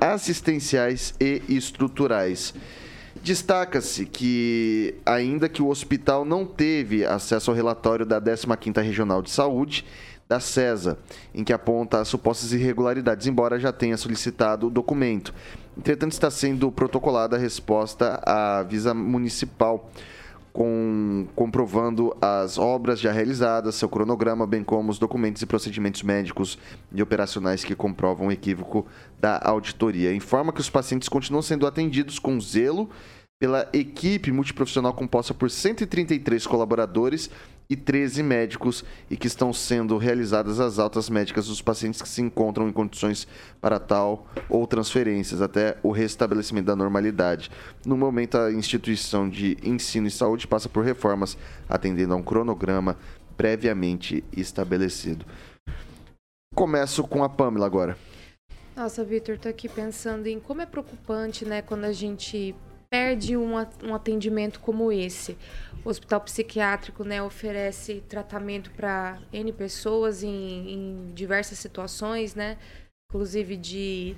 assistenciais 0.00 1.14
e 1.20 1.42
estruturais. 1.48 2.54
Destaca-se 3.16 4.06
que, 4.06 4.94
ainda 5.04 5.48
que 5.48 5.62
o 5.62 5.68
hospital 5.68 6.24
não 6.24 6.46
teve 6.46 7.04
acesso 7.04 7.50
ao 7.50 7.56
relatório 7.56 8.06
da 8.06 8.20
15ª 8.20 8.82
Regional 8.82 9.20
de 9.20 9.30
Saúde, 9.30 9.84
da 10.28 10.38
CESA, 10.38 10.96
em 11.34 11.42
que 11.42 11.52
aponta 11.52 12.00
as 12.00 12.06
supostas 12.06 12.52
irregularidades, 12.52 13.26
embora 13.26 13.58
já 13.58 13.72
tenha 13.72 13.96
solicitado 13.96 14.68
o 14.68 14.70
documento. 14.70 15.34
Entretanto, 15.76 16.12
está 16.12 16.30
sendo 16.30 16.70
protocolada 16.70 17.36
a 17.36 17.38
resposta 17.38 18.20
à 18.24 18.62
Visa 18.62 18.94
Municipal, 18.94 19.90
com, 20.52 21.26
comprovando 21.34 22.16
as 22.20 22.58
obras 22.58 23.00
já 23.00 23.12
realizadas, 23.12 23.74
seu 23.74 23.88
cronograma, 23.88 24.46
bem 24.46 24.64
como 24.64 24.90
os 24.90 24.98
documentos 24.98 25.42
e 25.42 25.46
procedimentos 25.46 26.02
médicos 26.02 26.58
e 26.92 27.02
operacionais 27.02 27.64
que 27.64 27.74
comprovam 27.74 28.28
o 28.28 28.32
equívoco 28.32 28.86
da 29.18 29.40
auditoria. 29.42 30.14
Informa 30.14 30.52
que 30.52 30.60
os 30.60 30.70
pacientes 30.70 31.08
continuam 31.08 31.42
sendo 31.42 31.66
atendidos 31.66 32.18
com 32.18 32.40
zelo 32.40 32.88
pela 33.40 33.68
equipe 33.72 34.30
multiprofissional 34.30 34.92
composta 34.92 35.32
por 35.32 35.50
133 35.50 36.46
colaboradores 36.46 37.30
e 37.70 37.76
13 37.76 38.20
médicos 38.24 38.84
e 39.08 39.16
que 39.16 39.28
estão 39.28 39.52
sendo 39.52 39.96
realizadas 39.96 40.58
as 40.58 40.80
altas 40.80 41.08
médicas 41.08 41.46
dos 41.46 41.62
pacientes 41.62 42.02
que 42.02 42.08
se 42.08 42.20
encontram 42.20 42.68
em 42.68 42.72
condições 42.72 43.28
para 43.60 43.78
tal 43.78 44.26
ou 44.48 44.66
transferências 44.66 45.40
até 45.40 45.78
o 45.80 45.92
restabelecimento 45.92 46.66
da 46.66 46.74
normalidade. 46.74 47.48
No 47.86 47.96
momento, 47.96 48.36
a 48.36 48.50
instituição 48.50 49.28
de 49.28 49.56
ensino 49.62 50.08
e 50.08 50.10
saúde 50.10 50.48
passa 50.48 50.68
por 50.68 50.84
reformas, 50.84 51.38
atendendo 51.68 52.12
a 52.12 52.16
um 52.16 52.22
cronograma 52.22 52.96
previamente 53.36 54.24
estabelecido. 54.36 55.24
Começo 56.52 57.04
com 57.04 57.22
a 57.22 57.28
Pamela 57.28 57.66
agora. 57.66 57.96
Nossa, 58.76 59.04
Vitor, 59.04 59.38
tô 59.38 59.48
aqui 59.48 59.68
pensando 59.68 60.26
em 60.26 60.40
como 60.40 60.60
é 60.60 60.66
preocupante, 60.66 61.44
né, 61.44 61.62
quando 61.62 61.84
a 61.84 61.92
gente 61.92 62.54
perde 62.90 63.36
um, 63.36 63.56
atendimento 63.94 64.58
como 64.60 64.90
esse. 64.90 65.38
O 65.84 65.88
hospital 65.88 66.20
psiquiátrico, 66.22 67.04
né, 67.04 67.22
oferece 67.22 68.02
tratamento 68.08 68.70
para 68.72 69.18
N 69.32 69.52
pessoas 69.52 70.22
em, 70.22 70.28
em 70.72 71.12
diversas 71.14 71.58
situações, 71.58 72.34
né, 72.34 72.58
inclusive 73.08 73.56
de 73.56 74.16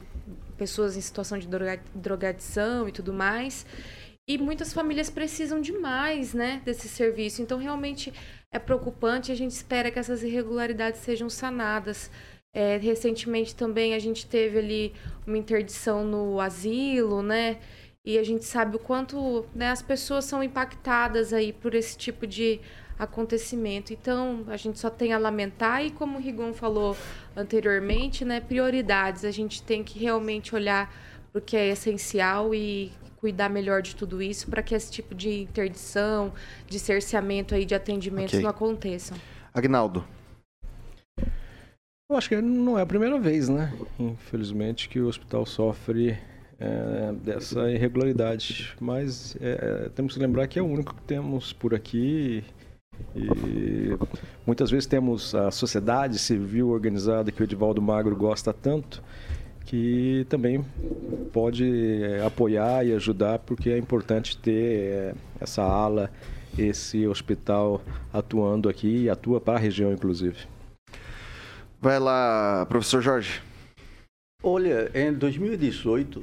pessoas 0.56 0.96
em 0.96 1.00
situação 1.00 1.38
de 1.38 1.46
droga- 1.46 1.82
drogadição 1.94 2.88
e 2.88 2.92
tudo 2.92 3.12
mais. 3.12 3.66
E 4.26 4.38
muitas 4.38 4.72
famílias 4.72 5.10
precisam 5.10 5.60
demais, 5.60 6.32
né, 6.32 6.62
desse 6.64 6.88
serviço. 6.88 7.42
Então, 7.42 7.58
realmente 7.58 8.12
é 8.50 8.58
preocupante. 8.58 9.32
A 9.32 9.34
gente 9.34 9.50
espera 9.50 9.90
que 9.90 9.98
essas 9.98 10.22
irregularidades 10.22 11.00
sejam 11.00 11.28
sanadas. 11.28 12.10
É, 12.54 12.76
recentemente 12.76 13.54
também 13.54 13.94
a 13.94 13.98
gente 13.98 14.26
teve 14.26 14.58
ali 14.58 14.94
uma 15.26 15.38
interdição 15.38 16.04
no 16.04 16.38
asilo, 16.38 17.22
né? 17.22 17.58
E 18.04 18.18
a 18.18 18.24
gente 18.24 18.44
sabe 18.44 18.76
o 18.76 18.78
quanto 18.80 19.46
né, 19.54 19.70
as 19.70 19.80
pessoas 19.80 20.24
são 20.24 20.42
impactadas 20.42 21.32
aí 21.32 21.52
por 21.52 21.72
esse 21.74 21.96
tipo 21.96 22.26
de 22.26 22.60
acontecimento. 22.98 23.92
Então, 23.92 24.44
a 24.48 24.56
gente 24.56 24.78
só 24.78 24.90
tem 24.90 25.12
a 25.12 25.18
lamentar 25.18 25.84
e 25.84 25.90
como 25.90 26.18
o 26.18 26.20
Rigon 26.20 26.52
falou 26.52 26.96
anteriormente, 27.36 28.24
né, 28.24 28.40
prioridades. 28.40 29.24
A 29.24 29.30
gente 29.30 29.62
tem 29.62 29.84
que 29.84 29.98
realmente 29.98 30.54
olhar 30.54 30.92
para 31.30 31.38
o 31.38 31.42
que 31.42 31.56
é 31.56 31.68
essencial 31.68 32.52
e 32.52 32.92
cuidar 33.18 33.48
melhor 33.48 33.82
de 33.82 33.94
tudo 33.94 34.20
isso 34.20 34.50
para 34.50 34.64
que 34.64 34.74
esse 34.74 34.90
tipo 34.90 35.14
de 35.14 35.42
interdição, 35.42 36.32
de 36.66 36.80
cerceamento 36.80 37.54
aí 37.54 37.64
de 37.64 37.74
atendimentos 37.74 38.34
Ok. 38.34 38.42
não 38.42 38.50
aconteçam. 38.50 39.16
Agnaldo. 39.54 40.04
Eu 42.10 42.16
acho 42.16 42.28
que 42.28 42.40
não 42.42 42.76
é 42.76 42.82
a 42.82 42.86
primeira 42.86 43.18
vez, 43.18 43.48
né? 43.48 43.72
Infelizmente, 43.98 44.88
que 44.88 45.00
o 45.00 45.06
hospital 45.06 45.46
sofre 45.46 46.18
é, 46.62 47.12
dessa 47.24 47.70
irregularidade. 47.70 48.74
Mas 48.80 49.36
é, 49.40 49.90
temos 49.94 50.14
que 50.14 50.20
lembrar 50.20 50.46
que 50.46 50.58
é 50.58 50.62
o 50.62 50.66
único 50.66 50.94
que 50.94 51.02
temos 51.02 51.52
por 51.52 51.74
aqui. 51.74 52.44
E 53.16 53.96
muitas 54.46 54.70
vezes 54.70 54.86
temos 54.86 55.34
a 55.34 55.50
sociedade 55.50 56.18
civil 56.18 56.68
organizada 56.68 57.32
que 57.32 57.42
o 57.42 57.44
Edivaldo 57.44 57.82
Magro 57.82 58.14
gosta 58.14 58.52
tanto, 58.52 59.02
que 59.64 60.24
também 60.28 60.64
pode 61.32 62.04
é, 62.04 62.24
apoiar 62.24 62.86
e 62.86 62.92
ajudar, 62.92 63.40
porque 63.40 63.70
é 63.70 63.78
importante 63.78 64.36
ter 64.36 64.52
é, 64.52 65.14
essa 65.40 65.62
ala, 65.62 66.10
esse 66.56 67.06
hospital 67.08 67.82
atuando 68.12 68.68
aqui 68.68 69.04
e 69.04 69.10
atua 69.10 69.40
para 69.40 69.58
a 69.58 69.60
região, 69.60 69.92
inclusive. 69.92 70.36
Vai 71.80 71.98
lá, 71.98 72.64
professor 72.66 73.02
Jorge. 73.02 73.42
Olha, 74.44 74.90
em 74.94 75.12
2018, 75.12 76.22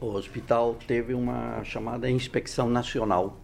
o 0.00 0.06
hospital 0.14 0.76
teve 0.86 1.12
uma 1.12 1.62
chamada 1.62 2.10
inspeção 2.10 2.68
nacional. 2.68 3.38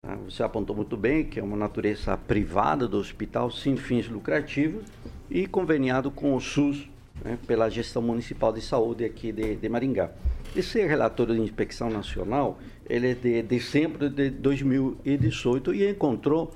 Tá? 0.00 0.16
Você 0.24 0.42
apontou 0.42 0.74
muito 0.74 0.96
bem 0.96 1.24
que 1.24 1.38
é 1.38 1.42
uma 1.42 1.56
natureza 1.56 2.16
privada 2.16 2.88
do 2.88 2.96
hospital, 2.96 3.50
sem 3.50 3.76
fins 3.76 4.08
lucrativos 4.08 4.84
e 5.30 5.46
conveniado 5.46 6.10
com 6.10 6.34
o 6.34 6.40
SUS, 6.40 6.88
né, 7.22 7.38
pela 7.46 7.68
gestão 7.68 8.00
municipal 8.00 8.52
de 8.52 8.62
saúde 8.62 9.04
aqui 9.04 9.30
de, 9.30 9.56
de 9.56 9.68
Maringá. 9.68 10.10
Esse 10.56 10.84
relatório 10.86 11.34
de 11.34 11.40
inspeção 11.42 11.90
nacional, 11.90 12.58
ele 12.88 13.10
é 13.10 13.14
de 13.14 13.42
dezembro 13.42 14.08
de 14.08 14.30
2018 14.30 15.74
e 15.74 15.90
encontrou 15.90 16.54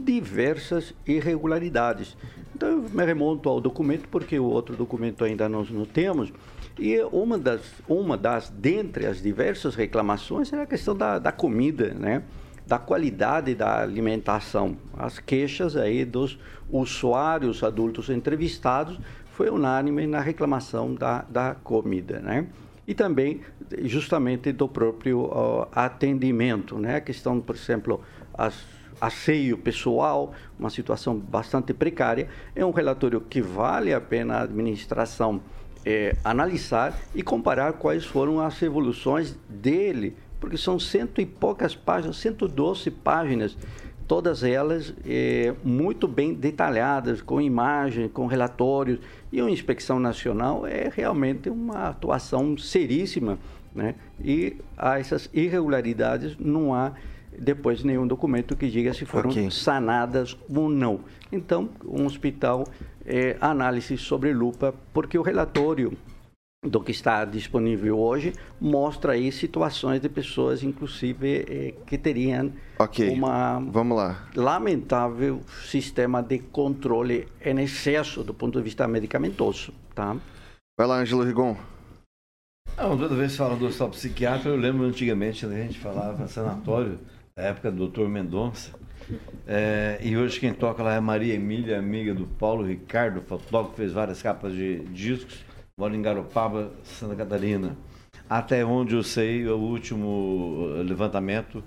diversas 0.00 0.94
irregularidades. 1.06 2.16
Então 2.54 2.68
eu 2.68 2.82
me 2.88 3.04
remonto 3.04 3.48
ao 3.48 3.60
documento 3.60 4.08
porque 4.08 4.38
o 4.38 4.44
outro 4.44 4.74
documento 4.76 5.24
ainda 5.24 5.48
nós 5.48 5.70
não 5.70 5.84
temos 5.84 6.32
e 6.78 7.00
uma 7.12 7.38
das 7.38 7.60
uma 7.88 8.16
das 8.16 8.50
dentre 8.50 9.06
as 9.06 9.22
diversas 9.22 9.74
reclamações 9.74 10.52
era 10.52 10.62
a 10.62 10.66
questão 10.66 10.94
da, 10.96 11.18
da 11.18 11.30
comida, 11.30 11.94
né? 11.94 12.22
Da 12.66 12.78
qualidade 12.78 13.54
da 13.54 13.82
alimentação. 13.82 14.76
As 14.96 15.18
queixas 15.18 15.76
aí 15.76 16.04
dos 16.04 16.38
usuários 16.70 17.62
adultos 17.62 18.08
entrevistados 18.08 18.98
foi 19.32 19.50
unânime 19.50 20.06
na 20.06 20.20
reclamação 20.20 20.94
da, 20.94 21.22
da 21.28 21.54
comida, 21.54 22.18
né? 22.20 22.46
E 22.86 22.94
também 22.94 23.40
justamente 23.82 24.52
do 24.52 24.68
próprio 24.68 25.30
atendimento, 25.72 26.78
né? 26.78 26.96
A 26.96 27.00
questão, 27.00 27.40
por 27.40 27.54
exemplo, 27.54 28.00
as 28.32 28.54
asseio 29.00 29.58
pessoal, 29.58 30.32
uma 30.58 30.70
situação 30.70 31.18
bastante 31.18 31.74
precária. 31.74 32.28
É 32.54 32.64
um 32.64 32.70
relatório 32.70 33.20
que 33.20 33.40
vale 33.40 33.92
a 33.92 34.00
pena 34.00 34.36
a 34.36 34.42
administração 34.42 35.42
eh, 35.84 36.14
analisar 36.24 36.98
e 37.14 37.22
comparar 37.22 37.74
quais 37.74 38.04
foram 38.04 38.40
as 38.40 38.60
evoluções 38.62 39.36
dele, 39.48 40.16
porque 40.40 40.56
são 40.56 40.78
cento 40.78 41.20
e 41.20 41.26
poucas 41.26 41.74
páginas, 41.74 42.16
112 42.16 42.90
páginas 42.90 43.56
todas 44.06 44.42
elas 44.42 44.94
eh, 45.06 45.54
muito 45.64 46.06
bem 46.06 46.34
detalhadas, 46.34 47.22
com 47.22 47.40
imagens, 47.40 48.10
com 48.12 48.26
relatórios. 48.26 48.98
E 49.32 49.40
uma 49.40 49.50
inspeção 49.50 49.98
nacional 49.98 50.66
é 50.66 50.90
realmente 50.94 51.48
uma 51.48 51.88
atuação 51.88 52.56
seríssima, 52.56 53.38
né? 53.74 53.94
E 54.22 54.56
a 54.76 54.98
essas 54.98 55.28
irregularidades 55.32 56.36
não 56.38 56.74
há 56.74 56.92
depois 57.36 57.82
nenhum 57.82 58.06
documento 58.06 58.54
que 58.54 58.68
diga 58.68 58.94
se 58.94 59.04
foram 59.04 59.30
Ok. 59.30 59.50
sanadas 59.50 60.36
ou 60.54 60.68
não. 60.68 61.00
Então, 61.32 61.68
um 61.84 62.06
hospital, 62.06 62.64
é, 63.06 63.36
análise 63.40 63.96
sobre 63.98 64.32
lupa, 64.32 64.74
porque 64.92 65.18
o 65.18 65.22
relatório 65.22 65.96
do 66.66 66.80
que 66.80 66.92
está 66.92 67.24
disponível 67.26 67.98
hoje 67.98 68.32
mostra 68.58 69.12
aí 69.12 69.30
situações 69.30 70.00
de 70.00 70.08
pessoas, 70.08 70.62
inclusive, 70.62 71.44
eh, 71.46 71.74
que 71.86 71.98
teriam 71.98 72.50
Ok. 72.78 73.10
uma 73.10 73.60
Vamos 73.70 73.94
lá. 73.98 74.26
lamentável 74.34 75.42
sistema 75.66 76.22
de 76.22 76.38
controle 76.38 77.28
em 77.44 77.60
excesso 77.60 78.24
do 78.24 78.32
ponto 78.32 78.56
de 78.58 78.64
vista 78.64 78.88
medicamentoso, 78.88 79.74
tá? 79.94 80.16
Vai 80.78 80.86
lá, 80.86 81.00
Ângelo 81.00 81.22
Rigon. 81.22 81.54
Não, 82.78 82.96
toda 82.96 83.14
vez 83.14 83.32
que 83.32 83.38
fala 83.38 83.56
do 83.56 83.66
hospital 83.66 83.90
psiquiátrico, 83.90 84.48
eu 84.48 84.56
lembro 84.56 84.84
antigamente, 84.86 85.44
quando 85.44 85.52
a 85.52 85.62
gente 85.62 85.78
falava 85.78 86.26
sanatório, 86.26 86.98
da 87.36 87.42
época 87.44 87.70
do 87.70 87.88
Dr. 87.88 88.08
Mendonça. 88.08 88.72
É, 89.46 89.98
e 90.02 90.16
hoje 90.16 90.40
quem 90.40 90.54
toca 90.54 90.82
lá 90.82 90.94
é 90.94 91.00
Maria 91.00 91.34
Emília, 91.34 91.78
amiga 91.78 92.14
do 92.14 92.26
Paulo 92.26 92.66
Ricardo, 92.66 93.20
fotógrafo, 93.22 93.76
fez 93.76 93.92
várias 93.92 94.22
capas 94.22 94.52
de 94.52 94.80
discos, 94.86 95.44
mora 95.78 95.94
em 95.94 96.02
Garopaba, 96.02 96.72
Santa 96.82 97.14
Catarina. 97.16 97.76
Até 98.28 98.64
onde 98.64 98.94
eu 98.94 99.02
sei, 99.02 99.46
o 99.46 99.58
último 99.58 100.74
eh, 100.78 100.82
levantamento 100.82 101.62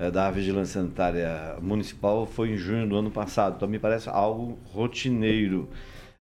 eh, 0.00 0.10
da 0.10 0.30
Vigilância 0.30 0.80
Sanitária 0.80 1.56
Municipal 1.60 2.24
foi 2.24 2.50
em 2.50 2.56
junho 2.56 2.88
do 2.88 2.96
ano 2.96 3.10
passado. 3.10 3.56
Então 3.56 3.68
me 3.68 3.78
parece 3.78 4.08
algo 4.08 4.58
rotineiro. 4.72 5.68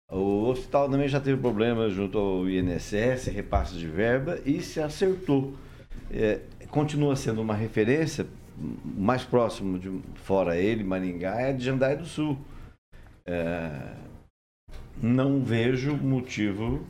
O 0.10 0.48
hospital 0.48 0.90
também 0.90 1.10
já 1.10 1.20
teve 1.20 1.42
problemas 1.42 1.92
junto 1.92 2.18
ao 2.18 2.50
INSS, 2.50 3.28
repasse 3.28 3.76
de 3.76 3.88
verba 3.88 4.40
e 4.46 4.62
se 4.62 4.80
acertou. 4.80 5.56
É, 6.12 6.40
continua 6.70 7.16
sendo 7.16 7.42
uma 7.42 7.56
referência, 7.56 8.26
mais 8.58 9.24
próximo 9.24 9.78
de 9.78 9.92
fora 10.16 10.56
ele, 10.58 10.84
Maringá, 10.84 11.40
é 11.42 11.54
de 11.54 11.64
Jandai 11.64 11.96
do 11.98 12.06
Sul. 12.06 12.38
É, 13.26 13.94
não 15.02 15.44
vejo 15.44 15.96
motivo, 15.98 16.86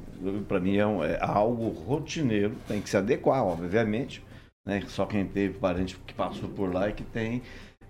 para 0.48 0.60
mim 0.60 0.78
é, 0.78 0.86
um- 0.86 1.04
é 1.04 1.18
algo 1.22 1.70
rotineiro, 1.70 2.56
tem 2.68 2.82
que 2.82 2.90
se 2.90 2.98
adequar, 2.98 3.44
obviamente. 3.44 4.24
Né? 4.66 4.82
Só 4.88 5.06
quem 5.06 5.26
teve 5.26 5.58
parente 5.60 5.98
que 6.06 6.14
passou 6.14 6.50
por 6.50 6.74
lá 6.74 6.90
e 6.90 6.94
que 6.94 7.04
tem, 7.04 7.42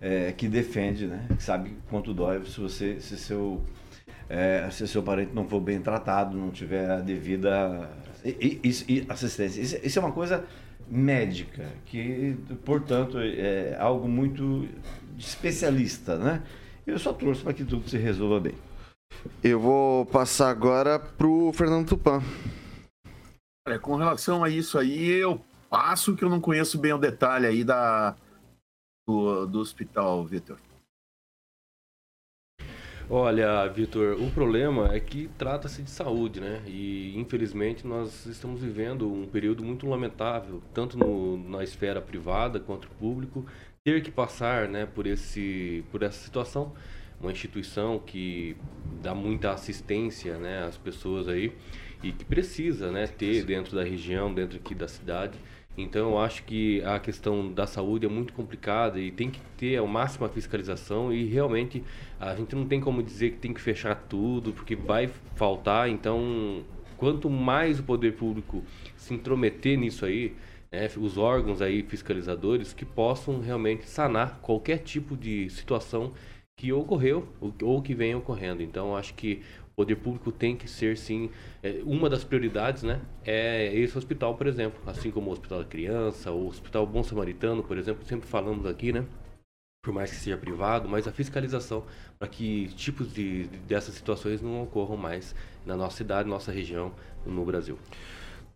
é, 0.01 0.31
que 0.31 0.47
defende, 0.47 1.07
né? 1.07 1.27
que 1.35 1.43
sabe 1.43 1.73
quanto 1.89 2.13
dói 2.13 2.43
se 2.45 2.59
você, 2.59 2.99
se 2.99 3.17
seu 3.17 3.61
é, 4.27 4.67
se 4.71 4.87
seu 4.87 5.03
parente 5.03 5.33
não 5.33 5.47
for 5.47 5.59
bem 5.59 5.79
tratado, 5.79 6.35
não 6.35 6.49
tiver 6.49 6.89
a 6.89 6.99
devida 6.99 7.89
e- 8.23 8.59
e- 8.63 8.85
e 8.89 9.05
assistência. 9.07 9.61
Isso, 9.61 9.77
isso 9.83 9.99
é 9.99 10.01
uma 10.01 10.11
coisa 10.11 10.43
médica, 10.87 11.71
que, 11.85 12.37
portanto, 12.63 13.17
é 13.19 13.75
algo 13.79 14.07
muito 14.07 14.67
de 15.15 15.25
especialista, 15.25 16.17
né? 16.17 16.43
Eu 16.85 16.99
só 16.99 17.11
torço 17.13 17.43
para 17.43 17.53
que 17.53 17.65
tudo 17.65 17.89
se 17.89 17.97
resolva 17.97 18.39
bem. 18.39 18.55
Eu 19.43 19.59
vou 19.59 20.05
passar 20.05 20.49
agora 20.49 20.99
pro 20.99 21.51
Fernando 21.53 21.87
Tupan. 21.87 22.21
Olha, 23.67 23.79
com 23.79 23.95
relação 23.95 24.43
a 24.43 24.49
isso 24.49 24.77
aí, 24.77 25.09
eu 25.09 25.41
passo 25.69 26.15
que 26.15 26.23
eu 26.23 26.29
não 26.29 26.39
conheço 26.39 26.77
bem 26.77 26.93
o 26.93 26.97
detalhe 26.97 27.47
aí 27.47 27.63
da, 27.63 28.15
do, 29.07 29.47
do 29.47 29.59
hospital, 29.59 30.23
Vitor. 30.23 30.57
Olha, 33.07 33.67
Vitor, 33.67 34.19
o 34.19 34.31
problema 34.31 34.91
é 34.95 34.99
que 34.99 35.29
trata-se 35.37 35.83
de 35.83 35.91
saúde, 35.91 36.39
né? 36.41 36.63
E 36.65 37.13
infelizmente 37.15 37.85
nós 37.85 38.25
estamos 38.25 38.61
vivendo 38.61 39.11
um 39.11 39.27
período 39.27 39.63
muito 39.63 39.87
lamentável, 39.87 40.61
tanto 40.73 40.97
no- 40.97 41.37
na 41.37 41.63
esfera 41.63 42.01
privada 42.01 42.59
quanto 42.59 42.87
público, 42.99 43.45
ter 43.83 44.01
que 44.01 44.09
passar, 44.09 44.67
né, 44.67 44.87
por 44.87 45.05
esse, 45.05 45.83
por 45.91 46.01
essa 46.01 46.17
situação, 46.23 46.73
uma 47.21 47.31
instituição 47.31 47.99
que 47.99 48.57
dá 49.03 49.13
muita 49.13 49.51
assistência, 49.51 50.37
né, 50.39 50.63
às 50.63 50.75
pessoas 50.77 51.27
aí 51.27 51.53
e 52.03 52.11
que 52.11 52.25
precisa, 52.25 52.91
né, 52.91 53.05
ter 53.05 53.43
dentro 53.45 53.75
da 53.75 53.83
região, 53.83 54.33
dentro 54.33 54.57
aqui 54.57 54.73
da 54.73 54.87
cidade. 54.87 55.37
Então 55.77 56.11
eu 56.11 56.17
acho 56.19 56.43
que 56.43 56.81
a 56.83 56.99
questão 56.99 57.51
da 57.51 57.67
saúde 57.67 58.05
é 58.05 58.09
muito 58.09 58.33
complicada 58.33 58.99
e 58.99 59.11
tem 59.11 59.29
que 59.29 59.41
ter 59.57 59.77
ao 59.77 59.87
máximo 59.87 60.25
a 60.25 60.29
fiscalização 60.29 61.11
e 61.11 61.25
realmente 61.25 61.83
a 62.19 62.33
gente 62.35 62.55
não 62.55 62.65
tem 62.65 62.79
como 62.79 63.03
dizer 63.03 63.31
que 63.31 63.37
tem 63.39 63.53
que 63.53 63.59
fechar 63.61 63.95
tudo 63.95 64.53
porque 64.53 64.75
vai 64.75 65.09
faltar. 65.35 65.89
Então 65.89 66.63
quanto 66.97 67.29
mais 67.29 67.79
o 67.79 67.83
poder 67.83 68.13
público 68.13 68.63
se 68.95 69.13
intrometer 69.13 69.77
nisso 69.77 70.05
aí, 70.05 70.33
né, 70.71 70.87
os 70.97 71.17
órgãos 71.17 71.61
aí 71.61 71.83
fiscalizadores 71.83 72.73
que 72.73 72.85
possam 72.85 73.41
realmente 73.41 73.85
sanar 73.85 74.39
qualquer 74.41 74.77
tipo 74.79 75.17
de 75.17 75.49
situação 75.49 76.13
que 76.57 76.71
ocorreu 76.71 77.27
ou- 77.61 77.81
que 77.81 77.93
venha 77.93 78.17
ocorrendo. 78.17 78.63
Então 78.63 78.95
acho 78.95 79.13
que 79.13 79.41
o 79.75 79.83
poder 79.83 79.95
público 79.97 80.31
tem 80.31 80.55
que 80.55 80.69
ser 80.69 80.97
sim 80.97 81.29
é, 81.61 81.81
uma 81.83 82.09
das 82.09 82.23
prioridades, 82.23 82.83
né? 82.83 83.01
É 83.25 83.73
esse 83.75 83.97
hospital, 83.97 84.35
por 84.35 84.47
exemplo, 84.47 84.79
assim 84.87 85.11
como 85.11 85.29
o 85.29 85.33
Hospital 85.33 85.59
da 85.59 85.65
Criança, 85.65 86.31
o 86.31 86.47
Hospital 86.47 86.85
Bom 86.87 87.03
Samaritano, 87.03 87.61
por 87.63 87.77
exemplo, 87.77 88.05
sempre 88.05 88.27
falamos 88.27 88.65
aqui, 88.65 88.93
né? 88.93 89.05
Por 89.83 89.93
mais 89.93 90.09
que 90.11 90.17
seja 90.17 90.37
privado, 90.37 90.89
mas 90.89 91.07
a 91.07 91.11
fiscalização 91.11 91.85
para 92.19 92.27
que 92.27 92.69
tipos 92.75 93.13
de 93.13 93.47
de- 93.47 93.57
dessas 93.59 93.95
situações 93.95 94.41
não 94.41 94.63
ocorram 94.63 94.97
mais 94.97 95.35
na 95.65 95.75
nossa 95.77 95.97
cidade, 95.97 96.27
nossa 96.29 96.51
região, 96.51 96.93
no 97.25 97.45
Brasil. 97.45 97.77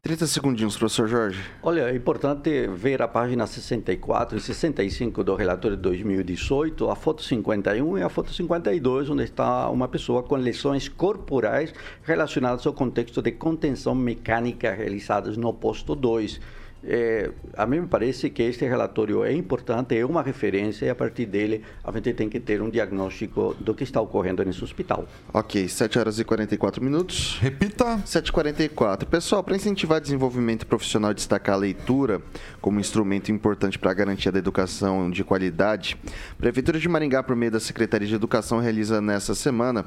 30 0.01 0.27
segundinhos, 0.27 0.77
professor 0.77 1.09
Jorge. 1.09 1.43
Olha, 1.61 1.89
é 1.89 1.93
importante 1.93 2.67
ver 2.67 3.01
a 3.01 3.07
página 3.07 3.45
64 3.45 4.37
e 4.37 4.39
65 4.39 5.25
do 5.25 5.35
relatório 5.35 5.75
de 5.75 5.83
2018, 5.83 6.89
a 6.89 6.95
foto 6.95 7.21
51 7.21 7.97
e 7.97 8.01
a 8.01 8.07
foto 8.07 8.33
52, 8.33 9.09
onde 9.09 9.25
está 9.25 9.69
uma 9.69 9.89
pessoa 9.89 10.23
com 10.23 10.37
lesões 10.37 10.87
corporais 10.87 11.73
relacionadas 12.01 12.65
ao 12.65 12.71
contexto 12.71 13.21
de 13.21 13.33
contenção 13.33 13.93
mecânica 13.93 14.71
realizadas 14.73 15.35
no 15.35 15.53
posto 15.53 15.93
2. 15.95 16.39
É, 16.83 17.31
a 17.57 17.65
mim 17.65 17.81
me 17.81 17.87
parece 17.87 18.29
que 18.29 18.41
este 18.43 18.65
relatório 18.65 19.23
é 19.23 19.33
importante, 19.33 19.97
é 19.97 20.05
uma 20.05 20.21
referência 20.21 20.85
e 20.85 20.89
a 20.89 20.95
partir 20.95 21.25
dele 21.25 21.63
a 21.83 21.91
gente 21.91 22.13
tem 22.13 22.29
que 22.29 22.39
ter 22.39 22.61
um 22.61 22.69
diagnóstico 22.69 23.55
do 23.59 23.73
que 23.73 23.83
está 23.83 23.99
ocorrendo 23.99 24.43
nesse 24.45 24.63
hospital. 24.63 25.05
Ok, 25.33 25.67
7 25.67 25.99
horas 25.99 26.19
e 26.19 26.23
44 26.23 26.83
minutos. 26.83 27.37
Repita. 27.41 27.97
7h44. 28.05 29.05
Pessoal, 29.05 29.43
para 29.43 29.55
incentivar 29.55 29.99
desenvolvimento 29.99 30.65
profissional 30.65 31.11
e 31.11 31.13
destacar 31.13 31.55
a 31.55 31.57
leitura 31.57 32.21
como 32.61 32.79
instrumento 32.79 33.31
importante 33.31 33.77
para 33.77 33.91
a 33.91 33.93
garantia 33.93 34.31
da 34.31 34.39
educação 34.39 35.09
de 35.09 35.23
qualidade, 35.23 35.97
a 36.31 36.35
Prefeitura 36.35 36.79
de 36.79 36.87
Maringá, 36.87 37.21
por 37.21 37.35
meio 37.35 37.51
da 37.51 37.59
Secretaria 37.59 38.07
de 38.07 38.15
Educação, 38.15 38.59
realiza 38.59 39.01
nessa 39.01 39.35
semana 39.35 39.85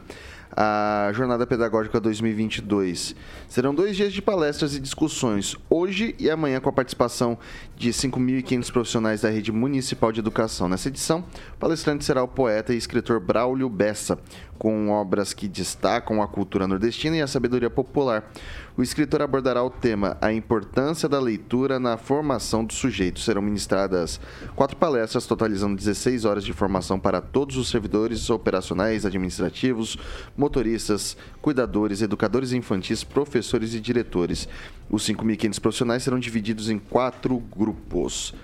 a 0.56 1.10
Jornada 1.14 1.46
Pedagógica 1.46 1.98
2022. 2.00 3.16
Serão 3.48 3.74
dois 3.74 3.96
dias 3.96 4.12
de 4.12 4.20
palestras 4.20 4.74
e 4.74 4.80
discussões, 4.80 5.56
hoje 5.68 6.14
e 6.18 6.30
amanhã, 6.30 6.60
com 6.60 6.68
a 6.68 6.72
participação 6.72 7.38
de 7.76 7.90
5.500 7.90 8.72
profissionais 8.72 9.20
da 9.22 9.30
rede 9.30 9.50
municipal 9.50 10.12
de 10.12 10.20
educação. 10.20 10.68
Nessa 10.68 10.88
edição, 10.88 11.24
o 11.54 11.58
palestrante 11.58 12.04
será 12.04 12.22
o 12.22 12.28
poeta 12.28 12.74
e 12.74 12.76
escritor 12.76 13.20
Braulio 13.20 13.68
Bessa, 13.68 14.18
com 14.58 14.90
obras 14.90 15.32
que 15.32 15.48
destacam 15.48 16.22
a 16.22 16.28
cultura 16.28 16.68
nordestina 16.68 17.16
e 17.16 17.22
a 17.22 17.26
sabedoria 17.26 17.70
popular. 17.70 18.30
O 18.74 18.82
escritor 18.82 19.20
abordará 19.20 19.62
o 19.62 19.68
tema 19.68 20.16
A 20.18 20.32
Importância 20.32 21.06
da 21.06 21.20
Leitura 21.20 21.78
na 21.78 21.98
Formação 21.98 22.64
do 22.64 22.72
Sujeito. 22.72 23.20
Serão 23.20 23.42
ministradas 23.42 24.18
quatro 24.56 24.78
palestras, 24.78 25.26
totalizando 25.26 25.76
16 25.76 26.24
horas 26.24 26.42
de 26.42 26.54
formação 26.54 26.98
para 26.98 27.20
todos 27.20 27.58
os 27.58 27.68
servidores 27.68 28.30
operacionais, 28.30 29.04
administrativos, 29.04 29.98
motoristas, 30.34 31.18
cuidadores, 31.42 32.00
educadores 32.00 32.52
infantis, 32.52 33.04
professores 33.04 33.74
e 33.74 33.80
diretores. 33.80 34.48
Os 34.90 35.06
5.500 35.06 35.60
profissionais 35.60 36.02
serão 36.02 36.18
divididos 36.18 36.70
em 36.70 36.78
quatro 36.78 37.36
grupos. 37.54 38.34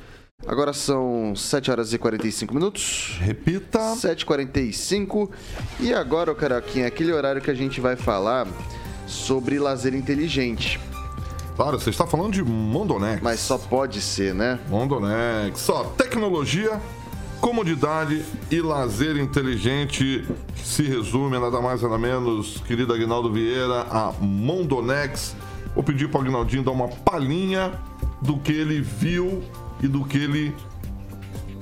Agora 0.47 0.75
são 0.75 1.35
7 1.35 1.71
horas 1.71 1.93
e 1.95 1.99
45 1.99 2.55
minutos. 2.55 3.17
Repita. 3.19 3.79
7h45. 3.79 5.31
E 5.81 5.93
agora, 5.93 6.35
Caroquinha, 6.35 6.87
aquele 6.87 7.13
horário 7.13 7.41
que 7.41 7.51
a 7.51 7.55
gente 7.55 7.81
vai 7.81 7.97
falar 7.97 8.47
sobre 9.09 9.59
lazer 9.59 9.95
inteligente. 9.95 10.79
Claro, 11.57 11.81
você 11.81 11.91
está 11.91 12.07
falando 12.07 12.33
de 12.33 12.45
Mondonex. 12.45 13.21
Mas 13.21 13.41
só 13.41 13.59
pode 13.59 14.01
ser, 14.01 14.33
né? 14.33 14.61
Mondonex. 14.69 15.59
Só 15.59 15.83
tecnologia, 15.85 16.81
comodidade 17.41 18.25
e 18.51 18.61
lazer 18.61 19.17
inteligente 19.17 20.25
se 20.63 20.85
resume 20.85 21.37
a 21.37 21.41
nada 21.41 21.61
mais 21.61 21.83
nada 21.83 21.99
menos, 21.99 22.63
querido 22.67 22.93
Agnaldo 22.93 23.33
Vieira, 23.33 23.87
a 23.91 24.13
Mondonex. 24.21 25.35
Vou 25.75 25.83
pedir 25.83 26.09
para 26.09 26.19
o 26.19 26.23
Agnaldinho 26.23 26.63
dar 26.63 26.71
uma 26.71 26.89
palhinha 26.89 27.73
do 28.23 28.37
que 28.39 28.53
ele 28.53 28.81
viu 28.81 29.43
e 29.83 29.89
do 29.89 30.05
que 30.05 30.19
ele 30.19 30.55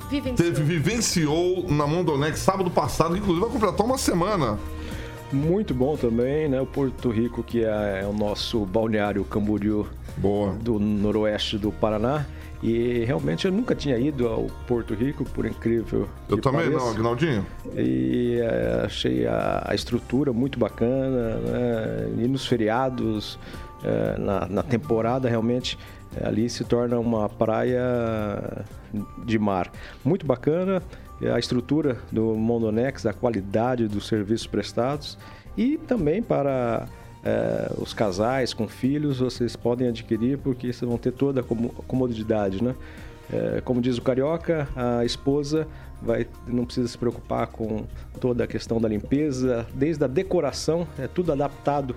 Vivenciou. 0.09 0.35
teve, 0.35 0.63
vivenciou 0.63 1.65
na 1.69 1.85
Mondonex 1.85 2.39
sábado 2.39 2.69
passado, 2.69 3.17
inclusive 3.17 3.41
vai 3.41 3.49
completar 3.49 3.85
uma 3.85 3.97
semana. 3.97 4.59
Muito 5.31 5.73
bom 5.73 5.97
também, 5.97 6.47
né? 6.47 6.61
O 6.61 6.65
Porto 6.65 7.09
Rico, 7.09 7.43
que 7.43 7.63
é, 7.63 8.01
é 8.03 8.05
o 8.07 8.13
nosso 8.13 8.65
balneário 8.65 9.23
Camboriú 9.25 9.85
Boa. 10.17 10.53
do 10.53 10.79
noroeste 10.79 11.57
do 11.57 11.71
Paraná. 11.71 12.25
E 12.63 13.03
realmente 13.05 13.45
eu 13.45 13.51
nunca 13.51 13.75
tinha 13.75 13.97
ido 13.99 14.27
ao 14.27 14.47
Porto 14.67 14.95
Rico, 14.95 15.23
por 15.25 15.45
incrível 15.45 16.07
Eu 16.27 16.37
que 16.37 16.41
também 16.41 16.61
pareça. 16.65 16.77
não, 16.85 16.91
Agnaldinho. 16.91 17.45
E 17.75 18.39
é, 18.41 18.83
achei 18.85 19.27
a, 19.27 19.63
a 19.67 19.75
estrutura 19.75 20.33
muito 20.33 20.57
bacana, 20.57 21.35
né? 21.35 22.09
E 22.17 22.27
nos 22.27 22.47
feriados, 22.47 23.37
é, 23.83 24.17
na, 24.17 24.47
na 24.47 24.63
temporada, 24.63 25.29
realmente, 25.29 25.77
é, 26.19 26.27
ali 26.27 26.49
se 26.49 26.63
torna 26.63 26.97
uma 26.97 27.29
praia 27.29 28.65
de 29.23 29.37
mar. 29.37 29.71
Muito 30.03 30.25
bacana, 30.25 30.81
a 31.21 31.39
estrutura 31.39 31.97
do 32.11 32.35
Mondonex, 32.35 33.05
a 33.05 33.13
qualidade 33.13 33.87
dos 33.87 34.07
serviços 34.07 34.45
prestados 34.45 35.17
e 35.57 35.77
também 35.77 36.21
para 36.21 36.87
é, 37.23 37.71
os 37.77 37.93
casais 37.93 38.53
com 38.53 38.67
filhos, 38.67 39.19
vocês 39.19 39.55
podem 39.55 39.87
adquirir 39.87 40.37
porque 40.37 40.71
vocês 40.71 40.87
vão 40.87 40.97
ter 40.97 41.11
toda 41.11 41.41
a 41.41 41.43
como- 41.43 41.69
comodidade, 41.87 42.63
né? 42.63 42.75
É, 43.31 43.61
como 43.61 43.81
diz 43.81 43.97
o 43.97 44.01
carioca, 44.01 44.69
a 44.75 45.03
esposa 45.03 45.67
vai, 46.01 46.25
não 46.47 46.63
precisa 46.63 46.87
se 46.87 46.97
preocupar 46.97 47.47
com 47.47 47.83
toda 48.21 48.43
a 48.45 48.47
questão 48.47 48.79
da 48.79 48.87
limpeza, 48.87 49.67
desde 49.73 50.03
a 50.03 50.07
decoração, 50.07 50.87
é 50.97 51.07
tudo 51.07 51.33
adaptado 51.33 51.95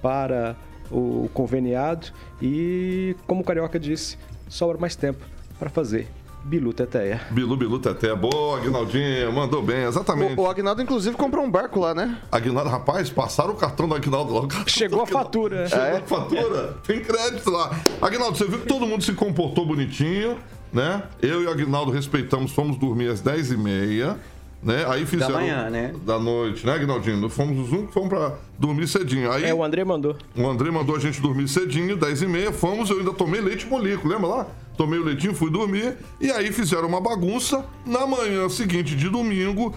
para 0.00 0.56
o 0.90 1.28
conveniado 1.34 2.06
e, 2.40 3.14
como 3.26 3.42
o 3.42 3.44
carioca 3.44 3.78
disse, 3.78 4.16
sobra 4.48 4.78
mais 4.78 4.96
tempo 4.96 5.22
para 5.58 5.68
fazer 5.68 6.08
bilu 6.44 6.72
teteia. 6.72 7.20
Bilu, 7.30 7.56
Bilu, 7.56 7.78
Teté. 7.78 8.14
Boa, 8.14 8.58
Agnaldinho. 8.58 9.32
Mandou 9.32 9.62
bem, 9.62 9.84
exatamente. 9.84 10.38
O, 10.38 10.42
o 10.44 10.50
Agnaldo, 10.50 10.82
inclusive, 10.82 11.16
comprou 11.16 11.44
um 11.44 11.50
barco 11.50 11.78
lá, 11.80 11.94
né? 11.94 12.18
Aguinaldo, 12.32 12.70
rapaz, 12.70 13.10
passaram 13.10 13.50
o 13.52 13.56
cartão 13.56 13.88
do 13.88 13.94
Aguinaldo 13.94 14.32
logo. 14.32 14.48
Chegou 14.66 15.02
a 15.02 15.06
fatura. 15.06 15.68
Chegou 15.68 15.84
É? 15.84 15.96
a 15.98 16.02
fatura? 16.02 16.76
Tem 16.86 17.00
crédito 17.00 17.50
lá. 17.50 17.70
Aguinaldo, 18.00 18.36
você 18.36 18.46
viu 18.46 18.58
que 18.60 18.66
todo 18.66 18.86
mundo 18.86 19.02
se 19.04 19.12
comportou 19.12 19.64
bonitinho, 19.66 20.36
né? 20.72 21.02
Eu 21.22 21.42
e 21.42 21.46
o 21.46 21.50
Aguinaldo 21.50 21.90
respeitamos, 21.90 22.52
fomos 22.52 22.76
dormir 22.78 23.08
às 23.08 23.22
10h30, 23.22 24.16
né? 24.62 24.84
Aí 24.88 25.06
fizeram... 25.06 25.34
manhã, 25.34 25.70
né? 25.70 25.94
Da 26.04 26.18
noite, 26.18 26.66
né, 26.66 26.74
Aguinaldinho? 26.74 27.28
Fomos 27.28 27.58
os 27.58 27.68
únicos 27.70 27.88
que 27.88 27.94
fomos 27.94 28.08
pra 28.10 28.34
dormir 28.58 28.86
cedinho. 28.88 29.30
Aí 29.32 29.44
É, 29.44 29.54
o 29.54 29.64
André 29.64 29.84
mandou. 29.84 30.16
o 30.36 30.46
André 30.48 30.70
mandou 30.70 30.96
a 30.96 30.98
gente 30.98 31.20
dormir 31.20 31.48
cedinho, 31.48 31.96
10h30, 31.96 32.52
fomos, 32.52 32.90
eu 32.90 32.98
ainda 32.98 33.12
tomei 33.12 33.40
leite 33.40 33.66
molico, 33.66 34.06
lembra 34.06 34.26
lá? 34.26 34.46
Tomei 34.80 34.98
o 34.98 35.04
leitinho, 35.04 35.34
fui 35.34 35.50
dormir, 35.50 35.94
e 36.18 36.30
aí 36.30 36.50
fizeram 36.50 36.88
uma 36.88 37.02
bagunça. 37.02 37.66
Na 37.84 38.06
manhã 38.06 38.48
seguinte 38.48 38.96
de 38.96 39.10
domingo, 39.10 39.74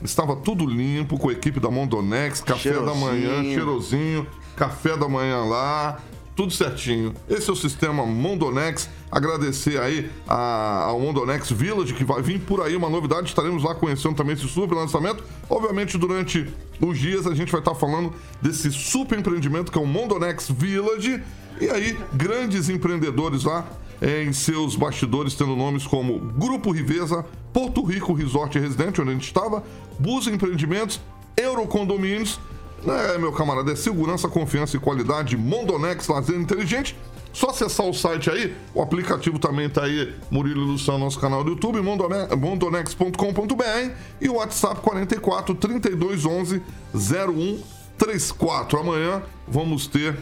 estava 0.00 0.36
tudo 0.36 0.64
limpo, 0.64 1.18
com 1.18 1.28
a 1.28 1.32
equipe 1.32 1.58
da 1.58 1.68
Mondonex, 1.68 2.40
café 2.40 2.74
da 2.74 2.94
manhã, 2.94 3.42
Cheirosinho. 3.42 3.52
cheirosinho, 3.52 4.26
café 4.54 4.96
da 4.96 5.08
manhã 5.08 5.38
lá, 5.38 6.00
tudo 6.36 6.52
certinho. 6.52 7.14
Esse 7.28 7.48
é 7.48 7.52
o 7.52 7.56
sistema 7.56 8.04
Mondonex. 8.04 8.88
Agradecer 9.10 9.80
aí 9.80 10.10
a- 10.26 10.84
ao 10.86 10.98
Mondonex 11.00 11.50
Village, 11.50 11.94
que 11.94 12.04
vai 12.04 12.20
vir 12.22 12.40
por 12.40 12.60
aí 12.60 12.74
uma 12.74 12.90
novidade. 12.90 13.28
Estaremos 13.28 13.62
lá 13.62 13.74
conhecendo 13.74 14.14
também 14.16 14.34
esse 14.34 14.48
super 14.48 14.74
lançamento. 14.74 15.22
Obviamente, 15.48 15.96
durante 15.96 16.46
os 16.80 16.98
dias 16.98 17.26
a 17.26 17.34
gente 17.34 17.52
vai 17.52 17.60
estar 17.60 17.74
falando 17.74 18.12
desse 18.42 18.72
super 18.72 19.18
empreendimento 19.18 19.70
que 19.70 19.78
é 19.78 19.80
o 19.80 19.86
Mondonex 19.86 20.48
Village. 20.50 21.22
E 21.60 21.70
aí, 21.70 21.96
grandes 22.12 22.68
empreendedores 22.68 23.44
lá 23.44 23.64
em 24.02 24.32
seus 24.32 24.74
bastidores, 24.74 25.34
tendo 25.34 25.54
nomes 25.54 25.86
como 25.86 26.18
Grupo 26.18 26.72
Riveza, 26.72 27.24
Porto 27.52 27.82
Rico 27.84 28.12
Resort 28.12 28.58
Residente, 28.58 29.00
onde 29.00 29.10
a 29.10 29.12
gente 29.14 29.24
estava, 29.26 29.62
Bus 30.00 30.26
Empreendimentos, 30.26 31.00
Eurocondomínios. 31.36 32.40
É, 32.86 33.18
meu 33.18 33.32
camarada, 33.32 33.72
é 33.72 33.76
segurança, 33.76 34.28
confiança 34.28 34.76
e 34.76 34.80
qualidade. 34.80 35.36
Mondonex 35.36 36.06
Lazer 36.08 36.36
Inteligente. 36.36 36.96
Só 37.32 37.50
acessar 37.50 37.86
o 37.86 37.92
site 37.92 38.30
aí, 38.30 38.54
o 38.72 38.80
aplicativo 38.80 39.40
também 39.40 39.68
tá 39.68 39.82
aí, 39.82 40.14
Murilo 40.30 40.62
Luciano, 40.66 41.00
nosso 41.00 41.18
canal 41.18 41.42
do 41.42 41.50
YouTube, 41.50 41.80
mondone- 41.80 42.28
mondonex.com.br 42.36 43.90
e 44.20 44.28
o 44.28 44.34
WhatsApp 44.34 44.80
44 44.80 45.52
32 45.56 46.24
11 46.24 46.62
0134. 46.94 48.78
Amanhã 48.78 49.20
vamos 49.48 49.88
ter 49.88 50.16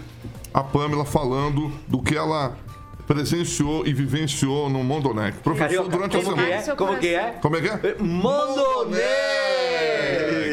a 0.54 0.62
Pamela 0.62 1.04
falando 1.04 1.70
do 1.86 2.00
que 2.02 2.16
ela 2.16 2.56
presenciou 3.06 3.86
e 3.86 3.92
vivenciou 3.92 4.70
no 4.70 4.82
Mondonex. 4.82 5.36
Professor, 5.40 5.66
Carioca, 5.66 5.90
durante 5.90 6.16
a 6.16 6.22
semana. 6.22 6.42
é? 6.48 6.62
Como 6.74 6.96
que 6.98 7.08
é? 7.14 7.30
Como 7.42 7.56
é 7.56 7.60
que 7.60 7.68
é? 7.68 7.96
Mondonex! 8.00 9.02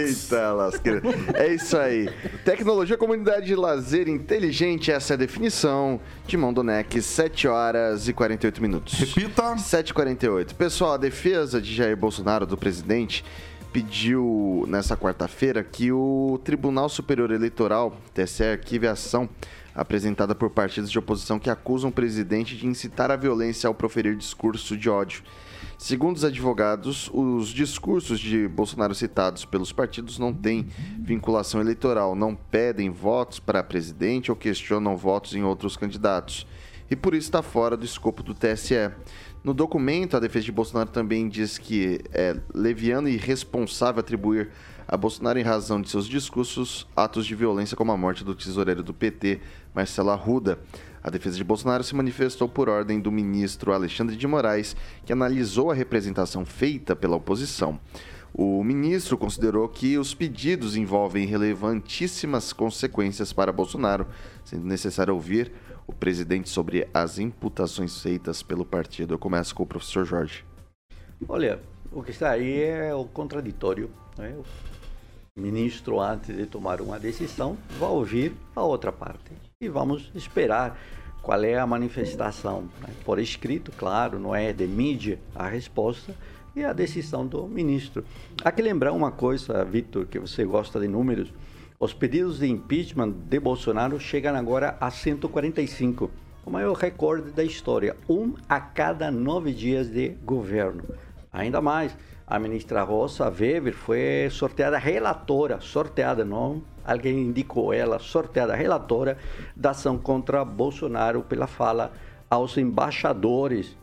Eita, 0.09 0.53
lasqueira. 0.53 1.01
É 1.33 1.53
isso 1.53 1.77
aí. 1.77 2.09
Tecnologia, 2.43 2.97
comunidade 2.97 3.51
e 3.51 3.55
lazer 3.55 4.07
inteligente, 4.07 4.91
essa 4.91 5.13
é 5.13 5.15
a 5.15 5.17
definição 5.17 5.99
de 6.25 6.35
Mondonex, 6.37 7.05
7 7.05 7.47
horas 7.47 8.07
e 8.07 8.13
48 8.13 8.61
minutos. 8.61 8.93
Repita. 8.93 9.55
7h48. 9.55 10.53
Pessoal, 10.55 10.93
a 10.93 10.97
defesa 10.97 11.61
de 11.61 11.73
Jair 11.73 11.95
Bolsonaro, 11.95 12.45
do 12.45 12.57
presidente, 12.57 13.23
pediu 13.71 14.65
nessa 14.67 14.97
quarta-feira 14.97 15.63
que 15.63 15.91
o 15.91 16.39
Tribunal 16.43 16.89
Superior 16.89 17.31
Eleitoral, 17.31 17.95
TSE, 18.13 18.43
arquive 18.43 18.87
a 18.87 18.91
ação 18.93 19.29
apresentada 19.75 20.33
por 20.33 20.49
partidos 20.49 20.91
de 20.91 20.99
oposição 20.99 21.39
que 21.39 21.49
acusam 21.49 21.89
o 21.89 21.93
presidente 21.93 22.57
de 22.57 22.65
incitar 22.65 23.11
a 23.11 23.15
violência 23.15 23.67
ao 23.67 23.73
proferir 23.73 24.15
discurso 24.15 24.75
de 24.75 24.89
ódio. 24.89 25.23
Segundo 25.79 26.17
os 26.17 26.25
advogados, 26.25 27.09
os 27.13 27.47
discursos 27.47 28.19
de 28.19 28.49
Bolsonaro 28.49 28.93
citados 28.93 29.45
pelos 29.45 29.71
partidos 29.71 30.19
não 30.19 30.33
têm 30.33 30.67
vinculação 30.99 31.61
eleitoral, 31.61 32.17
não 32.17 32.35
pedem 32.35 32.89
votos 32.89 33.39
para 33.39 33.63
presidente 33.63 34.29
ou 34.29 34.35
questionam 34.35 34.97
votos 34.97 35.33
em 35.35 35.41
outros 35.41 35.77
candidatos. 35.77 36.45
E 36.91 36.97
por 36.97 37.13
isso 37.13 37.29
está 37.29 37.41
fora 37.41 37.77
do 37.77 37.85
escopo 37.85 38.21
do 38.21 38.33
TSE. 38.33 38.91
No 39.41 39.53
documento, 39.53 40.17
a 40.17 40.19
defesa 40.19 40.43
de 40.43 40.51
Bolsonaro 40.51 40.89
também 40.89 41.29
diz 41.29 41.57
que 41.57 42.01
é 42.11 42.35
leviano 42.53 43.07
e 43.07 43.13
irresponsável 43.13 44.01
atribuir 44.01 44.49
a 44.85 44.97
Bolsonaro, 44.97 45.39
em 45.39 45.43
razão 45.43 45.81
de 45.81 45.89
seus 45.89 46.07
discursos, 46.07 46.85
atos 46.93 47.25
de 47.25 47.35
violência 47.35 47.77
como 47.77 47.91
a 47.93 47.97
morte 47.97 48.23
do 48.25 48.35
tesoureiro 48.35 48.83
do 48.83 48.93
PT, 48.93 49.39
Marcelo 49.73 50.09
Arruda. 50.09 50.59
A 51.01 51.09
defesa 51.09 51.37
de 51.37 51.43
Bolsonaro 51.43 51.83
se 51.83 51.95
manifestou 51.95 52.47
por 52.49 52.67
ordem 52.67 52.99
do 52.99 53.11
ministro 53.11 53.73
Alexandre 53.73 54.15
de 54.15 54.27
Moraes, 54.27 54.75
que 55.05 55.13
analisou 55.13 55.71
a 55.71 55.73
representação 55.73 56.45
feita 56.45 56.95
pela 56.95 57.15
oposição. 57.15 57.79
O 58.33 58.63
ministro 58.63 59.17
considerou 59.17 59.67
que 59.67 59.97
os 59.97 60.13
pedidos 60.13 60.75
envolvem 60.75 61.25
relevantíssimas 61.25 62.53
consequências 62.53 63.33
para 63.33 63.51
Bolsonaro, 63.51 64.07
sendo 64.43 64.65
necessário 64.65 65.13
ouvir 65.13 65.51
o 65.87 65.93
presidente 65.93 66.49
sobre 66.49 66.87
as 66.93 67.17
imputações 67.17 68.01
feitas 68.01 68.43
pelo 68.43 68.63
partido. 68.63 69.13
Eu 69.13 69.19
começo 69.19 69.55
com 69.55 69.63
o 69.63 69.67
professor 69.67 70.05
Jorge. 70.05 70.45
Olha, 71.27 71.59
o 71.91 72.03
que 72.03 72.11
está 72.11 72.29
aí 72.29 72.61
é 72.61 72.93
o 72.93 73.05
contraditório. 73.05 73.89
Né? 74.17 74.35
O 75.35 75.41
ministro, 75.41 75.99
antes 75.99 76.35
de 76.35 76.45
tomar 76.45 76.81
uma 76.81 76.99
decisão, 76.99 77.57
vai 77.79 77.89
ouvir 77.89 78.33
a 78.55 78.61
outra 78.61 78.91
parte. 78.91 79.48
E 79.61 79.67
vamos 79.67 80.09
esperar 80.15 80.79
qual 81.21 81.43
é 81.43 81.59
a 81.59 81.67
manifestação. 81.67 82.69
né? 82.79 82.93
Por 83.03 83.19
escrito, 83.19 83.73
claro, 83.73 84.17
não 84.17 84.33
é 84.33 84.53
de 84.53 84.65
mídia 84.65 85.19
a 85.35 85.49
resposta, 85.49 86.15
e 86.55 86.63
a 86.63 86.71
decisão 86.71 87.27
do 87.27 87.45
ministro. 87.45 88.05
Há 88.41 88.53
que 88.53 88.61
lembrar 88.61 88.93
uma 88.93 89.11
coisa, 89.11 89.65
Vitor, 89.65 90.05
que 90.05 90.17
você 90.17 90.45
gosta 90.45 90.79
de 90.79 90.87
números. 90.87 91.33
Os 91.77 91.93
pedidos 91.93 92.39
de 92.39 92.47
impeachment 92.47 93.11
de 93.11 93.37
Bolsonaro 93.37 93.99
chegam 93.99 94.33
agora 94.33 94.77
a 94.79 94.89
145, 94.89 96.09
o 96.45 96.49
maior 96.49 96.77
recorde 96.77 97.31
da 97.31 97.43
história, 97.43 97.97
um 98.07 98.35
a 98.47 98.61
cada 98.61 99.11
nove 99.11 99.51
dias 99.51 99.89
de 99.89 100.11
governo. 100.23 100.85
Ainda 101.33 101.59
mais, 101.59 101.97
a 102.29 102.37
ministra 102.37 102.83
Rosa 102.83 103.25
Weber 103.25 103.73
foi 103.73 104.29
sorteada 104.29 104.77
relatora, 104.77 105.59
sorteada, 105.59 106.23
não 106.23 106.61
alguém 106.85 107.21
indicou 107.21 107.73
ela, 107.73 107.99
sorteada 107.99 108.55
relatora 108.55 109.17
da 109.55 109.71
ação 109.71 109.97
contra 109.97 110.45
Bolsonaro 110.45 111.21
pela 111.23 111.47
fala 111.47 111.91
aos 112.29 112.57
embaixadores. 112.57 113.75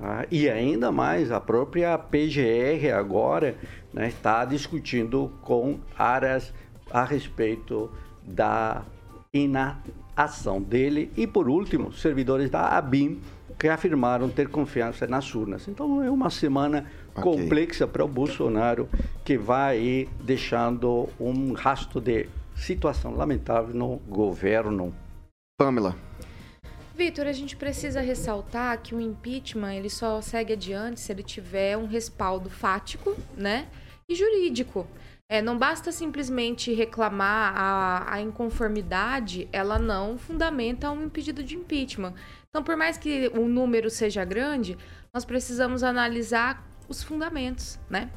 Ah, 0.00 0.24
e 0.30 0.48
ainda 0.48 0.92
mais, 0.92 1.32
a 1.32 1.40
própria 1.40 1.98
PGR 1.98 2.92
agora 2.96 3.56
né, 3.92 4.08
está 4.08 4.44
discutindo 4.44 5.32
com 5.42 5.78
áreas 5.96 6.52
a 6.90 7.04
respeito 7.04 7.90
da 8.22 8.82
inação 9.32 10.62
dele. 10.62 11.10
E, 11.16 11.26
por 11.26 11.48
último, 11.48 11.92
servidores 11.92 12.48
da 12.48 12.76
ABIN 12.76 13.20
que 13.58 13.66
afirmaram 13.68 14.28
ter 14.28 14.48
confiança 14.48 15.04
nas 15.08 15.34
urnas. 15.34 15.66
Então, 15.66 16.02
é 16.02 16.10
uma 16.10 16.30
semana 16.30 16.86
Ok. 17.18 17.32
complexa 17.32 17.86
para 17.86 18.04
o 18.04 18.08
Bolsonaro, 18.08 18.88
que 19.24 19.36
vai 19.36 19.76
aí 19.76 20.08
deixando 20.20 21.08
um 21.18 21.52
rastro 21.52 22.00
de 22.00 22.28
situação 22.54 23.14
lamentável 23.14 23.74
no 23.74 23.96
governo. 24.08 24.94
Pamela. 25.58 25.96
Vitor, 26.94 27.26
a 27.26 27.32
gente 27.32 27.56
precisa 27.56 28.00
ressaltar 28.00 28.80
que 28.82 28.94
o 28.94 29.00
impeachment 29.00 29.74
ele 29.74 29.88
só 29.88 30.20
segue 30.20 30.54
adiante 30.54 31.00
se 31.00 31.12
ele 31.12 31.22
tiver 31.22 31.76
um 31.76 31.86
respaldo 31.86 32.50
fático, 32.50 33.16
né, 33.36 33.68
e 34.08 34.16
jurídico. 34.16 34.84
É, 35.30 35.42
não 35.42 35.58
basta 35.58 35.92
simplesmente 35.92 36.72
reclamar 36.72 37.52
a, 37.54 38.14
a 38.14 38.20
inconformidade, 38.20 39.46
ela 39.52 39.78
não 39.78 40.16
fundamenta 40.16 40.90
um 40.90 41.08
pedido 41.08 41.42
de 41.42 41.54
impeachment. 41.54 42.14
Então, 42.48 42.64
por 42.64 42.76
mais 42.76 42.96
que 42.96 43.28
o 43.34 43.46
número 43.46 43.90
seja 43.90 44.24
grande, 44.24 44.76
nós 45.12 45.24
precisamos 45.24 45.82
analisar 45.82 46.67
os 46.88 47.02
fundamentos, 47.02 47.78
né? 47.88 48.10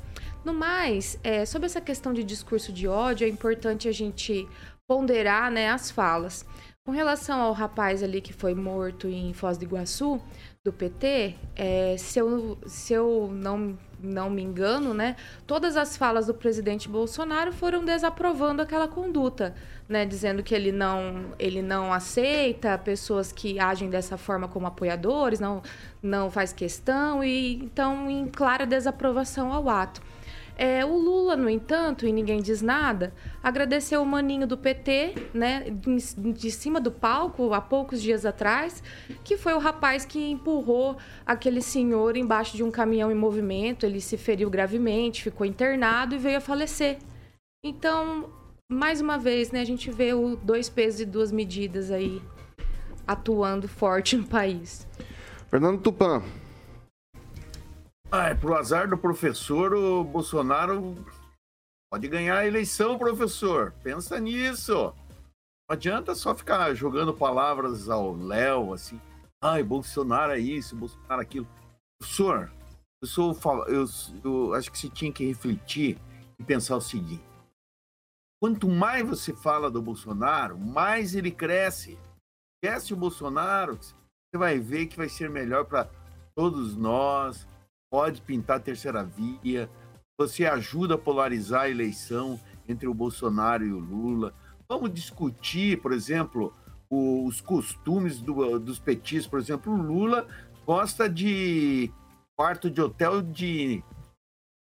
No 0.44 0.54
mais, 0.54 1.20
é, 1.24 1.46
sobre 1.46 1.68
essa 1.68 1.82
questão 1.82 2.14
de 2.14 2.24
discurso 2.24 2.72
de 2.72 2.88
ódio, 2.88 3.26
é 3.26 3.30
importante 3.30 3.88
a 3.88 3.92
gente 3.92 4.48
ponderar 4.88 5.52
né, 5.52 5.70
as 5.70 5.92
falas. 5.92 6.46
Com 6.84 6.92
relação 6.92 7.40
ao 7.40 7.54
rapaz 7.54 8.02
ali 8.02 8.22
que 8.22 8.34
foi 8.34 8.56
morto 8.56 9.08
em 9.08 9.34
Foz 9.34 9.58
do 9.58 9.64
Iguaçu, 9.64 10.20
do 10.66 10.74
PT, 10.74 11.36
é, 11.56 11.96
se, 11.98 12.18
eu, 12.18 12.58
se 12.66 12.92
eu 12.94 13.30
não, 13.32 13.78
não 14.02 14.30
me 14.30 14.42
engano, 14.42 14.94
né, 14.94 15.16
todas 15.46 15.78
as 15.78 15.96
falas 15.98 16.28
do 16.28 16.34
presidente 16.34 16.90
Bolsonaro 16.90 17.52
foram 17.52 17.84
desaprovando 17.84 18.62
aquela 18.62 18.88
conduta, 18.88 19.54
né, 19.88 20.06
dizendo 20.06 20.42
que 20.44 20.56
ele 20.56 20.72
não, 20.72 21.34
ele 21.38 21.62
não 21.62 21.94
aceita 21.94 22.78
pessoas 22.78 23.32
que 23.32 23.60
agem 23.60 23.90
dessa 23.90 24.18
forma 24.18 24.48
como 24.48 24.68
apoiadores, 24.68 25.40
não, 25.40 25.62
não 26.02 26.32
faz 26.32 26.54
questão, 26.54 27.24
e 27.24 27.56
então 27.56 28.10
em 28.10 28.28
clara 28.28 28.66
desaprovação 28.66 29.52
ao 29.54 29.70
ato. 29.70 30.02
É, 30.58 30.86
o 30.86 30.98
Lula, 30.98 31.36
no 31.36 31.50
entanto, 31.50 32.06
e 32.06 32.12
ninguém 32.12 32.42
diz 32.42 32.62
nada, 32.62 33.14
agradeceu 33.42 34.02
o 34.02 34.06
maninho 34.06 34.46
do 34.46 34.58
PT, 34.58 35.16
né, 35.34 35.66
de, 35.70 36.52
cima 36.52 36.80
do 36.80 36.92
palco, 36.92 37.54
há 37.54 37.62
poucos 37.62 38.02
dias 38.02 38.26
atrás, 38.26 38.84
que 39.24 39.38
foi 39.38 39.54
o 39.54 39.60
rapaz 39.60 40.06
que 40.06 40.20
empurrou 40.30 40.98
aquele 41.26 41.62
senhor 41.62 42.16
embaixo 42.16 42.56
de 42.56 42.64
um 42.64 42.72
caminhão 42.72 43.12
em 43.12 43.16
movimento. 43.16 43.86
Ele 43.86 44.02
se 44.02 44.18
feriu 44.18 44.50
gravemente, 44.50 45.24
ficou 45.24 45.46
internado 45.46 46.16
e 46.16 46.18
veio 46.18 46.38
a 46.38 46.42
falecer. 46.42 47.00
Então, 47.64 48.30
mais 48.72 49.02
uma 49.02 49.18
vez, 49.18 49.52
né, 49.52 49.62
a 49.62 49.66
gente 49.66 49.90
vê 49.92 50.14
o 50.14 50.36
dois 50.36 50.70
pesos 50.70 51.02
e 51.02 51.06
duas 51.06 51.32
medidas 51.32 51.92
aí 51.92 52.22
atuando 53.08 53.68
forte 53.68 54.16
no 54.16 54.26
país. 54.26 54.88
Fernando 55.50 55.82
Tupan, 55.82 56.24
Ah, 58.14 58.28
é 58.28 58.36
pro 58.36 58.58
azar 58.58 58.90
do 58.90 58.98
professor, 58.98 59.74
o 59.74 60.04
Bolsonaro 60.04 60.98
pode 61.90 62.10
ganhar 62.10 62.40
a 62.40 62.46
eleição, 62.46 62.98
professor. 62.98 63.74
Pensa 63.82 64.20
nisso. 64.20 64.74
Não 64.74 65.74
adianta 65.74 66.14
só 66.14 66.36
ficar 66.36 66.74
jogando 66.74 67.14
palavras 67.14 67.90
ao 67.90 68.14
Léo, 68.14 68.74
assim. 68.74 69.00
Ai, 69.42 69.64
Bolsonaro 69.64 70.34
é 70.34 70.40
isso, 70.40 70.76
Bolsonaro 70.76 71.22
é 71.22 71.24
aquilo. 71.24 71.48
Professor, 72.02 72.52
eu, 73.02 73.08
sou, 73.08 73.34
eu, 73.68 73.86
eu 74.26 74.54
acho 74.56 74.70
que 74.70 74.78
você 74.78 74.90
tinha 74.90 75.14
que 75.14 75.26
refletir 75.26 75.98
e 76.38 76.44
pensar 76.44 76.76
o 76.76 76.82
seguinte. 76.82 77.24
Quanto 78.42 78.68
mais 78.68 79.08
você 79.08 79.34
fala 79.34 79.72
do 79.72 79.82
Bolsonaro, 79.82 80.60
mais 80.60 81.16
ele 81.16 81.32
cresce. 81.32 81.98
Esquece 82.62 82.94
o 82.94 82.98
Bolsonaro, 82.98 83.78
você 83.78 84.38
vai 84.38 84.60
ver 84.60 84.88
que 84.88 84.98
vai 84.98 85.08
ser 85.08 85.30
melhor 85.30 85.64
para 85.64 85.90
todos 86.36 86.76
nós. 86.76 87.48
Pode 87.92 88.22
pintar 88.22 88.58
a 88.58 88.60
terceira 88.62 89.04
via. 89.04 89.70
Você 90.18 90.46
ajuda 90.46 90.96
a 90.96 90.98
polarizar 90.98 91.64
a 91.64 91.70
eleição 91.70 92.40
entre 92.68 92.88
o 92.88 92.94
Bolsonaro 92.94 93.66
e 93.66 93.74
o 93.74 93.80
Lula. 93.80 94.34
Vamos 94.70 94.94
discutir, 94.94 95.82
por 95.82 95.92
exemplo, 95.92 96.54
os 96.90 97.42
costumes 97.42 98.22
do- 98.22 98.58
dos 98.60 98.80
petistas. 98.80 99.28
Por 99.28 99.40
exemplo, 99.40 99.74
o 99.74 99.82
Lula 99.82 100.26
gosta 100.66 101.10
de 101.10 101.92
quarto 102.40 102.70
de 102.70 102.82
hotel 102.82 103.22
de 103.22 103.84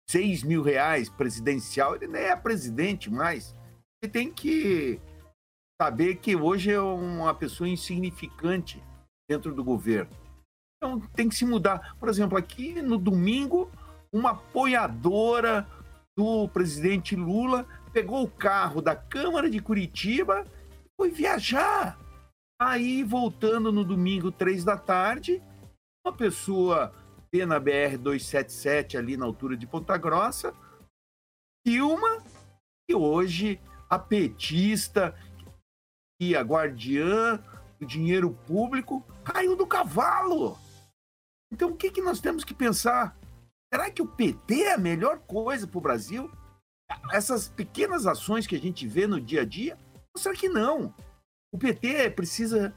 6 0.08 0.44
mil 0.44 0.62
reais 0.62 1.10
presidencial. 1.10 1.96
Ele 1.96 2.08
nem 2.08 2.22
é 2.24 2.36
presidente 2.36 3.10
mais. 3.10 3.56
Ele 4.04 4.12
tem 4.12 4.32
que 4.32 5.00
saber 5.82 6.18
que 6.18 6.36
hoje 6.36 6.72
é 6.72 6.80
uma 6.80 7.34
pessoa 7.34 7.68
insignificante 7.68 8.84
dentro 9.28 9.54
do 9.56 9.64
governo. 9.64 10.16
Então 10.78 11.00
tem 11.16 11.30
que 11.30 11.36
se 11.36 11.46
mudar. 11.46 11.96
Por 12.00 12.10
exemplo, 12.10 12.38
aqui 12.38 12.82
no 12.82 12.98
domingo, 12.98 13.72
uma 14.12 14.32
apoiadora 14.32 15.68
do 16.18 16.48
presidente 16.50 17.16
Lula 17.16 17.68
pegou 17.92 18.24
o 18.24 18.30
carro 18.30 18.82
da 18.82 18.96
Câmara 18.96 19.50
de 19.50 19.60
Curitiba 19.60 20.46
e 20.86 20.90
foi 20.98 21.10
viajar. 21.10 21.98
Aí, 22.60 23.04
voltando 23.04 23.72
no 23.72 23.84
domingo, 23.84 24.32
três 24.32 24.64
da 24.64 24.78
tarde, 24.78 25.42
uma 26.06 26.14
pessoa 26.14 26.94
vê 27.34 27.46
na 27.46 27.60
BR-277, 27.60 28.98
ali 28.98 29.18
na 29.18 29.26
altura 29.26 29.58
de 29.58 29.68
Ponta 29.68 29.98
Grossa, 29.98 30.54
filma 31.68 32.24
e 32.90 32.96
hoje 32.96 33.60
a 33.90 34.00
petista 34.00 35.16
e 36.22 36.36
a 36.36 36.42
guardiã 36.42 37.44
do 37.80 37.86
dinheiro 37.86 38.32
público 38.48 39.04
caiu 39.24 39.56
do 39.56 39.68
cavalo. 39.68 40.58
Então, 41.56 41.70
o 41.70 41.76
que, 41.78 41.90
que 41.90 42.02
nós 42.02 42.20
temos 42.20 42.44
que 42.44 42.54
pensar? 42.54 43.18
Será 43.74 43.90
que 43.90 44.02
o 44.02 44.06
PT 44.06 44.64
é 44.64 44.74
a 44.74 44.78
melhor 44.78 45.20
coisa 45.20 45.66
para 45.66 45.78
o 45.78 45.82
Brasil? 45.82 46.30
Essas 47.14 47.48
pequenas 47.48 48.06
ações 48.06 48.46
que 48.46 48.58
a 48.58 48.60
gente 48.60 48.86
vê 48.86 49.08
no 49.08 49.22
dia 49.22 49.44
a 49.44 49.46
dia? 49.46 49.78
Ou 50.14 50.22
será 50.22 50.36
que 50.36 50.50
não? 50.50 50.94
O 51.54 51.58
PT 51.58 52.10
precisa, 52.10 52.76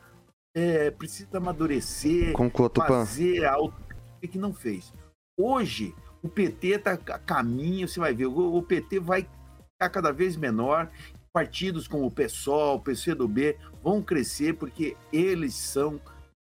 é, 0.56 0.92
precisa 0.92 1.38
amadurecer, 1.38 2.32
Conclua, 2.34 2.70
fazer 2.86 3.44
algo 3.44 3.74
que 4.20 4.38
não 4.38 4.52
fez. 4.52 4.94
Hoje, 5.36 5.92
o 6.22 6.28
PT 6.28 6.68
está 6.68 6.92
a 6.92 7.18
caminho, 7.18 7.88
você 7.88 7.98
vai 7.98 8.14
ver, 8.14 8.26
o, 8.26 8.58
o 8.58 8.62
PT 8.62 9.00
vai 9.00 9.22
ficar 9.72 9.90
cada 9.90 10.12
vez 10.12 10.36
menor. 10.36 10.88
Partidos 11.32 11.88
como 11.88 12.06
o 12.06 12.12
PSOL, 12.12 12.76
o 12.76 12.80
PCdoB 12.80 13.58
vão 13.82 14.00
crescer 14.00 14.54
porque 14.54 14.96
eles 15.12 15.54
são 15.54 16.00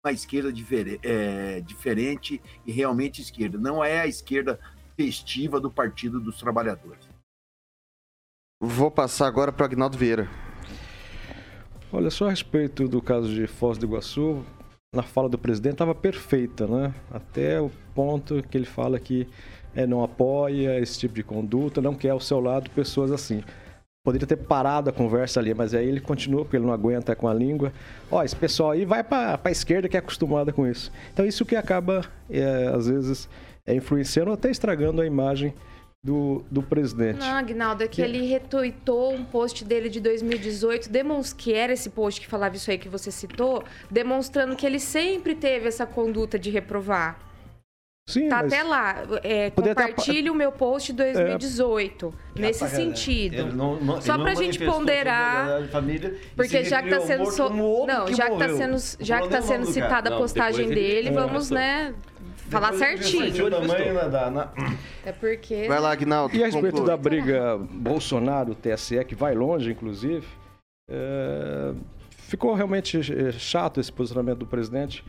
uma 0.04 0.12
esquerda 0.12 0.52
difere- 0.52 0.98
é, 1.02 1.60
diferente 1.60 2.42
e 2.66 2.72
realmente 2.72 3.22
esquerda. 3.22 3.56
Não 3.56 3.82
é 3.84 4.00
a 4.00 4.06
esquerda 4.06 4.58
festiva 4.96 5.60
do 5.60 5.70
Partido 5.70 6.20
dos 6.20 6.38
Trabalhadores. 6.38 7.08
Vou 8.60 8.90
passar 8.90 9.26
agora 9.26 9.52
para 9.52 9.66
Agnaldo 9.66 9.96
Vieira. 9.96 10.28
Olha, 11.92 12.10
só 12.10 12.26
a 12.26 12.30
respeito 12.30 12.88
do 12.88 13.00
caso 13.00 13.32
de 13.32 13.46
Foz 13.46 13.78
do 13.78 13.86
Iguaçu, 13.86 14.44
na 14.94 15.02
fala 15.02 15.28
do 15.28 15.38
presidente 15.38 15.74
estava 15.74 15.94
perfeita, 15.94 16.66
né? 16.66 16.94
Até 17.10 17.60
o 17.60 17.70
ponto 17.94 18.42
que 18.42 18.56
ele 18.56 18.66
fala 18.66 18.98
que 18.98 19.28
é, 19.74 19.86
não 19.86 20.02
apoia 20.02 20.78
esse 20.80 20.98
tipo 20.98 21.14
de 21.14 21.22
conduta, 21.22 21.80
não 21.80 21.94
quer 21.94 22.10
ao 22.10 22.20
seu 22.20 22.40
lado 22.40 22.70
pessoas 22.70 23.10
assim. 23.12 23.42
Poderia 24.04 24.26
ter 24.26 24.36
parado 24.36 24.90
a 24.90 24.92
conversa 24.92 25.38
ali, 25.38 25.54
mas 25.54 25.72
aí 25.72 25.86
ele 25.86 26.00
continua, 26.00 26.42
porque 26.42 26.56
ele 26.56 26.66
não 26.66 26.72
aguenta 26.72 27.14
com 27.14 27.28
a 27.28 27.34
língua. 27.34 27.72
Ó, 28.10 28.20
esse 28.24 28.34
pessoal 28.34 28.72
aí 28.72 28.84
vai 28.84 29.04
para 29.04 29.38
a 29.44 29.50
esquerda 29.50 29.88
que 29.88 29.96
é 29.96 30.00
acostumada 30.00 30.52
com 30.52 30.66
isso. 30.66 30.90
Então 31.12 31.24
isso 31.24 31.44
que 31.44 31.54
acaba, 31.54 32.04
é, 32.28 32.72
às 32.74 32.88
vezes, 32.88 33.28
é, 33.64 33.72
influenciando 33.72 34.30
ou 34.30 34.34
até 34.34 34.50
estragando 34.50 35.00
a 35.00 35.06
imagem 35.06 35.54
do, 36.02 36.44
do 36.50 36.60
presidente. 36.64 37.20
Não, 37.20 37.28
Agnaldo, 37.36 37.84
é 37.84 37.86
que 37.86 38.02
ele 38.02 38.26
retuitou 38.26 39.14
um 39.14 39.24
post 39.24 39.64
dele 39.64 39.88
de 39.88 40.00
2018, 40.00 40.90
demons... 40.90 41.32
que 41.32 41.54
era 41.54 41.72
esse 41.72 41.90
post 41.90 42.20
que 42.20 42.26
falava 42.26 42.56
isso 42.56 42.72
aí 42.72 42.78
que 42.78 42.88
você 42.88 43.12
citou, 43.12 43.62
demonstrando 43.88 44.56
que 44.56 44.66
ele 44.66 44.80
sempre 44.80 45.36
teve 45.36 45.68
essa 45.68 45.86
conduta 45.86 46.36
de 46.36 46.50
reprovar. 46.50 47.20
Sim, 48.08 48.28
Tá 48.28 48.42
mas- 48.42 48.52
até 48.52 48.62
lá. 48.64 48.96
É, 49.22 49.50
compartilhe 49.50 50.28
o 50.28 50.34
meu 50.34 50.50
post 50.50 50.92
de 50.92 50.96
2018. 50.98 52.12
nesse 52.34 52.68
sentido. 52.68 53.34
Ele 53.34 53.52
não- 53.52 53.76
não- 53.80 54.00
Só 54.02 54.18
pra 54.18 54.34
gente 54.34 54.58
ponderar. 54.64 55.62
família 55.68 56.16
Porque 56.34 56.64
já 56.64 56.82
que 56.82 56.90
tá 56.90 57.00
sendo. 57.00 57.30
so- 57.30 57.48
Não, 57.48 58.06
que 58.06 58.14
já 58.14 58.24
que 58.24 58.30
tá 58.30 58.38
morreu. 58.38 58.56
sendo, 58.56 58.72
Não 58.72 59.06
já 59.06 59.20
que 59.22 59.28
tá 59.28 59.40
sendo 59.40 59.60
cara. 59.62 59.72
citada 59.72 60.08
a 60.08 60.12
Não, 60.12 60.18
postagem 60.18 60.66
depois 60.68 60.76
ele- 60.84 60.94
dele, 60.94 61.08
É, 61.08 61.12
vamos, 61.12 61.46
só- 61.46 61.54
né? 61.54 61.94
Falar 62.50 62.72
certinho. 62.74 63.50
tamanho 63.50 63.94
na- 63.94 64.08
da- 64.08 64.30
na- 64.30 64.52
É 65.06 65.12
porque. 65.12 65.66
Vai 65.68 65.80
lá, 65.80 65.92
Agnaldo. 65.92 66.36
E 66.36 66.42
a 66.42 66.46
respeito 66.46 66.70
conclui. 66.78 66.86
da 66.86 66.96
briga 66.96 67.56
Bolsonaro-TSE, 67.56 69.02
que 69.04 69.14
vai 69.14 69.34
longe, 69.34 69.70
inclusive, 69.70 70.26
é, 70.90 71.72
ficou 72.10 72.52
realmente 72.52 72.98
é, 72.98 73.32
chato 73.32 73.80
esse 73.80 73.90
posicionamento 73.92 74.38
do 74.40 74.46
presidente 74.46 75.02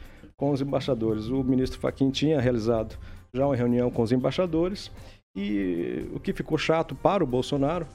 com 0.43 0.51
os 0.51 0.59
embaixadores. 0.59 1.29
O 1.29 1.41
ministro 1.41 1.79
Fachin 1.79 2.09
tinha 2.11 2.41
realizado 2.41 2.97
já 3.33 3.45
uma 3.45 3.55
reunião 3.55 3.89
com 3.89 4.01
os 4.01 4.11
embaixadores 4.11 4.91
e 5.33 6.05
o 6.13 6.19
que 6.19 6.33
ficou 6.33 6.57
chato 6.57 6.93
para 6.93 7.23
o 7.23 7.27
Bolsonaro 7.27 7.87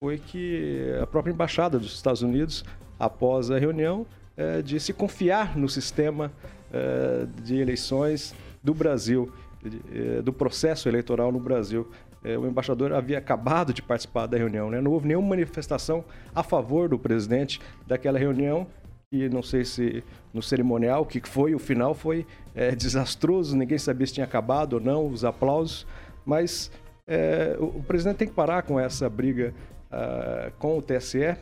foi 0.00 0.16
que 0.18 0.94
a 1.02 1.06
própria 1.06 1.32
embaixada 1.32 1.80
dos 1.80 1.92
Estados 1.94 2.22
Unidos, 2.22 2.64
após 2.96 3.50
a 3.50 3.58
reunião, 3.58 4.06
é, 4.36 4.62
disse 4.62 4.92
confiar 4.92 5.56
no 5.58 5.68
sistema 5.68 6.30
é, 6.72 7.26
de 7.42 7.56
eleições 7.56 8.36
do 8.62 8.72
Brasil, 8.72 9.32
de- 9.60 9.80
é, 10.18 10.22
do 10.22 10.32
processo 10.32 10.88
eleitoral 10.88 11.32
no 11.32 11.40
Brasil. 11.40 11.90
É, 12.22 12.38
o 12.38 12.46
embaixador 12.46 12.92
havia 12.92 13.18
acabado 13.18 13.72
de 13.74 13.82
participar 13.82 14.26
da 14.26 14.36
reunião, 14.38 14.70
né? 14.70 14.80
não 14.80 14.92
houve 14.92 15.08
nenhuma 15.08 15.30
manifestação 15.30 16.04
a 16.32 16.44
favor 16.44 16.88
do 16.88 16.98
presidente 17.00 17.60
daquela 17.84 18.16
reunião 18.18 18.64
que 19.10 19.28
não 19.28 19.42
sei 19.42 19.64
se 19.64 20.02
no 20.32 20.42
cerimonial, 20.42 21.02
o 21.02 21.06
que 21.06 21.20
foi, 21.20 21.54
o 21.54 21.58
final 21.58 21.94
foi 21.94 22.26
é, 22.54 22.74
desastroso, 22.76 23.56
ninguém 23.56 23.78
sabia 23.78 24.06
se 24.06 24.14
tinha 24.14 24.26
acabado 24.26 24.74
ou 24.74 24.80
não, 24.80 25.06
os 25.06 25.24
aplausos, 25.24 25.86
mas 26.24 26.70
é, 27.06 27.56
o, 27.58 27.66
o, 27.66 27.82
presidente 27.82 28.18
tem 28.18 28.28
que 28.28 28.34
parar 28.34 28.62
com 28.62 28.78
essa 28.78 29.08
briga 29.08 29.54
uh, 29.90 30.50
com 30.58 30.76
o 30.76 30.82
TSE, 30.82 31.36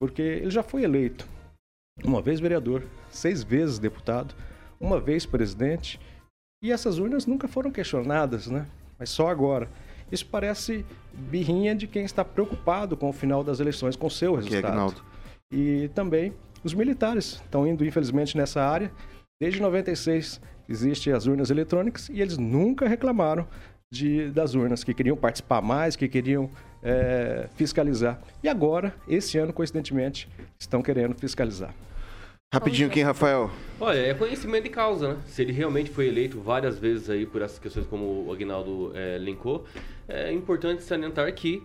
porque 0.00 0.22
ele 0.22 0.50
já 0.50 0.62
foi 0.62 0.84
eleito, 0.84 1.26
uma 2.04 2.22
vez 2.22 2.40
vereador, 2.40 2.84
seis 3.10 3.42
vezes 3.42 3.78
deputado, 3.78 4.34
uma 4.80 5.00
vez 5.00 5.26
presidente, 5.26 6.00
e 6.62 6.70
essas 6.70 6.98
urnas 6.98 7.26
nunca 7.26 7.48
foram 7.48 7.72
questionadas, 7.72 8.46
né? 8.46 8.66
Mas 8.96 9.10
só 9.10 9.28
agora. 9.28 9.68
Isso 10.12 10.26
parece 10.26 10.84
birrinha 11.12 11.74
de 11.74 11.88
quem 11.88 12.04
está 12.04 12.24
preocupado 12.24 12.96
com 12.96 13.08
o 13.08 13.12
final 13.12 13.42
das 13.42 13.58
eleições, 13.58 13.96
com 13.96 14.06
o 14.06 14.10
seu 14.10 14.36
resultado. 14.36 15.02
e 15.50 15.88
também 15.88 16.32
os 16.64 16.74
militares 16.74 17.40
estão 17.44 17.66
indo, 17.66 17.84
infelizmente, 17.84 18.36
nessa 18.36 18.62
área. 18.62 18.90
Desde 19.40 19.60
96 19.60 20.40
existem 20.68 21.12
as 21.12 21.26
urnas 21.26 21.50
eletrônicas 21.50 22.08
e 22.08 22.20
eles 22.20 22.38
nunca 22.38 22.88
reclamaram 22.88 23.46
de, 23.92 24.30
das 24.30 24.54
urnas, 24.54 24.82
que 24.82 24.94
queriam 24.94 25.16
participar 25.16 25.60
mais, 25.60 25.96
que 25.96 26.08
queriam 26.08 26.48
é, 26.82 27.48
fiscalizar. 27.56 28.20
E 28.42 28.48
agora, 28.48 28.94
esse 29.06 29.36
ano, 29.38 29.52
coincidentemente, 29.52 30.28
estão 30.58 30.82
querendo 30.82 31.14
fiscalizar. 31.14 31.74
Rapidinho 32.52 32.88
aqui, 32.88 33.00
Rafael. 33.00 33.50
Olha, 33.80 33.98
é 33.98 34.12
conhecimento 34.12 34.64
de 34.64 34.70
causa, 34.70 35.14
né? 35.14 35.20
Se 35.26 35.40
ele 35.40 35.52
realmente 35.52 35.90
foi 35.90 36.06
eleito 36.08 36.38
várias 36.38 36.78
vezes 36.78 37.08
aí 37.08 37.24
por 37.24 37.40
essas 37.40 37.58
questões 37.58 37.86
como 37.86 38.26
o 38.26 38.32
Agnaldo 38.32 38.92
é, 38.94 39.16
linkou, 39.16 39.64
é 40.06 40.30
importante 40.30 40.82
salientar 40.82 41.32
que 41.34 41.62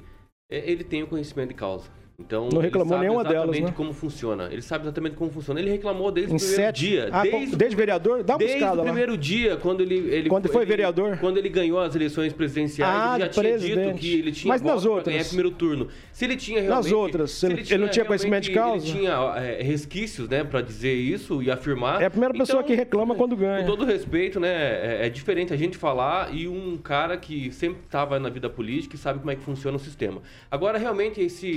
é, 0.50 0.70
ele 0.70 0.86
tem 0.86 1.04
o 1.04 1.08
conhecimento 1.08 1.50
de 1.50 1.56
causa. 1.56 1.90
Então, 2.20 2.50
não 2.52 2.60
reclamou 2.60 2.98
nenhuma 2.98 3.24
delas, 3.24 3.60
né? 3.60 3.72
como 3.78 3.94
funciona. 3.94 4.50
Ele 4.52 4.64
sabe 4.64 4.86
exatamente 4.86 5.16
como 5.16 5.30
funciona. 5.30 5.60
Ele 5.60 5.70
reclamou 5.70 6.12
desde 6.12 6.34
em 6.34 6.36
o 6.36 6.40
primeiro 6.40 6.64
sete... 6.64 6.80
dia. 6.80 7.10
Ah, 7.12 7.22
desde, 7.22 7.56
desde 7.56 7.76
vereador? 7.76 8.24
Dá 8.24 8.34
uma 8.34 8.40
desde 8.40 8.58
buscada 8.58 8.82
o 8.82 8.86
primeiro 8.86 9.12
lá. 9.12 9.18
dia, 9.20 9.58
quando 9.58 9.82
ele, 9.82 9.96
ele 9.96 10.28
Quando 10.28 10.50
foi 10.50 10.64
ele, 10.64 10.70
vereador? 10.70 11.20
Quando 11.20 11.38
ele 11.38 11.48
ganhou 11.48 11.80
as 11.80 11.94
eleições 11.96 12.34
presidenciais, 12.34 12.92
ah, 12.92 13.16
ele 13.18 13.26
já 13.26 13.30
tinha 13.30 13.44
presidente. 13.44 13.86
dito 13.86 14.00
que 14.00 14.14
ele 14.16 14.32
tinha 14.32 14.52
Mas 14.52 14.64
nas 14.64 14.84
outras? 14.84 15.14
ganhar 15.14 15.26
primeiro 15.26 15.52
turno. 15.52 15.90
Se 16.12 16.26
ele 16.26 16.36
tinha 16.36 16.60
realmente... 16.60 16.86
Nas 16.86 16.92
outras, 16.92 17.30
se 17.30 17.46
ele, 17.46 17.62
ele 17.62 17.78
não 17.78 17.88
tinha 17.88 18.04
conhecimento 18.04 18.46
de 18.46 18.52
causa? 18.52 18.84
Ele 18.84 18.98
tinha 18.98 19.12
é, 19.36 19.62
resquícios, 19.62 20.28
né, 20.28 20.44
para 20.44 20.62
dizer 20.62 20.96
isso 20.96 21.44
e 21.44 21.52
afirmar. 21.52 22.02
É 22.02 22.06
a 22.06 22.10
primeira 22.10 22.34
pessoa 22.34 22.62
então, 22.62 22.68
que 22.68 22.74
reclama 22.74 23.14
quando 23.14 23.36
ganha. 23.36 23.64
Com 23.64 23.68
todo 23.68 23.86
respeito, 23.86 24.40
né, 24.40 24.50
é, 24.50 25.06
é, 25.06 25.10
diferente 25.10 25.54
a 25.54 25.56
gente 25.56 25.78
falar 25.78 26.34
e 26.34 26.48
um 26.48 26.78
cara 26.78 27.16
que 27.16 27.52
sempre 27.52 27.84
estava 27.86 28.20
na 28.20 28.30
vida 28.30 28.50
política 28.50 28.96
e 28.96 28.98
sabe 28.98 29.20
como 29.20 29.30
é 29.30 29.36
que 29.36 29.44
funciona 29.44 29.78
o 29.78 29.80
sistema. 29.80 30.20
Agora, 30.50 30.80
realmente, 30.80 31.22
esse, 31.22 31.52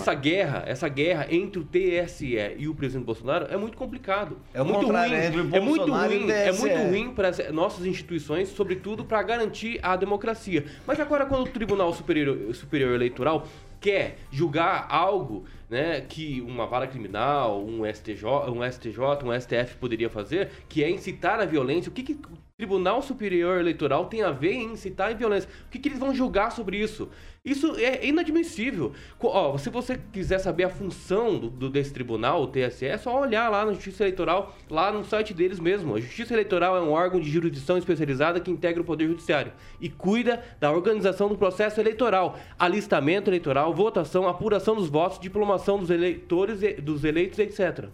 essa 0.00 0.14
guerra, 0.14 0.64
essa 0.66 0.88
guerra 0.88 1.26
entre 1.30 1.60
o 1.60 1.64
TSE 1.64 2.36
e 2.56 2.68
o 2.68 2.74
presidente 2.74 3.04
Bolsonaro 3.04 3.46
é 3.50 3.56
muito 3.56 3.76
complicado. 3.76 4.38
É 4.52 4.62
muito 4.62 4.86
ruim. 4.86 4.96
É 4.96 5.60
muito 5.60 5.92
ruim. 5.92 6.30
É 6.30 6.52
muito 6.52 6.78
ruim 6.78 7.14
para 7.14 7.28
as 7.28 7.52
nossas 7.52 7.86
instituições, 7.86 8.48
sobretudo 8.48 9.04
para 9.04 9.22
garantir 9.22 9.78
a 9.82 9.96
democracia. 9.96 10.64
Mas 10.86 10.98
agora 10.98 11.26
quando 11.26 11.42
o 11.42 11.50
Tribunal 11.50 11.92
Superior, 11.92 12.54
Superior 12.54 12.94
Eleitoral 12.94 13.46
quer 13.80 14.18
julgar 14.30 14.86
algo 14.90 15.44
né, 15.68 16.00
que 16.02 16.40
uma 16.42 16.66
vara 16.66 16.86
criminal, 16.86 17.64
um 17.64 17.84
STJ, 17.86 18.24
um 18.50 18.70
STJ, 18.70 19.24
um 19.24 19.40
STF 19.40 19.76
poderia 19.76 20.10
fazer, 20.10 20.50
que 20.68 20.84
é 20.84 20.90
incitar 20.90 21.40
a 21.40 21.46
violência. 21.46 21.88
O 21.88 21.92
que, 21.92 22.02
que 22.02 22.18
Tribunal 22.60 23.00
Superior 23.00 23.58
Eleitoral 23.58 24.04
tem 24.04 24.22
a 24.22 24.30
ver 24.30 24.52
em 24.52 24.72
incitar 24.72 25.10
a 25.10 25.14
violência? 25.14 25.48
O 25.66 25.70
que, 25.70 25.78
que 25.78 25.88
eles 25.88 25.98
vão 25.98 26.14
julgar 26.14 26.52
sobre 26.52 26.76
isso? 26.76 27.08
Isso 27.42 27.74
é 27.76 28.06
inadmissível. 28.06 28.92
Ó, 29.18 29.56
se 29.56 29.70
você 29.70 29.98
quiser 30.12 30.40
saber 30.40 30.64
a 30.64 30.68
função 30.68 31.38
do, 31.38 31.48
do, 31.48 31.70
desse 31.70 31.90
tribunal, 31.90 32.42
o 32.42 32.46
TSE, 32.46 32.84
é 32.84 32.98
só 32.98 33.18
olhar 33.18 33.48
lá 33.48 33.64
na 33.64 33.72
Justiça 33.72 34.02
Eleitoral, 34.02 34.54
lá 34.68 34.92
no 34.92 35.02
site 35.06 35.32
deles 35.32 35.58
mesmo. 35.58 35.94
A 35.94 36.00
Justiça 36.00 36.34
Eleitoral 36.34 36.76
é 36.76 36.82
um 36.82 36.90
órgão 36.90 37.18
de 37.18 37.30
jurisdição 37.30 37.78
especializada 37.78 38.40
que 38.40 38.50
integra 38.50 38.82
o 38.82 38.84
Poder 38.84 39.08
Judiciário 39.08 39.52
e 39.80 39.88
cuida 39.88 40.44
da 40.60 40.70
organização 40.70 41.30
do 41.30 41.38
processo 41.38 41.80
eleitoral, 41.80 42.38
alistamento 42.58 43.30
eleitoral, 43.30 43.72
votação, 43.72 44.28
apuração 44.28 44.76
dos 44.76 44.90
votos, 44.90 45.18
diplomação 45.18 45.78
dos 45.78 45.88
eleitores, 45.88 46.60
dos 46.82 47.04
eleitos, 47.04 47.38
etc. 47.38 47.88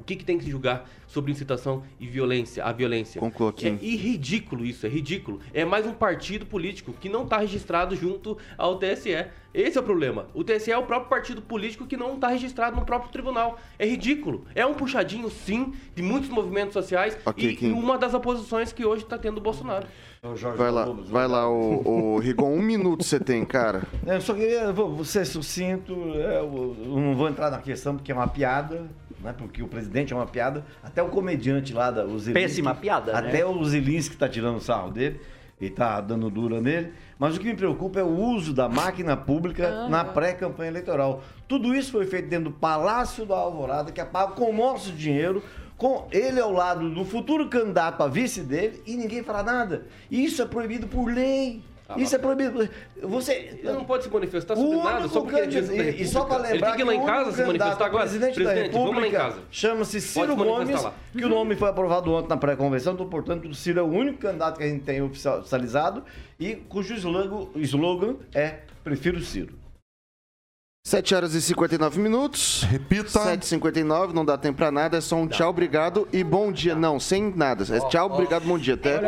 O 0.00 0.04
que, 0.04 0.14
que, 0.14 0.24
tem 0.24 0.38
que 0.38 0.44
se 0.44 0.50
julgar 0.50 0.88
sobre 1.08 1.32
incitação 1.32 1.82
e 1.98 2.06
violência, 2.06 2.62
a 2.64 2.70
violência? 2.70 3.20
Conclua 3.20 3.50
aqui. 3.50 3.66
É 3.66 3.70
ridículo 3.70 4.64
isso, 4.64 4.86
é 4.86 4.88
ridículo. 4.88 5.40
É 5.52 5.64
mais 5.64 5.86
um 5.86 5.92
partido 5.92 6.46
político 6.46 6.92
que 6.92 7.08
não 7.08 7.24
está 7.24 7.38
registrado 7.38 7.96
junto 7.96 8.38
ao 8.56 8.78
TSE. 8.78 9.26
Esse 9.52 9.76
é 9.76 9.80
o 9.80 9.82
problema. 9.82 10.28
O 10.32 10.44
TSE 10.44 10.70
é 10.70 10.78
o 10.78 10.84
próprio 10.84 11.10
partido 11.10 11.42
político 11.42 11.84
que 11.84 11.96
não 11.96 12.14
está 12.14 12.28
registrado 12.28 12.76
no 12.76 12.86
próprio 12.86 13.10
tribunal. 13.10 13.58
É 13.76 13.84
ridículo. 13.84 14.44
É 14.54 14.64
um 14.64 14.72
puxadinho, 14.72 15.28
sim, 15.28 15.74
de 15.96 16.02
muitos 16.02 16.30
movimentos 16.30 16.74
sociais 16.74 17.18
okay, 17.26 17.50
e 17.50 17.56
Kim. 17.56 17.72
uma 17.72 17.98
das 17.98 18.14
oposições 18.14 18.72
que 18.72 18.86
hoje 18.86 19.02
está 19.02 19.18
tendo 19.18 19.38
o 19.38 19.40
Bolsonaro. 19.40 19.88
Vai 20.56 20.70
lá, 20.70 20.84
vai 20.84 21.28
lá, 21.28 21.50
o, 21.50 22.14
o 22.14 22.18
Rigon, 22.18 22.52
um 22.52 22.62
minuto 22.62 23.04
você 23.04 23.18
tem, 23.18 23.44
cara. 23.44 23.82
Eu 24.06 24.20
só 24.20 24.34
queria, 24.34 24.72
vou 24.72 25.04
ser 25.04 25.24
sucinto, 25.24 25.92
eu 25.92 26.76
não 26.86 27.16
vou 27.16 27.28
entrar 27.28 27.50
na 27.50 27.58
questão 27.58 27.96
porque 27.96 28.10
é 28.10 28.14
uma 28.14 28.26
piada, 28.26 28.88
né? 29.20 29.34
Porque 29.36 29.62
o 29.62 29.68
presidente 29.68 30.12
é 30.12 30.16
uma 30.16 30.26
piada. 30.26 30.64
Até 30.82 31.02
o 31.02 31.08
comediante 31.08 31.72
lá, 31.72 31.90
da, 31.90 32.04
o 32.04 32.18
Zelinski, 32.18 32.32
Péssima 32.32 32.74
piada, 32.74 33.16
Até 33.16 33.38
né? 33.38 33.44
o 33.44 33.64
Zelinski 33.64 34.16
tá 34.16 34.28
tirando 34.28 34.60
sarro 34.60 34.90
dele 34.90 35.20
e 35.60 35.68
tá 35.68 36.00
dando 36.00 36.30
dura 36.30 36.60
nele. 36.60 36.92
Mas 37.18 37.36
o 37.36 37.40
que 37.40 37.46
me 37.46 37.56
preocupa 37.56 37.98
é 37.98 38.02
o 38.02 38.16
uso 38.16 38.54
da 38.54 38.68
máquina 38.68 39.16
pública 39.16 39.68
ah. 39.68 39.88
na 39.88 40.04
pré-campanha 40.04 40.70
eleitoral. 40.70 41.22
Tudo 41.48 41.74
isso 41.74 41.92
foi 41.92 42.06
feito 42.06 42.28
dentro 42.28 42.50
do 42.50 42.56
Palácio 42.56 43.26
da 43.26 43.36
Alvorada, 43.36 43.90
que 43.90 44.00
é 44.00 44.04
pago 44.04 44.34
com 44.34 44.50
o 44.50 44.56
nosso 44.56 44.92
dinheiro, 44.92 45.42
com 45.76 46.06
ele 46.12 46.40
ao 46.40 46.52
lado 46.52 46.90
do 46.90 47.04
futuro 47.04 47.48
candidato 47.48 48.02
a 48.02 48.08
vice 48.08 48.42
dele, 48.42 48.82
e 48.86 48.96
ninguém 48.96 49.22
fala 49.22 49.42
nada. 49.42 49.86
Isso 50.10 50.42
é 50.42 50.46
proibido 50.46 50.86
por 50.86 51.06
lei. 51.06 51.62
Ah, 51.88 51.98
Isso 51.98 52.14
é 52.14 52.18
proibido. 52.18 52.68
Você 53.02 53.32
ele 53.32 53.72
não 53.72 53.84
pode 53.86 54.04
se 54.04 54.10
manifestar 54.10 54.54
sobre 54.54 54.76
nada 54.76 55.08
só 55.08 55.22
porque 55.22 55.40
é 55.40 55.90
e, 55.90 56.06
só 56.06 56.26
para 56.26 56.36
lembrar 56.36 56.50
ele 56.50 56.62
tem 56.62 56.74
que 56.74 56.80
ir 56.82 56.84
lá 56.84 56.94
em 56.94 57.06
casa 57.06 57.32
se 57.32 57.42
manifestar 57.42 57.86
agora. 57.86 58.02
Presidente, 58.04 58.34
presidente 58.34 58.72
da 58.72 58.78
vamos 58.78 58.96
lá 58.96 59.08
em 59.08 59.10
casa. 59.10 59.38
Chama-se 59.50 60.00
Ciro 60.02 60.36
Gomes, 60.36 60.82
lá. 60.82 60.92
que 61.10 61.24
o 61.24 61.28
nome 61.30 61.56
foi 61.56 61.70
aprovado 61.70 62.12
ontem 62.12 62.28
na 62.28 62.36
pré-convenção, 62.36 62.92
então, 62.92 63.08
portanto, 63.08 63.48
o 63.48 63.54
Ciro 63.54 63.80
é 63.80 63.82
o 63.82 63.86
único 63.86 64.18
candidato 64.18 64.58
que 64.58 64.64
a 64.64 64.68
gente 64.68 64.84
tem 64.84 65.00
oficializado 65.00 66.04
e 66.38 66.56
cujo 66.56 66.92
slogan, 66.92 67.48
slogan 67.56 68.16
é 68.34 68.58
prefiro 68.84 69.18
Ciro. 69.22 69.54
7 70.84 71.14
horas 71.14 71.34
e 71.34 71.42
59 71.42 72.00
minutos. 72.00 72.62
Repita. 72.62 73.10
7h59, 73.10 74.12
não 74.14 74.24
dá 74.24 74.38
tempo 74.38 74.56
pra 74.56 74.70
nada, 74.70 74.96
é 74.96 75.00
só 75.02 75.16
um 75.16 75.26
tchau, 75.26 75.50
obrigado 75.50 76.08
e 76.12 76.24
bom 76.24 76.50
dia. 76.50 76.74
Não, 76.74 76.98
sem 76.98 77.30
nada. 77.36 77.62
É 77.76 77.80
tchau, 77.88 78.06
obrigado, 78.06 78.44
bom 78.44 78.58
dia. 78.58 78.72
Até... 78.72 78.98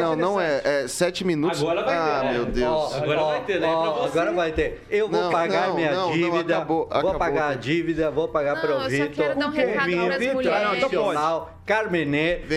Não, 0.00 0.16
não 0.16 0.40
é. 0.40 0.60
É 0.64 0.88
7 0.88 1.24
minutos. 1.24 1.60
Agora 1.62 1.84
vai 1.84 1.94
ter. 1.94 2.00
Ah, 2.00 2.22
né? 2.24 2.32
meu 2.32 2.46
Deus. 2.46 2.94
Agora 2.94 3.22
vai 3.22 3.44
ter, 3.44 3.60
né? 3.60 3.68
Agora 3.68 4.32
vai 4.32 4.52
ter. 4.52 4.86
Eu 4.90 5.08
vou 5.08 5.22
Não, 5.22 5.30
pagar 5.30 5.68
não, 5.68 5.76
minha 5.76 5.92
não, 5.92 6.06
não, 6.08 6.12
dívida. 6.12 6.56
acabou, 6.56 6.88
vou 6.88 6.98
acabou. 6.98 7.14
pagar 7.14 7.48
a 7.50 7.54
dívida, 7.54 8.10
vou 8.10 8.26
pagar 8.28 8.54
Não, 8.54 8.60
para 8.62 8.70
o 8.70 8.74
eu 8.74 8.80
só 8.80 8.88
Vitor. 8.88 9.10
quero 9.10 9.38
dar 9.38 9.46
um 9.46 9.50
recado 9.50 9.72
pras 9.74 9.86
mulheres. 9.86 10.26
Internacional, 10.26 10.80
Carmenê. 10.80 11.50
Vem 11.50 11.59
cá. 11.70 11.84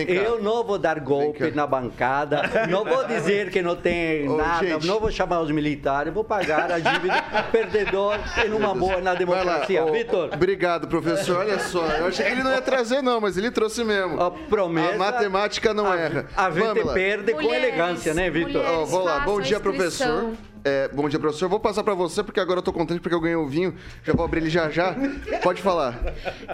Eu 0.08 0.42
não 0.42 0.64
vou 0.64 0.78
dar 0.78 0.98
golpe 1.00 1.50
na 1.52 1.66
bancada. 1.66 2.42
Não 2.68 2.84
vou 2.84 3.04
dizer 3.08 3.50
que 3.50 3.62
não 3.62 3.76
tem 3.76 4.28
Ô, 4.28 4.36
nada. 4.36 4.66
gente. 4.66 4.86
Não 4.86 4.98
vou 4.98 5.10
chamar 5.10 5.40
os 5.40 5.50
militares. 5.50 6.12
Vou 6.12 6.24
pagar 6.24 6.70
a 6.72 6.78
dívida 6.78 7.22
perdedor 7.52 8.18
e 8.44 8.48
numa 8.48 8.74
boa 8.74 9.00
na 9.00 9.14
democracia. 9.14 9.84
Vitor. 9.90 10.30
Obrigado, 10.32 10.88
professor. 10.88 11.38
Olha 11.38 11.58
só. 11.58 11.86
Eu 11.86 12.06
achei 12.06 12.26
que 12.26 12.32
ele 12.32 12.42
não 12.42 12.52
ia 12.52 12.62
trazer, 12.62 13.02
não, 13.02 13.20
mas 13.20 13.36
ele 13.36 13.50
trouxe 13.50 13.84
mesmo. 13.84 14.20
A 14.20 14.30
promessa. 14.30 14.94
A 14.94 14.98
matemática 14.98 15.72
não 15.72 15.90
a, 15.90 15.96
erra. 15.96 16.26
A 16.36 16.50
gente 16.50 16.84
perde 16.92 17.32
com 17.32 17.42
Mulheres, 17.42 17.68
elegância, 17.68 18.14
né, 18.14 18.30
Vitor? 18.30 18.62
vamos 18.86 19.04
lá, 19.04 19.20
bom 19.20 19.40
dia, 19.40 19.56
inscrição. 19.56 19.60
professor. 19.60 20.53
É, 20.66 20.88
bom 20.88 21.06
dia, 21.10 21.18
professor. 21.20 21.46
Vou 21.46 21.60
passar 21.60 21.84
pra 21.84 21.92
você, 21.92 22.24
porque 22.24 22.40
agora 22.40 22.58
eu 22.60 22.62
tô 22.62 22.72
contente 22.72 22.98
porque 22.98 23.14
eu 23.14 23.20
ganhei 23.20 23.36
o 23.36 23.46
vinho. 23.46 23.74
Já 24.02 24.14
vou 24.14 24.24
abrir 24.24 24.40
ele 24.40 24.48
já 24.48 24.70
já. 24.70 24.96
Pode 25.42 25.60
falar. 25.60 26.00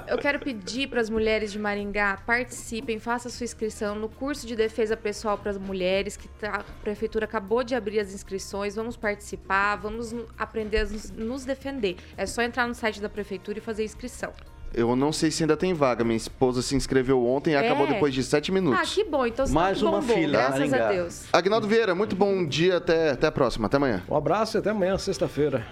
Eu 0.08 0.18
quero 0.18 0.40
pedir 0.40 0.88
para 0.88 1.00
as 1.00 1.08
mulheres 1.08 1.52
de 1.52 1.60
Maringá 1.60 2.16
participem, 2.26 2.98
façam 2.98 3.30
sua 3.30 3.44
inscrição 3.44 3.94
no 3.94 4.08
curso 4.08 4.48
de 4.48 4.56
defesa 4.56 4.96
pessoal 4.96 5.38
para 5.38 5.52
as 5.52 5.58
mulheres, 5.58 6.16
que 6.16 6.26
tá- 6.26 6.56
a 6.56 6.82
prefeitura 6.82 7.24
acabou 7.24 7.62
de 7.62 7.74
abrir 7.76 8.00
as 8.00 8.12
inscrições. 8.12 8.74
Vamos 8.74 8.96
participar, 8.96 9.76
vamos 9.76 10.12
aprender 10.36 10.78
a 10.78 10.86
nos, 11.22 11.44
defender. 11.44 11.96
É 12.16 12.26
só 12.26 12.42
entrar 12.42 12.66
no 12.66 12.74
site 12.74 13.00
da 13.00 13.08
prefeitura 13.08 13.58
e 13.58 13.60
fazer 13.60 13.84
inscrição. 13.84 14.32
Eu 14.72 14.94
não 14.94 15.12
sei 15.12 15.30
se 15.30 15.42
ainda 15.42 15.56
tem 15.56 15.74
vaga. 15.74 16.04
Minha 16.04 16.16
esposa 16.16 16.62
se 16.62 16.76
inscreveu 16.76 17.24
ontem 17.26 17.50
e 17.50 17.54
É? 17.54 17.58
acabou 17.58 17.86
depois 17.86 18.14
de 18.14 18.22
sete 18.22 18.50
Ah, 18.50 18.54
minutos. 18.54 18.94
que 18.94 19.04
bom. 19.04 19.26
Então 19.26 19.46
Mais 19.48 19.78
que 19.78 19.84
uma 19.84 20.00
bombou, 20.00 20.16
fila, 20.16 20.32
Graças 20.32 20.72
a 20.72 20.88
Deus. 20.92 21.24
Agnaldo 21.32 21.66
Vieira, 21.66 21.94
muito 21.94 22.14
bom 22.14 22.46
dia. 22.46 22.76
Até, 22.76 23.10
até 23.10 23.26
a 23.26 23.32
próxima. 23.32 23.66
Até 23.66 23.76
amanhã. 23.78 24.02
Um 24.08 24.16
abraço 24.16 24.56
e 24.56 24.58
até 24.58 24.70
amanhã, 24.70 24.96
sexta-feira. 24.96 25.66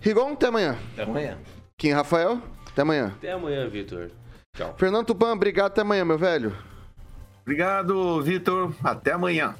Rigon, 0.00 0.32
até 0.34 0.46
amanhã. 0.46 0.76
Até 0.92 1.02
amanhã. 1.02 1.38
Kim 1.76 1.90
Rafael, 1.92 2.40
até 2.70 2.82
amanhã. 2.82 3.12
Até 3.16 3.32
amanhã, 3.32 3.66
Vitor. 3.68 4.10
Tchau. 4.56 4.74
Fernando 4.78 5.06
Tupan, 5.06 5.32
obrigado. 5.32 5.66
Até 5.68 5.80
amanhã, 5.80 6.04
meu 6.04 6.18
velho. 6.18 6.54
Obrigado, 7.42 8.20
Vitor. 8.22 8.72
Até 8.84 9.12
amanhã. 9.12 9.54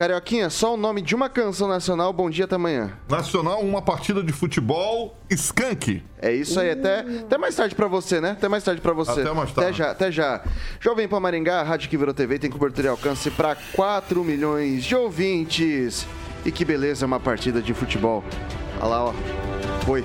Carioquinha, 0.00 0.48
só 0.48 0.72
o 0.72 0.76
nome 0.78 1.02
de 1.02 1.14
uma 1.14 1.28
canção 1.28 1.68
nacional, 1.68 2.10
bom 2.10 2.30
dia 2.30 2.46
até 2.46 2.54
amanhã. 2.54 2.90
Nacional, 3.06 3.60
uma 3.60 3.82
partida 3.82 4.22
de 4.22 4.32
futebol, 4.32 5.14
Skank. 5.28 6.02
É 6.22 6.32
isso 6.32 6.58
aí, 6.58 6.70
até, 6.70 7.00
até 7.00 7.36
mais 7.36 7.54
tarde 7.54 7.74
pra 7.74 7.86
você, 7.86 8.18
né? 8.18 8.30
Até 8.30 8.48
mais 8.48 8.64
tarde 8.64 8.80
pra 8.80 8.94
você. 8.94 9.20
Até 9.20 9.30
mais 9.34 9.52
tarde. 9.52 9.68
Até 9.68 9.72
já, 9.74 9.90
até 9.90 10.10
já. 10.10 10.42
Jovem 10.80 11.06
Pan 11.06 11.20
Maringá, 11.20 11.60
a 11.60 11.62
Rádio 11.62 11.90
que 11.90 11.98
virou 11.98 12.14
TV, 12.14 12.38
tem 12.38 12.50
cobertura 12.50 12.86
e 12.86 12.90
alcance 12.90 13.30
pra 13.30 13.54
4 13.74 14.24
milhões 14.24 14.84
de 14.84 14.96
ouvintes. 14.96 16.06
E 16.46 16.50
que 16.50 16.64
beleza, 16.64 17.04
uma 17.04 17.20
partida 17.20 17.60
de 17.60 17.74
futebol. 17.74 18.24
Olha 18.80 18.88
lá, 18.88 19.04
ó. 19.04 19.14
Foi. 19.84 20.02